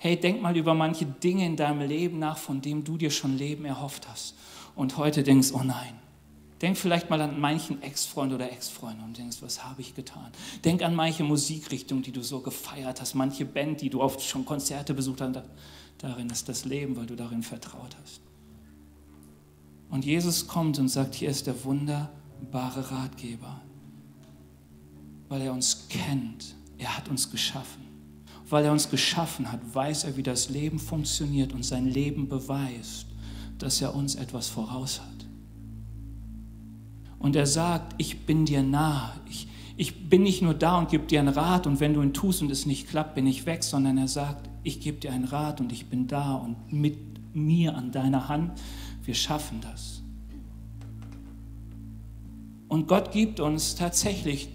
Hey, 0.00 0.18
denk 0.18 0.42
mal 0.42 0.56
über 0.56 0.74
manche 0.74 1.06
Dinge 1.06 1.46
in 1.46 1.56
deinem 1.56 1.86
Leben 1.86 2.18
nach, 2.18 2.36
von 2.36 2.60
denen 2.60 2.84
du 2.84 2.98
dir 2.98 3.10
schon 3.10 3.38
Leben 3.38 3.64
erhofft 3.64 4.08
hast. 4.08 4.34
Und 4.74 4.96
heute 4.96 5.22
denkst, 5.22 5.52
oh 5.52 5.62
nein. 5.62 5.94
Denk 6.60 6.76
vielleicht 6.76 7.10
mal 7.10 7.20
an 7.20 7.40
manchen 7.40 7.82
Ex-Freund 7.82 8.32
oder 8.32 8.50
Ex-Freund 8.50 9.02
und 9.02 9.18
denkst, 9.18 9.38
was 9.40 9.64
habe 9.64 9.82
ich 9.82 9.94
getan? 9.94 10.30
Denk 10.64 10.82
an 10.82 10.94
manche 10.94 11.22
Musikrichtung, 11.22 12.02
die 12.02 12.12
du 12.12 12.22
so 12.22 12.40
gefeiert 12.40 13.00
hast, 13.00 13.14
manche 13.14 13.44
Band, 13.44 13.80
die 13.80 13.90
du 13.90 14.00
oft 14.00 14.22
schon 14.22 14.44
Konzerte 14.44 14.94
besucht 14.94 15.20
hast. 15.20 15.42
Darin 15.98 16.30
ist 16.30 16.48
das 16.48 16.64
Leben, 16.64 16.96
weil 16.96 17.06
du 17.06 17.16
darin 17.16 17.42
vertraut 17.42 17.96
hast. 18.02 18.20
Und 19.90 20.04
Jesus 20.04 20.48
kommt 20.48 20.78
und 20.78 20.88
sagt, 20.88 21.14
hier 21.14 21.28
ist 21.28 21.46
der 21.46 21.64
wunderbare 21.64 22.90
Ratgeber, 22.90 23.60
weil 25.28 25.42
er 25.42 25.52
uns 25.52 25.86
kennt. 25.88 26.54
Er 26.78 26.96
hat 26.96 27.08
uns 27.08 27.30
geschaffen. 27.30 27.82
Weil 28.48 28.64
er 28.64 28.72
uns 28.72 28.90
geschaffen 28.90 29.50
hat, 29.50 29.60
weiß 29.74 30.04
er, 30.04 30.16
wie 30.16 30.22
das 30.22 30.48
Leben 30.48 30.78
funktioniert 30.78 31.52
und 31.52 31.64
sein 31.64 31.86
Leben 31.86 32.28
beweist, 32.28 33.06
dass 33.58 33.80
er 33.80 33.94
uns 33.94 34.14
etwas 34.14 34.48
voraus 34.48 35.00
hat. 35.00 35.26
Und 37.18 37.36
er 37.36 37.46
sagt, 37.46 37.94
ich 37.96 38.26
bin 38.26 38.44
dir 38.44 38.62
nah. 38.62 39.14
Ich, 39.30 39.48
ich 39.78 40.10
bin 40.10 40.22
nicht 40.22 40.42
nur 40.42 40.52
da 40.52 40.78
und 40.78 40.90
gebe 40.90 41.06
dir 41.06 41.20
einen 41.20 41.30
Rat 41.30 41.66
und 41.66 41.80
wenn 41.80 41.94
du 41.94 42.02
ihn 42.02 42.12
tust 42.12 42.42
und 42.42 42.50
es 42.50 42.66
nicht 42.66 42.88
klappt, 42.88 43.14
bin 43.14 43.26
ich 43.26 43.46
weg, 43.46 43.64
sondern 43.64 43.96
er 43.96 44.08
sagt, 44.08 44.48
ich 44.62 44.80
gebe 44.80 44.98
dir 44.98 45.12
einen 45.12 45.24
Rat 45.24 45.60
und 45.60 45.72
ich 45.72 45.86
bin 45.86 46.06
da 46.06 46.34
und 46.34 46.70
mit 46.70 46.98
mir 47.34 47.74
an 47.74 47.92
deiner 47.92 48.28
Hand, 48.28 48.52
wir 49.04 49.14
schaffen 49.14 49.60
das. 49.62 50.02
Und 52.68 52.88
Gott 52.88 53.12
gibt 53.12 53.40
uns 53.40 53.74
tatsächlich, 53.74 54.48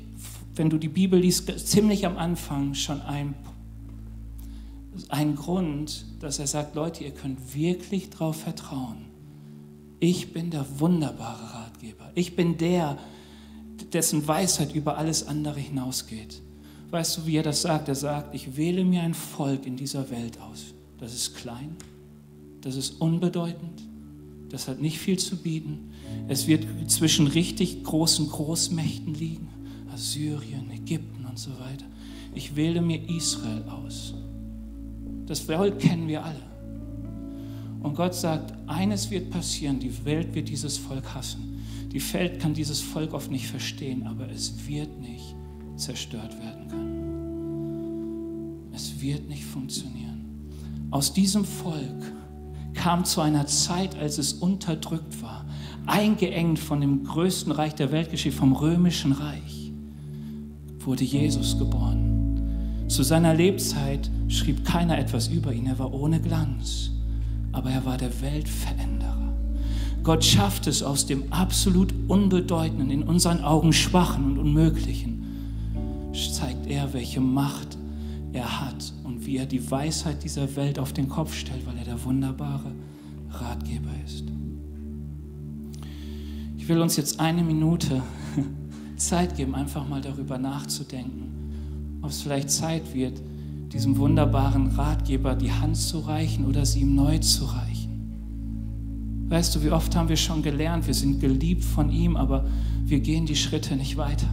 wenn 0.60 0.70
du 0.70 0.78
die 0.78 0.90
Bibel 0.90 1.18
liest, 1.18 1.70
ziemlich 1.70 2.06
am 2.06 2.18
Anfang 2.18 2.74
schon 2.74 3.00
einen, 3.00 3.34
einen 5.08 5.38
Grund, 5.38 6.04
dass 6.20 6.38
er 6.38 6.48
sagt, 6.48 6.76
Leute, 6.76 7.06
ihr 7.06 7.12
könnt 7.12 7.56
wirklich 7.56 8.10
darauf 8.10 8.42
vertrauen. 8.42 9.06
Ich 10.02 10.34
bin 10.34 10.52
der 10.52 10.66
wunderbare 10.80 11.54
Ratgeber. 11.54 12.12
Ich 12.14 12.36
bin 12.36 12.58
der, 12.58 12.98
dessen 13.94 14.28
Weisheit 14.28 14.76
über 14.76 14.98
alles 14.98 15.26
andere 15.26 15.62
hinausgeht. 15.62 16.42
Weißt 16.92 17.18
du, 17.18 17.26
wie 17.26 17.38
er 17.38 17.44
das 17.44 17.62
sagt? 17.62 17.88
Er 17.88 17.96
sagt, 17.96 18.36
ich 18.36 18.58
wähle 18.58 18.84
mir 18.84 19.02
ein 19.02 19.14
Volk 19.14 19.66
in 19.66 19.78
dieser 19.78 20.10
Welt 20.10 20.42
aus. 20.42 20.74
Das 21.00 21.14
ist 21.14 21.38
klein, 21.38 21.78
das 22.60 22.76
ist 22.76 23.00
unbedeutend, 23.00 23.82
das 24.50 24.68
hat 24.68 24.82
nicht 24.82 25.00
viel 25.00 25.18
zu 25.18 25.38
bieten. 25.38 25.92
Es 26.28 26.48
wird 26.48 26.66
zwischen 26.88 27.28
richtig 27.28 27.82
großen 27.86 28.28
Großmächten 28.28 29.14
liegen, 29.14 29.48
Assyrien, 30.00 30.72
Ägypten 30.72 31.26
und 31.26 31.38
so 31.38 31.52
weiter. 31.60 31.86
Ich 32.34 32.56
wähle 32.56 32.82
mir 32.82 33.02
Israel 33.10 33.64
aus. 33.68 34.14
Das 35.26 35.42
Volk 35.42 35.78
kennen 35.78 36.08
wir 36.08 36.24
alle. 36.24 36.48
Und 37.82 37.96
Gott 37.96 38.16
sagt, 38.16 38.54
eines 38.66 39.12
wird 39.12 39.30
passieren, 39.30 39.78
die 39.78 40.06
Welt 40.06 40.34
wird 40.34 40.48
dieses 40.48 40.78
Volk 40.78 41.14
hassen. 41.14 41.62
Die 41.92 42.02
Welt 42.14 42.40
kann 42.40 42.54
dieses 42.54 42.80
Volk 42.80 43.14
oft 43.14 43.30
nicht 43.30 43.48
verstehen, 43.48 44.08
aber 44.08 44.30
es 44.30 44.54
wird 44.68 45.02
nicht 45.02 45.36
zerstört 45.76 46.34
werden 46.40 46.68
können. 46.70 47.00
Es 48.74 49.02
wird 49.02 49.28
nicht 49.28 49.44
funktionieren. 49.44 50.50
Aus 50.92 51.12
diesem 51.12 51.44
Volk 51.44 52.14
kam 52.74 53.04
zu 53.04 53.20
einer 53.20 53.48
Zeit, 53.48 53.98
als 53.98 54.18
es 54.18 54.32
unterdrückt 54.32 55.22
war, 55.22 55.46
eingeengt 55.86 56.60
von 56.60 56.80
dem 56.80 57.04
größten 57.04 57.52
Reich 57.52 57.76
der 57.76 57.92
Weltgeschichte, 57.92 58.40
vom 58.40 58.54
römischen 58.54 59.12
Reich, 59.12 59.59
wurde 60.80 61.04
Jesus 61.04 61.58
geboren. 61.58 62.86
Zu 62.88 63.04
seiner 63.04 63.34
Lebzeit 63.34 64.10
schrieb 64.28 64.66
keiner 64.66 64.98
etwas 64.98 65.28
über 65.28 65.54
ihn, 65.54 65.68
er 65.68 65.80
war 65.80 65.94
ohne 65.94 66.20
Glanz 66.20 66.92
aber 67.52 67.72
er 67.72 67.86
war 67.86 67.98
der 67.98 68.22
Weltveränderer. 68.22 69.34
Gott 70.04 70.24
schafft 70.24 70.68
es 70.68 70.82
aus 70.82 71.06
dem 71.06 71.32
absolut 71.32 71.94
Unbedeutenden, 72.08 72.90
in 72.90 73.04
unseren 73.04 73.44
Augen 73.44 73.74
Schwachen 73.74 74.26
und 74.26 74.38
Unmöglichen, 74.38 75.18
zeigt 76.34 76.68
er, 76.68 76.94
welche 76.94 77.20
Macht 77.20 77.78
er 78.32 78.62
hat 78.62 78.94
und 79.04 79.26
wie 79.26 79.38
er 79.38 79.46
die 79.46 79.70
Weisheit 79.70 80.24
dieser 80.24 80.56
Welt 80.56 80.80
auf 80.80 80.94
den 80.94 81.10
Kopf 81.10 81.34
stellt, 81.34 81.66
weil 81.66 81.78
er 81.78 81.86
der 81.86 82.04
wunderbare 82.04 82.72
Ratgeber 83.32 83.90
ist. 84.06 84.24
Ich 86.58 86.68
will 86.68 86.82
uns 86.82 86.96
jetzt 86.96 87.20
eine 87.20 87.44
Minute 87.44 88.02
Zeit 89.00 89.36
geben, 89.36 89.56
einfach 89.56 89.88
mal 89.88 90.02
darüber 90.02 90.38
nachzudenken, 90.38 92.00
ob 92.02 92.10
es 92.10 92.22
vielleicht 92.22 92.52
Zeit 92.52 92.94
wird, 92.94 93.20
diesem 93.74 93.98
wunderbaren 93.98 94.68
Ratgeber 94.68 95.36
die 95.36 95.52
Hand 95.52 95.78
zu 95.78 96.00
reichen 96.00 96.46
oder 96.46 96.66
sie 96.66 96.82
ihm 96.82 96.96
neu 96.96 97.20
zu 97.20 97.46
reichen. 97.46 99.26
Weißt 99.30 99.56
du, 99.56 99.64
wie 99.64 99.70
oft 99.70 99.96
haben 99.96 100.10
wir 100.10 100.18
schon 100.18 100.42
gelernt, 100.42 100.88
wir 100.88 100.94
sind 100.94 101.20
geliebt 101.20 101.64
von 101.64 101.92
ihm, 101.92 102.18
aber 102.18 102.46
wir 102.86 103.00
gehen 103.00 103.28
die 103.28 103.36
Schritte 103.36 103.76
nicht 103.76 103.96
weiter. 103.96 104.28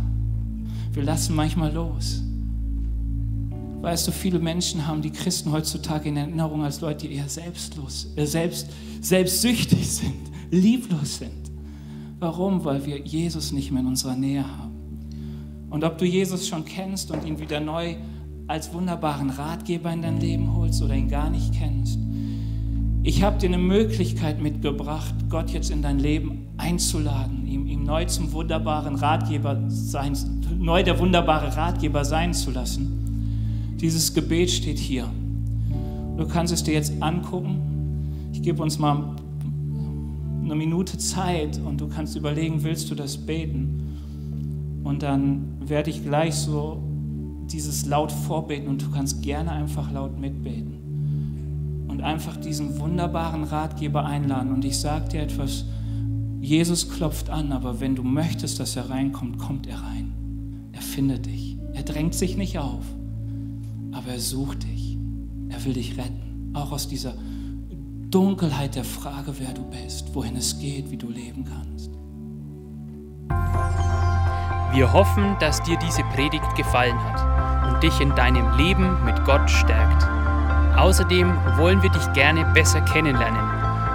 Wir 0.93 1.03
lassen 1.03 1.37
manchmal 1.37 1.73
los. 1.73 2.23
Weißt 3.83 4.09
du, 4.09 4.13
viele 4.13 4.39
Menschen 4.39 4.87
haben 4.87 5.03
die 5.03 5.11
Christen 5.11 5.53
heutzutage 5.53 6.09
in 6.09 6.17
Erinnerung 6.17 6.65
als 6.65 6.81
Leute, 6.81 7.07
die 7.07 7.15
eher 7.15 7.29
selbstlos, 7.29 8.09
äh, 8.17 8.25
selbst, 8.25 8.69
selbstsüchtig 9.03 9.87
sind, 9.87 10.15
lieblos 10.51 11.19
sind. 11.19 11.46
Warum? 12.19 12.65
Weil 12.65 12.87
wir 12.87 12.99
Jesus 12.99 13.53
nicht 13.53 13.71
mehr 13.71 13.83
in 13.83 13.89
unserer 13.89 14.17
Nähe 14.17 14.45
haben. 14.45 15.67
Und 15.69 15.85
ob 15.85 15.99
du 15.99 16.07
Jesus 16.07 16.49
schon 16.49 16.65
kennst 16.65 17.11
und 17.11 17.27
ihn 17.27 17.39
wieder 17.39 17.61
neu 17.61 17.97
als 18.47 18.73
wunderbaren 18.73 19.31
Ratgeber 19.31 19.93
in 19.93 20.03
dein 20.03 20.19
Leben 20.19 20.55
holst 20.55 20.83
oder 20.83 20.95
ihn 20.95 21.09
gar 21.09 21.29
nicht 21.29 21.53
kennst. 21.53 21.99
Ich 23.03 23.23
habe 23.23 23.39
dir 23.39 23.49
eine 23.49 23.59
Möglichkeit 23.59 24.41
mitgebracht, 24.41 25.15
Gott 25.29 25.51
jetzt 25.51 25.71
in 25.71 25.83
dein 25.83 25.99
Leben 25.99 26.49
einzuladen, 26.57 27.47
ihm, 27.47 27.67
ihm 27.67 27.85
neu 27.85 28.05
zum 28.07 28.33
wunderbaren 28.33 28.95
Ratgeber 28.95 29.63
sein, 29.69 30.17
neu 30.59 30.83
der 30.83 30.99
wunderbare 30.99 31.57
Ratgeber 31.57 32.05
sein 32.05 32.33
zu 32.33 32.51
lassen. 32.51 33.77
Dieses 33.81 34.15
Gebet 34.15 34.51
steht 34.51 34.79
hier. 34.79 35.07
Du 36.17 36.27
kannst 36.27 36.53
es 36.53 36.65
dir 36.65 36.75
jetzt 36.75 37.01
angucken. 37.03 38.31
Ich 38.33 38.43
gebe 38.43 38.63
uns 38.63 38.79
mal 38.79 39.17
eine 40.47 40.55
Minute 40.55 40.97
Zeit 40.99 41.61
und 41.65 41.81
du 41.81 41.89
kannst 41.89 42.17
überlegen, 42.17 42.63
willst 42.63 42.91
du 42.91 42.95
das 42.95 43.19
beten? 43.19 44.81
Und 44.85 45.03
dann 45.03 45.59
werde 45.61 45.91
ich 45.91 46.03
gleich 46.03 46.35
so 46.35 46.83
dieses 47.51 47.87
laut 47.87 48.13
vorbeten 48.13 48.69
und 48.69 48.83
du 48.83 48.91
kannst 48.91 49.23
gerne 49.23 49.53
einfach 49.53 49.91
laut 49.93 50.19
mitbeten. 50.19 51.87
Und 51.89 52.03
einfach 52.03 52.37
diesen 52.37 52.79
wunderbaren 52.79 53.45
Ratgeber 53.45 54.05
einladen. 54.05 54.53
Und 54.53 54.65
ich 54.65 54.79
sage 54.79 55.09
dir 55.09 55.23
etwas, 55.23 55.65
Jesus 56.41 56.89
klopft 56.91 57.31
an, 57.31 57.53
aber 57.53 57.81
wenn 57.81 57.97
du 57.97 58.03
möchtest, 58.03 58.61
dass 58.61 58.77
er 58.77 58.91
reinkommt, 58.91 59.39
kommt 59.39 59.67
er 59.67 59.83
rein. 59.83 60.13
Er 60.73 60.83
findet 60.83 61.27
dich. 61.27 61.59
Er 61.75 61.83
drängt 61.83 62.15
sich 62.15 62.37
nicht 62.37 62.59
auf, 62.59 62.85
aber 63.93 64.13
er 64.13 64.21
sucht 64.21 64.65
dich. 64.65 64.99
Er 65.49 65.65
will 65.65 65.73
dich 65.73 65.97
retten. 65.97 66.53
Auch 66.55 66.73
aus 66.73 66.89
dieser 66.89 67.15
Dunkelheit 68.11 68.77
der 68.77 68.85
Frage, 68.85 69.33
wer 69.39 69.53
du 69.53 69.63
bist, 69.65 70.15
wohin 70.15 70.37
es 70.37 70.59
geht, 70.61 70.91
wie 70.93 70.97
du 70.97 71.11
leben 71.11 71.45
kannst. 71.45 71.91
Wir 74.73 74.93
hoffen, 74.93 75.37
dass 75.41 75.61
dir 75.63 75.77
diese 75.79 76.03
Predigt 76.15 76.55
gefallen 76.55 76.97
hat 77.03 77.73
und 77.73 77.83
dich 77.83 78.01
in 78.01 78.15
deinem 78.15 78.57
Leben 78.57 79.05
mit 79.05 79.25
Gott 79.25 79.51
stärkt. 79.51 80.07
Außerdem 80.79 81.33
wollen 81.57 81.83
wir 81.83 81.91
dich 81.91 82.13
gerne 82.13 82.45
besser 82.55 82.81
kennenlernen. 82.83 83.43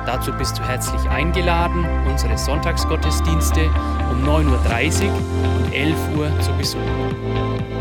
Dazu 0.06 0.34
bist 0.34 0.58
du 0.58 0.64
herzlich 0.64 1.10
eingeladen, 1.10 1.86
unsere 2.10 2.38
Sonntagsgottesdienste 2.38 3.70
um 4.12 4.26
9.30 4.26 5.06
Uhr 5.06 5.14
und 5.58 5.74
11 5.74 6.18
Uhr 6.18 6.40
zu 6.42 6.52
besuchen. 6.54 7.81